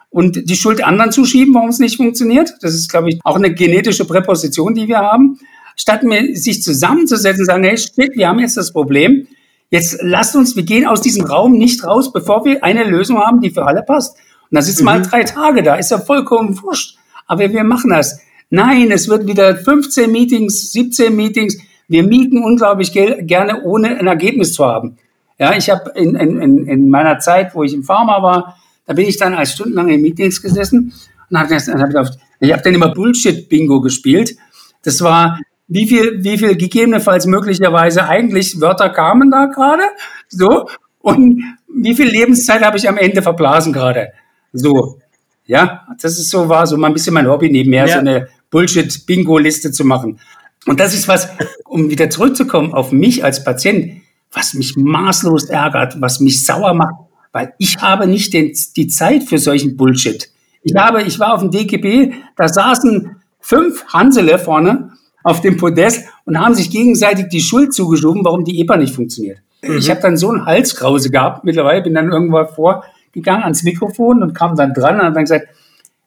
[0.08, 2.52] und die Schuld anderen zuschieben, warum es nicht funktioniert.
[2.60, 5.40] Das ist, glaube ich, auch eine genetische Präposition, die wir haben.
[5.74, 9.26] Statt mir sich zusammenzusetzen und sagen, hey, shit, wir haben jetzt das Problem,
[9.70, 13.40] Jetzt lasst uns, wir gehen aus diesem Raum nicht raus, bevor wir eine Lösung haben,
[13.40, 14.16] die für alle passt.
[14.50, 14.86] Und das ist mhm.
[14.86, 16.96] mal drei Tage da, ist ja vollkommen wurscht.
[17.26, 18.20] Aber wir machen das.
[18.50, 21.58] Nein, es wird wieder 15 Meetings, 17 Meetings.
[21.86, 24.96] Wir mieten unglaublich gerne, ohne ein Ergebnis zu haben.
[25.38, 29.06] Ja, ich habe in, in, in meiner Zeit, wo ich im Pharma war, da bin
[29.06, 30.92] ich dann als stundenlang in Meetings gesessen
[31.30, 32.06] und habe hab
[32.40, 34.36] ich hab dann immer Bullshit-Bingo gespielt.
[34.82, 35.38] Das war,
[35.68, 39.82] wie viel, wie viel gegebenenfalls möglicherweise eigentlich Wörter kamen da gerade,
[40.28, 40.68] so,
[41.00, 44.08] und wie viel Lebenszeit habe ich am Ende verblasen gerade,
[44.52, 44.98] so.
[45.46, 47.94] Ja, das ist so, war so mal ein bisschen mein Hobby nebenher, ja.
[47.94, 50.20] so eine Bullshit-Bingo-Liste zu machen.
[50.66, 51.28] Und das ist was,
[51.64, 56.96] um wieder zurückzukommen auf mich als Patient, was mich maßlos ärgert, was mich sauer macht,
[57.32, 60.30] weil ich habe nicht den, die Zeit für solchen Bullshit.
[60.62, 64.92] Ich habe, ich war auf dem DGB, da saßen fünf Hansele vorne
[65.22, 69.38] auf dem Podest und haben sich gegenseitig die Schuld zugeschoben, warum die EPA nicht funktioniert.
[69.62, 69.78] Mhm.
[69.78, 71.44] Ich habe dann so einen Halskrause gehabt.
[71.44, 75.48] Mittlerweile bin dann irgendwann vorgegangen ans Mikrofon und kam dann dran und habe dann gesagt,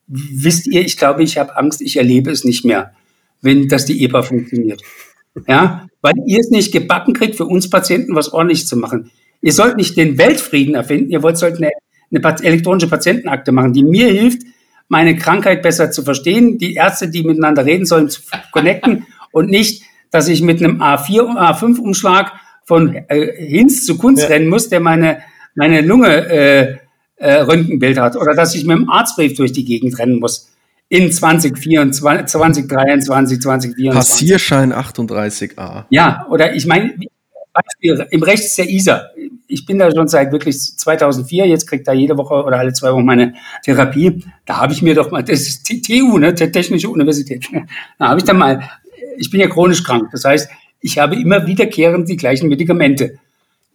[0.08, 2.92] wisst ihr, ich glaube, ich habe Angst, ich erlebe es nicht mehr,
[3.42, 4.82] wenn das die EPA funktioniert.
[5.48, 9.12] Ja, weil ihr es nicht gebacken kriegt, für uns Patienten was ordentlich zu machen.
[9.42, 11.70] Ihr sollt nicht den Weltfrieden erfinden, ihr wollt sollt eine,
[12.12, 14.44] eine elektronische Patientenakte machen, die mir hilft,
[14.92, 19.84] meine Krankheit besser zu verstehen, die Ärzte, die miteinander reden sollen, zu connecten und nicht,
[20.12, 22.34] dass ich mit einem A4, A5-Umschlag
[22.66, 24.28] von äh, Hinz zu Kunst ja.
[24.28, 25.20] rennen muss, der meine,
[25.56, 26.78] meine Lunge äh,
[27.16, 30.52] äh, Röntgenbild hat oder dass ich mit dem Arztbrief durch die Gegend rennen muss
[30.90, 33.94] in 2024, 2023, 2024.
[33.94, 35.86] Passierschein 38a.
[35.90, 36.96] Ja, oder ich meine,
[37.54, 39.06] Beispiel, im Recht ist der ISA.
[39.52, 42.94] Ich bin da schon seit wirklich 2004, jetzt kriegt da jede Woche oder alle zwei
[42.94, 43.34] Wochen meine
[43.64, 44.24] Therapie.
[44.46, 47.48] Da habe ich mir doch mal, das ist TU, ne, Technische Universität.
[48.00, 48.70] Da habe ich dann mal,
[49.18, 50.50] ich bin ja chronisch krank, das heißt,
[50.80, 53.20] ich habe immer wiederkehrend die gleichen Medikamente.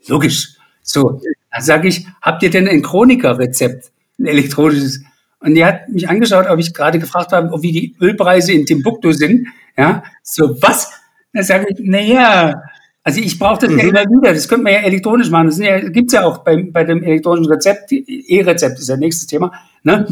[0.09, 0.57] Logisch.
[0.83, 1.21] So,
[1.53, 5.03] dann sage ich, habt ihr denn ein Chroniker-Rezept, ein elektronisches?
[5.41, 9.13] Und die hat mich angeschaut, ob ich gerade gefragt habe, wie die Ölpreise in Timbuktu
[9.13, 9.49] sind.
[9.77, 10.91] Ja, so was?
[11.33, 12.63] Da sage ich, na ja,
[13.07, 13.79] also ich brauche das mhm.
[13.79, 14.35] ja immer wieder.
[14.35, 15.47] Das könnte man ja elektronisch machen.
[15.47, 17.93] Das ja, gibt's ja auch bei, bei dem elektronischen Rezept.
[17.93, 19.53] E-Rezept ist ja nächstes Thema.
[19.85, 20.05] Ne?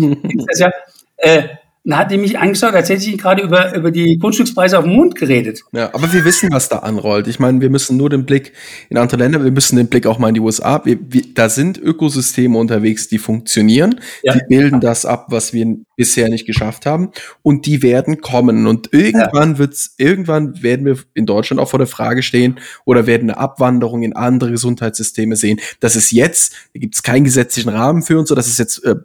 [0.47, 0.71] das ja,
[1.17, 1.43] äh,
[1.85, 4.95] dann hat die mich angeschaut, als hätte ich gerade über, über die Grundstückspreise auf dem
[4.95, 5.63] Mond geredet.
[5.73, 7.29] Ja, aber wir wissen, was da anrollt.
[7.29, 8.53] Ich meine, wir müssen nur den Blick
[8.89, 10.81] in andere Länder, wir müssen den Blick auch mal in die USA.
[10.87, 14.01] Wir, wir, da sind Ökosysteme unterwegs, die funktionieren.
[14.23, 14.33] Ja.
[14.33, 17.11] Die bilden das ab, was wir bisher nicht geschafft haben.
[17.43, 18.67] Und die werden kommen.
[18.67, 19.59] Und irgendwann ja.
[19.59, 24.03] wird's, irgendwann werden wir in Deutschland auch vor der Frage stehen oder werden eine Abwanderung
[24.03, 25.61] in andere Gesundheitssysteme sehen.
[25.81, 28.83] Das ist jetzt, da gibt es keinen gesetzlichen Rahmen für uns, so das ist jetzt
[28.85, 28.97] äh,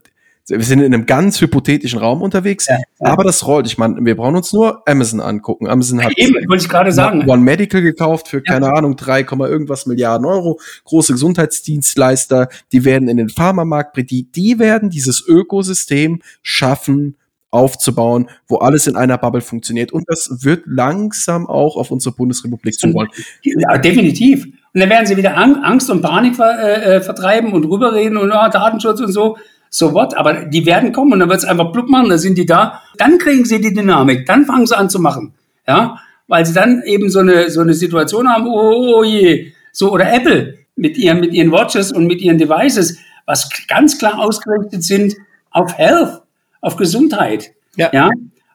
[0.50, 3.12] wir sind in einem ganz hypothetischen Raum unterwegs, ja, ja.
[3.12, 3.68] aber das rollt.
[3.68, 5.68] Ich meine, wir brauchen uns nur Amazon angucken.
[5.68, 7.30] Amazon hat Eben, wollte ich gerade sagen.
[7.30, 8.74] One Medical gekauft für, keine ja.
[8.74, 10.60] Ahnung, 3, irgendwas Milliarden Euro.
[10.86, 17.16] Große Gesundheitsdienstleister, die werden in den Pharmamarkt, die, die werden dieses Ökosystem schaffen,
[17.52, 19.92] aufzubauen, wo alles in einer Bubble funktioniert.
[19.92, 23.10] Und das wird langsam auch auf unsere Bundesrepublik zurollen.
[23.42, 24.46] Ja, definitiv.
[24.46, 28.32] Und dann werden sie wieder Angst und Panik ver, äh, äh, vertreiben und rüberreden und
[28.32, 29.38] oh, Datenschutz und so
[29.70, 32.38] so what, aber die werden kommen und dann wird es einfach blub machen, dann sind
[32.38, 35.34] die da, dann kriegen sie die Dynamik, dann fangen sie an zu machen,
[35.68, 39.52] ja, weil sie dann eben so eine, so eine Situation haben, oh, oh, oh je,
[39.72, 44.20] so, oder Apple mit ihren, mit ihren Watches und mit ihren Devices, was ganz klar
[44.20, 45.16] ausgerichtet sind
[45.52, 46.22] auf Health,
[46.62, 48.10] auf Gesundheit, ja, ja?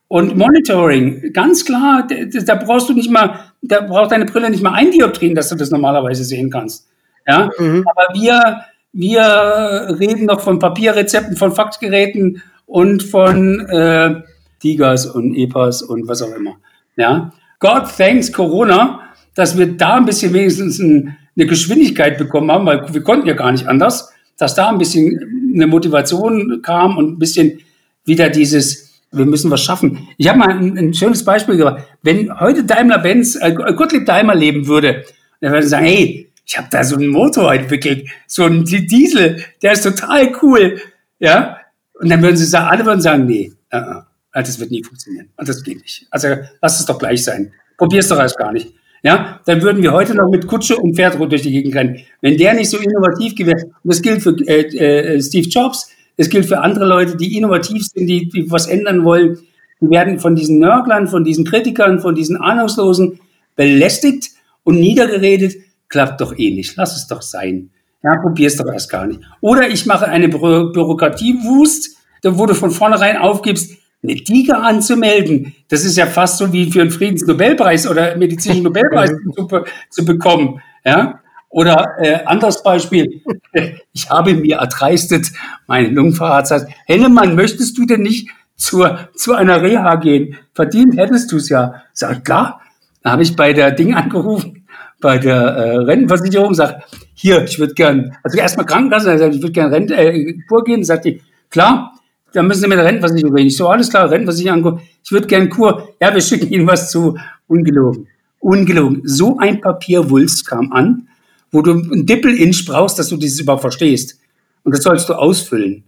[0.09, 4.75] Und Monitoring, ganz klar, da brauchst du nicht mal, da braucht deine Brille nicht mal
[4.75, 6.87] ein Dioptrien, dass du das normalerweise sehen kannst.
[7.27, 7.85] Ja, mhm.
[7.87, 8.65] aber wir,
[8.95, 14.23] wir reden noch von Papierrezepten, von Faxgeräten und von äh,
[14.63, 16.57] Digas und EPAs und was auch immer.
[16.97, 19.01] Ja, God thanks Corona,
[19.35, 23.35] dass wir da ein bisschen wenigstens ein, eine Geschwindigkeit bekommen haben, weil wir konnten ja
[23.35, 27.61] gar nicht anders, dass da ein bisschen eine Motivation kam und ein bisschen
[28.05, 30.07] wieder dieses, wir müssen was schaffen.
[30.19, 31.83] Ich habe mal ein, ein, schönes Beispiel gemacht.
[32.03, 35.05] Wenn heute Daimler-Benz, äh, Gottlieb Daimler leben würde,
[35.41, 39.43] dann würde er sagen, hey, ich habe da so einen Motor entwickelt, so einen Diesel,
[39.63, 40.81] der ist total cool,
[41.19, 41.59] ja.
[42.01, 44.03] Und dann würden sie sagen, alle würden sagen, nee, uh -uh,
[44.33, 45.31] das wird nie funktionieren.
[45.37, 46.07] Und das geht nicht.
[46.11, 46.29] Also
[46.61, 47.53] lass es doch gleich sein.
[47.79, 48.75] Probier's doch erst gar nicht.
[49.03, 52.01] Ja, dann würden wir heute noch mit Kutsche und Pferd durch die Gegend rennen.
[52.21, 56.31] Wenn der nicht so innovativ gewesen, und das gilt für äh, äh, Steve Jobs, das
[56.31, 59.39] gilt für andere Leute, die innovativ sind, die, die was ändern wollen,
[59.81, 63.21] die werden von diesen Nörglern, von diesen Kritikern, von diesen Ahnungslosen
[63.57, 64.31] belästigt
[64.63, 65.57] und niedergeredet,
[65.95, 66.75] klappt doch eh nicht.
[66.77, 67.71] Lass es doch sein.
[68.03, 69.21] Ja, probier's doch erst gar nicht.
[69.41, 75.55] Oder ich mache eine Bü Bürokratiewust, wo du von vornherein aufgibst, eine Tiger anzumelden.
[75.69, 79.49] Das ist ja fast so wie für einen Friedensnobelpreis oder medizinischen Nobelpreis zu,
[79.89, 80.61] zu, bekommen.
[80.85, 81.21] Ja?
[81.49, 83.23] Oder äh, anderes Beispiel.
[83.93, 85.31] Ich habe mir erdreistet,
[85.69, 90.37] meine Lungenfacharzt sagt, Hennemann, möchtest du denn nicht zur, zu einer Reha gehen?
[90.55, 91.85] Verdient hättest du es ja.
[91.93, 92.61] Sag klar.
[93.05, 94.64] Da habe ich bei der Ding angerufen
[95.05, 99.43] bei der äh, Rentenversicherung, sagt, hier, ich würde gern, also erstmal Krankenkasse, er sagt, ich
[99.43, 101.21] würde gern Rente, äh, Kur gehen, sagt die,
[101.51, 101.93] klar,
[102.33, 103.49] dann müssen Sie mit der Rentenversicherung reden.
[103.49, 107.19] Ich so, alles klar, Rentenversicherung, ich würde gern Kur, ja, wir schicken Ihnen was zu,
[107.49, 108.09] ungelogen,
[108.41, 109.03] ungelogen.
[109.05, 111.07] So ein Papierwulst kam an,
[111.53, 114.19] wo du ein Dippel-Inch brauchst, dass du dieses überhaupt verstehst.
[114.63, 115.85] Und das sollst du ausfüllen.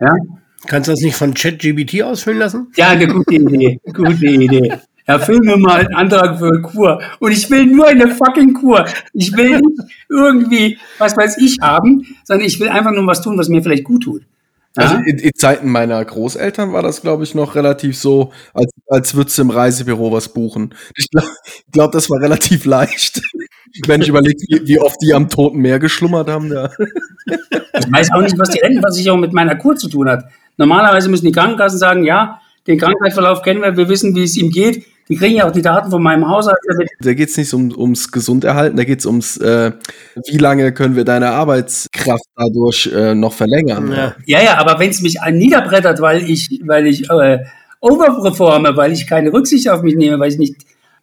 [0.00, 0.12] Ja?
[0.66, 2.72] Kannst du das nicht von ChatGBT ausfüllen lassen?
[2.74, 3.80] Ja, eine gute Idee.
[3.94, 4.72] gute Idee
[5.08, 7.00] erfüll mir mal einen Antrag für eine Kur.
[7.18, 8.84] Und ich will nur eine fucking Kur.
[9.14, 13.38] Ich will nicht irgendwie, was weiß ich, haben, sondern ich will einfach nur was tun,
[13.38, 14.22] was mir vielleicht gut tut.
[14.76, 19.14] Also in, in, Zeiten meiner Großeltern war das, glaube ich, noch relativ so, als, als
[19.14, 20.74] würdest du im Reisebüro was buchen.
[20.94, 21.28] Ich glaube,
[21.72, 23.20] glaub, das war relativ leicht.
[23.86, 26.52] Wenn ich überlege, wie, wie, oft die am Toten Meer geschlummert haben.
[26.52, 26.70] Ja.
[27.26, 30.26] Ich weiß auch nicht, was die Rentenversicherung mit meiner Kur zu tun hat.
[30.58, 34.50] Normalerweise müssen die Krankenkassen sagen, ja, den Krankheitsverlauf kennen wir, wir wissen, wie es ihm
[34.50, 34.84] geht.
[35.08, 36.58] Die kriegen ja auch die Daten von meinem Haushalt.
[37.00, 39.72] Da geht es nicht um, ums Gesunderhalten, da geht es ums, äh,
[40.26, 43.90] wie lange können wir deine Arbeitskraft dadurch äh, noch verlängern.
[43.90, 47.38] Ja, ja, ja aber wenn es mich niederbrettert, weil ich, weil ich äh,
[47.80, 50.56] overperforme, weil ich keine Rücksicht auf mich nehme, weil ich nicht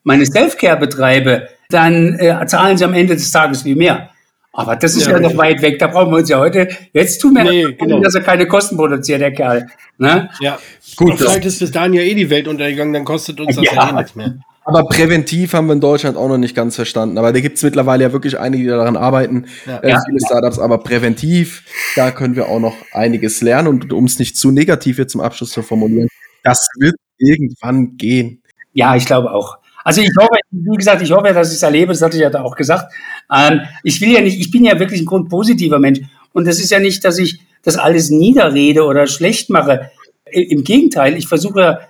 [0.04, 4.10] meine Self-Care betreibe, dann äh, zahlen sie am Ende des Tages viel mehr.
[4.56, 5.80] Aber das ist ja, ja noch weit weg.
[5.80, 6.70] Da brauchen wir uns ja heute.
[6.94, 8.00] Jetzt tun wir, nee, genau.
[8.00, 9.68] dass er keine Kosten produziert, der Kerl.
[9.98, 10.30] Ne?
[10.40, 10.58] Ja,
[10.96, 11.12] gut.
[11.12, 13.74] Und vielleicht ist bis dahin ja eh die Welt untergegangen, dann kostet uns das ja,
[13.74, 14.36] ja eh nichts mehr.
[14.68, 17.20] Aber präventiv haben wir in Deutschland auch noch nicht ganz verstanden.
[17.20, 19.78] Aber da gibt es mittlerweile ja wirklich einige, die daran arbeiten, ja.
[19.80, 20.58] äh, viele Startups.
[20.58, 21.64] Aber präventiv,
[21.96, 23.68] da können wir auch noch einiges lernen.
[23.68, 26.08] Und um es nicht zu negativ jetzt zum Abschluss zu formulieren,
[26.44, 28.42] das wird irgendwann gehen.
[28.74, 29.58] Ja, ich glaube auch.
[29.86, 32.32] Also ich hoffe, wie gesagt, ich hoffe, dass ich es erlebe, das hatte ich ja
[32.32, 32.92] da auch gesagt.
[33.32, 36.00] Ähm, ich will ja nicht, ich bin ja wirklich ein grundpositiver Mensch.
[36.34, 39.92] Und das ist ja nicht, dass ich das alles niederrede oder schlecht mache.
[40.32, 41.82] im Gegenteil, ich versuche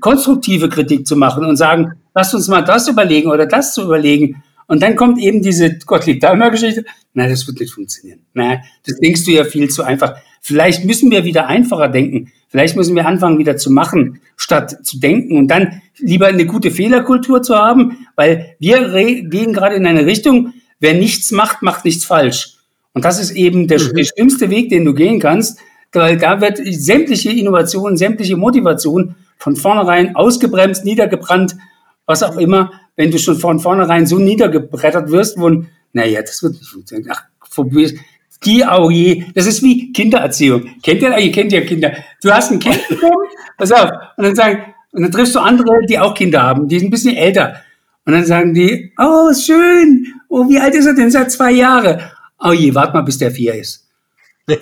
[0.00, 4.42] konstruktive Kritik zu machen und sagen, lasst uns mal das überlegen oder das zu überlegen.
[4.66, 6.84] Und dann kommt eben diese Gottlieb Daimler Geschichte.
[7.12, 8.20] Nein, das wird nicht funktionieren.
[8.32, 10.16] Nein, das denkst du ja viel zu einfach.
[10.46, 12.30] Vielleicht müssen wir wieder einfacher denken.
[12.48, 16.70] Vielleicht müssen wir anfangen, wieder zu machen, statt zu denken und dann lieber eine gute
[16.70, 22.04] Fehlerkultur zu haben, weil wir gehen gerade in eine Richtung, wer nichts macht, macht nichts
[22.04, 22.58] falsch.
[22.92, 23.94] Und das ist eben der, mhm.
[23.96, 25.58] der schlimmste Weg, den du gehen kannst,
[25.94, 31.56] weil da wird sämtliche Innovation, sämtliche Motivation von vornherein ausgebremst, niedergebrannt,
[32.04, 35.64] was auch immer, wenn du schon von vornherein so niedergebrettert wirst, wo,
[35.94, 37.12] naja, das wird nicht funktionieren.
[37.14, 37.94] Ach, probier's.
[38.44, 40.64] Die, oh je, das ist wie Kindererziehung.
[40.82, 41.92] Kennt ihr, ihr kennt ja Kinder.
[42.22, 43.26] Du hast ein Kind bekommen,
[43.58, 46.78] pass auf, und dann sagen, und dann triffst du andere, die auch Kinder haben, die
[46.78, 47.56] sind ein bisschen älter.
[48.06, 51.10] Und dann sagen die, oh, schön, oh, wie alt ist er denn?
[51.10, 52.10] Seit zwei Jahre.
[52.38, 53.88] Oh je, warte mal, bis der vier ist.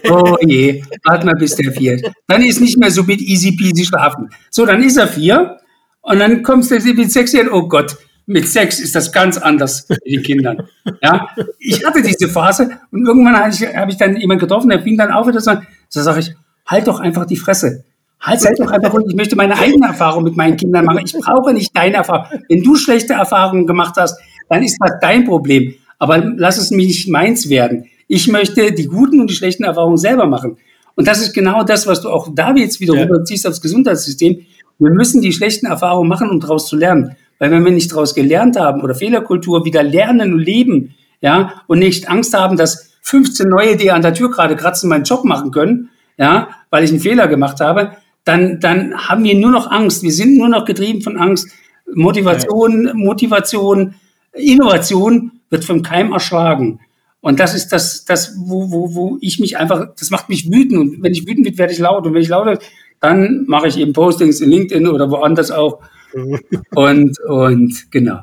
[0.08, 2.10] Oh je, warte mal, bis der vier ist.
[2.28, 4.30] Dann ist nicht mehr so mit easy peasy schlafen.
[4.50, 5.58] So, dann ist er vier.
[6.02, 7.96] Und dann kommst du mit sechs Jahren, oh Gott,
[8.32, 10.56] mit sechs ist das ganz anders für die Kinder.
[11.02, 11.28] Ja,
[11.58, 14.96] ich hatte diese Phase und irgendwann habe ich, hab ich dann jemanden getroffen, der fing
[14.96, 15.52] dann auf und so,
[15.88, 16.34] so sage ich,
[16.66, 17.84] halt doch einfach die Fresse.
[18.20, 19.06] Halt, sei doch einfach ruhig.
[19.08, 21.00] Ich möchte meine eigene Erfahrung mit meinen Kindern machen.
[21.04, 22.26] Ich brauche nicht deine Erfahrung.
[22.48, 25.74] Wenn du schlechte Erfahrungen gemacht hast, dann ist das dein Problem.
[25.98, 27.86] Aber lass es mir nicht meins werden.
[28.06, 30.56] Ich möchte die guten und die schlechten Erfahrungen selber machen.
[30.94, 33.02] Und das ist genau das, was du auch da jetzt wieder ja.
[33.02, 34.46] rüberziehst aufs Gesundheitssystem.
[34.78, 37.16] Wir müssen die schlechten Erfahrungen machen, um daraus zu lernen.
[37.42, 41.80] Weil wenn wir nicht daraus gelernt haben oder Fehlerkultur wieder lernen und leben, ja, und
[41.80, 45.50] nicht Angst haben, dass 15 neue, die an der Tür gerade kratzen, meinen Job machen
[45.50, 50.04] können, ja, weil ich einen Fehler gemacht habe, dann, dann haben wir nur noch Angst.
[50.04, 51.48] Wir sind nur noch getrieben von Angst.
[51.92, 52.94] Motivation, ja.
[52.94, 53.96] Motivation,
[54.34, 56.78] Innovation wird vom Keim erschlagen.
[57.20, 60.78] Und das ist das, das wo, wo, wo ich mich einfach, das macht mich wütend.
[60.78, 62.06] Und wenn ich wütend bin, werde ich laut.
[62.06, 62.62] Und wenn ich laut werde,
[63.00, 65.80] dann mache ich eben Postings in LinkedIn oder woanders auch.
[66.74, 68.20] Und, und genau.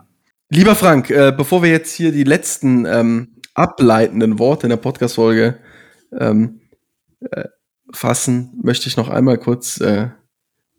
[0.49, 5.59] Lieber Frank, äh, bevor wir jetzt hier die letzten ähm, ableitenden Worte in der Podcast-Folge
[6.17, 6.61] ähm,
[7.19, 7.45] äh,
[7.91, 10.09] fassen, möchte ich noch einmal kurz äh,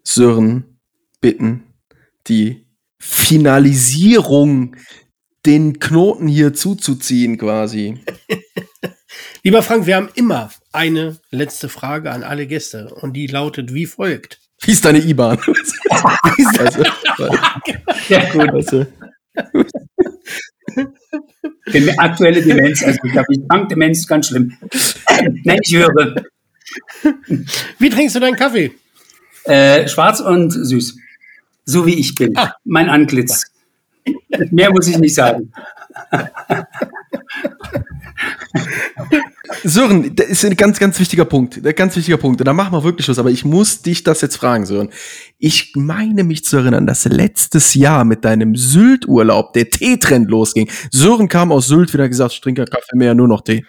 [0.03, 0.81] Sören
[1.21, 1.65] bitten,
[2.27, 2.67] die
[2.99, 4.77] Finalisierung,
[5.47, 7.99] den Knoten hier zuzuziehen quasi.
[9.43, 13.87] Lieber Frank, wir haben immer eine letzte Frage an alle Gäste und die lautet wie
[13.87, 14.40] folgt.
[14.63, 15.39] Wie ist deine IBAN?
[16.59, 16.83] also,
[18.09, 18.51] ja, gut.
[18.51, 18.87] Also.
[21.99, 24.57] Aktuelle Demenz, also ich glaube, Bankdemenz ist ganz schlimm.
[25.45, 26.15] Nein, ich höre.
[27.79, 28.73] Wie trinkst du deinen Kaffee?
[29.45, 30.97] Äh, schwarz und süß.
[31.65, 32.37] So wie ich bin.
[32.37, 32.55] Ah.
[32.65, 33.47] Mein Antlitz.
[34.51, 35.53] Mehr muss ich nicht sagen.
[39.65, 41.65] Sören, das ist ein ganz, ganz wichtiger Punkt.
[41.65, 42.41] Ein ganz wichtiger Punkt.
[42.41, 43.19] Und da machen wir wirklich was.
[43.19, 44.91] Aber ich muss dich das jetzt fragen, Sören.
[45.39, 50.69] Ich meine mich zu erinnern, dass letztes Jahr mit deinem Sylt-Urlaub der Teetrend losging.
[50.91, 53.65] Sören kam aus Sylt wieder gesagt, ich trinke Kaffee mehr, nur noch Tee.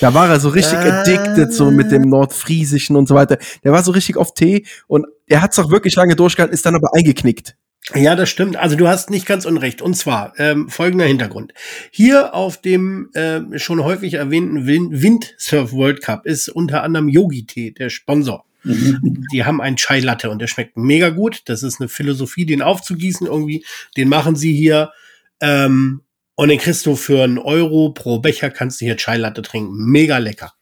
[0.00, 0.90] Da war er so richtig äh.
[0.90, 3.38] addicted, so mit dem Nordfriesischen und so weiter.
[3.64, 6.66] Der war so richtig auf Tee und er hat es auch wirklich lange durchgehalten, ist
[6.66, 7.56] dann aber eingeknickt.
[7.94, 8.56] Ja, das stimmt.
[8.56, 9.82] Also du hast nicht ganz unrecht.
[9.82, 11.52] Und zwar ähm, folgender Hintergrund.
[11.90, 17.72] Hier auf dem äh, schon häufig erwähnten Windsurf World Cup ist unter anderem Yogi Tee
[17.72, 18.44] der Sponsor.
[18.62, 19.26] Mhm.
[19.32, 21.42] Die haben einen Chai Latte und der schmeckt mega gut.
[21.46, 23.64] Das ist eine Philosophie, den aufzugießen irgendwie.
[23.96, 24.92] Den machen sie hier.
[25.40, 26.02] Ähm,
[26.36, 29.90] und den kriegst du für einen Euro pro Becher kannst du hier Chai Latte trinken.
[29.90, 30.52] Mega lecker.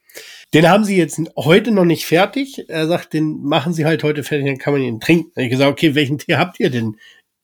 [0.52, 2.68] Den haben sie jetzt heute noch nicht fertig.
[2.68, 5.31] Er sagt, den machen sie halt heute fertig, dann kann man ihn trinken.
[5.35, 6.97] Dann ich gesagt, okay, welchen Tee habt ihr denn,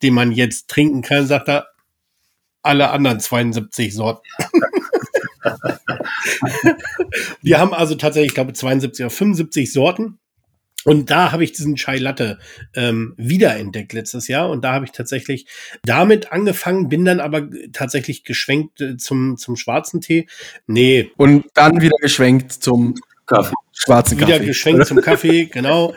[0.02, 1.26] den man jetzt trinken kann?
[1.26, 1.68] Sagt er,
[2.62, 4.26] alle anderen 72 Sorten.
[7.42, 10.18] Wir haben also tatsächlich, ich glaube, 72 oder 75 Sorten.
[10.86, 12.38] Und da habe ich diesen Chai Latte
[12.74, 14.48] ähm, wiederentdeckt letztes Jahr.
[14.48, 15.46] Und da habe ich tatsächlich
[15.82, 20.28] damit angefangen, bin dann aber tatsächlich geschwenkt äh, zum, zum schwarzen Tee.
[20.68, 21.10] Nee.
[21.16, 22.94] Und dann wieder geschwenkt zum
[23.26, 23.54] Kaffee.
[23.72, 24.46] Schwarzen Wieder Kaffee.
[24.46, 25.94] geschwenkt zum Kaffee, genau.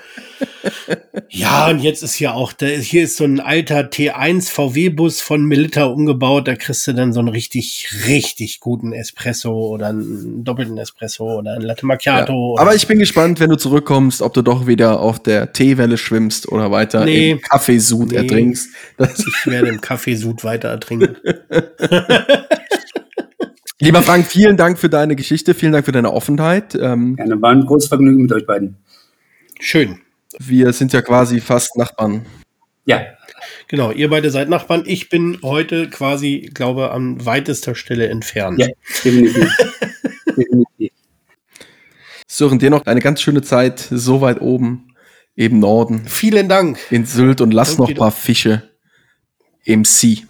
[1.30, 5.45] Ja, und jetzt ist hier auch, da, hier ist so ein alter T1 VW-Bus von
[5.45, 6.47] Melitta umgebaut.
[6.47, 11.53] Da kriegst du dann so einen richtig, richtig guten Espresso oder einen doppelten Espresso oder
[11.53, 12.56] einen Latte Macchiato.
[12.57, 15.97] Ja, aber ich bin gespannt, wenn du zurückkommst, ob du doch wieder auf der Teewelle
[15.97, 18.69] schwimmst oder weiter nee, im Kaffeesud nee, ertrinkst.
[18.97, 21.15] Das ich werde im Kaffeesud weiter ertrinken.
[23.81, 26.76] Lieber Frank, vielen Dank für deine Geschichte, vielen Dank für deine Offenheit.
[26.76, 28.76] Ähm, Gerne, war ein großes Vergnügen mit euch beiden.
[29.60, 29.99] Schön.
[30.38, 32.26] Wir sind ja quasi fast Nachbarn.
[32.85, 33.01] Ja.
[33.68, 34.84] Genau, ihr beide seid Nachbarn.
[34.85, 38.60] Ich bin heute quasi, glaube an weitester Stelle entfernt.
[38.60, 38.68] Ja,
[39.06, 39.57] definitiv.
[40.26, 40.91] definitiv.
[42.27, 44.93] Sören, dir noch eine ganz schöne Zeit so weit oben.
[45.35, 46.80] im Norden, Vielen Dank.
[46.91, 48.69] in Sylt und lass Danke noch ein paar Fische
[49.64, 50.26] im See.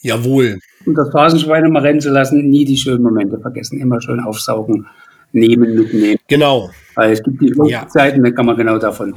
[0.00, 0.60] Jawohl.
[0.88, 3.78] Und das Phasenschwein mal rennen zu lassen, nie die schönen Momente vergessen.
[3.78, 4.86] Immer schön aufsaugen,
[5.32, 6.18] nehmen, mitnehmen.
[6.28, 6.70] Genau.
[6.94, 7.86] Weil es gibt die Ja.
[7.86, 9.14] Zeiten, da kann man genau davon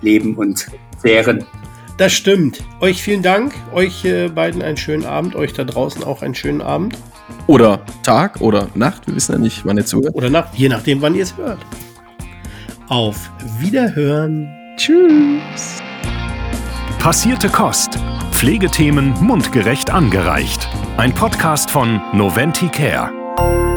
[0.00, 0.66] leben und
[0.96, 1.44] zehren.
[1.98, 2.64] Das stimmt.
[2.80, 3.52] Euch vielen Dank.
[3.74, 5.36] Euch äh, beiden einen schönen Abend.
[5.36, 6.96] Euch da draußen auch einen schönen Abend.
[7.46, 10.14] Oder Tag oder Nacht, wir wissen ja nicht, wann ihr zuhört.
[10.14, 11.58] Oder Nacht, je nachdem, wann ihr es hört.
[12.88, 14.48] Auf Wiederhören.
[14.76, 15.82] Tschüss.
[16.98, 17.98] Passierte Kost.
[18.32, 20.66] Pflegethemen mundgerecht angereicht.
[21.00, 23.69] Ein Podcast von Noventi Care.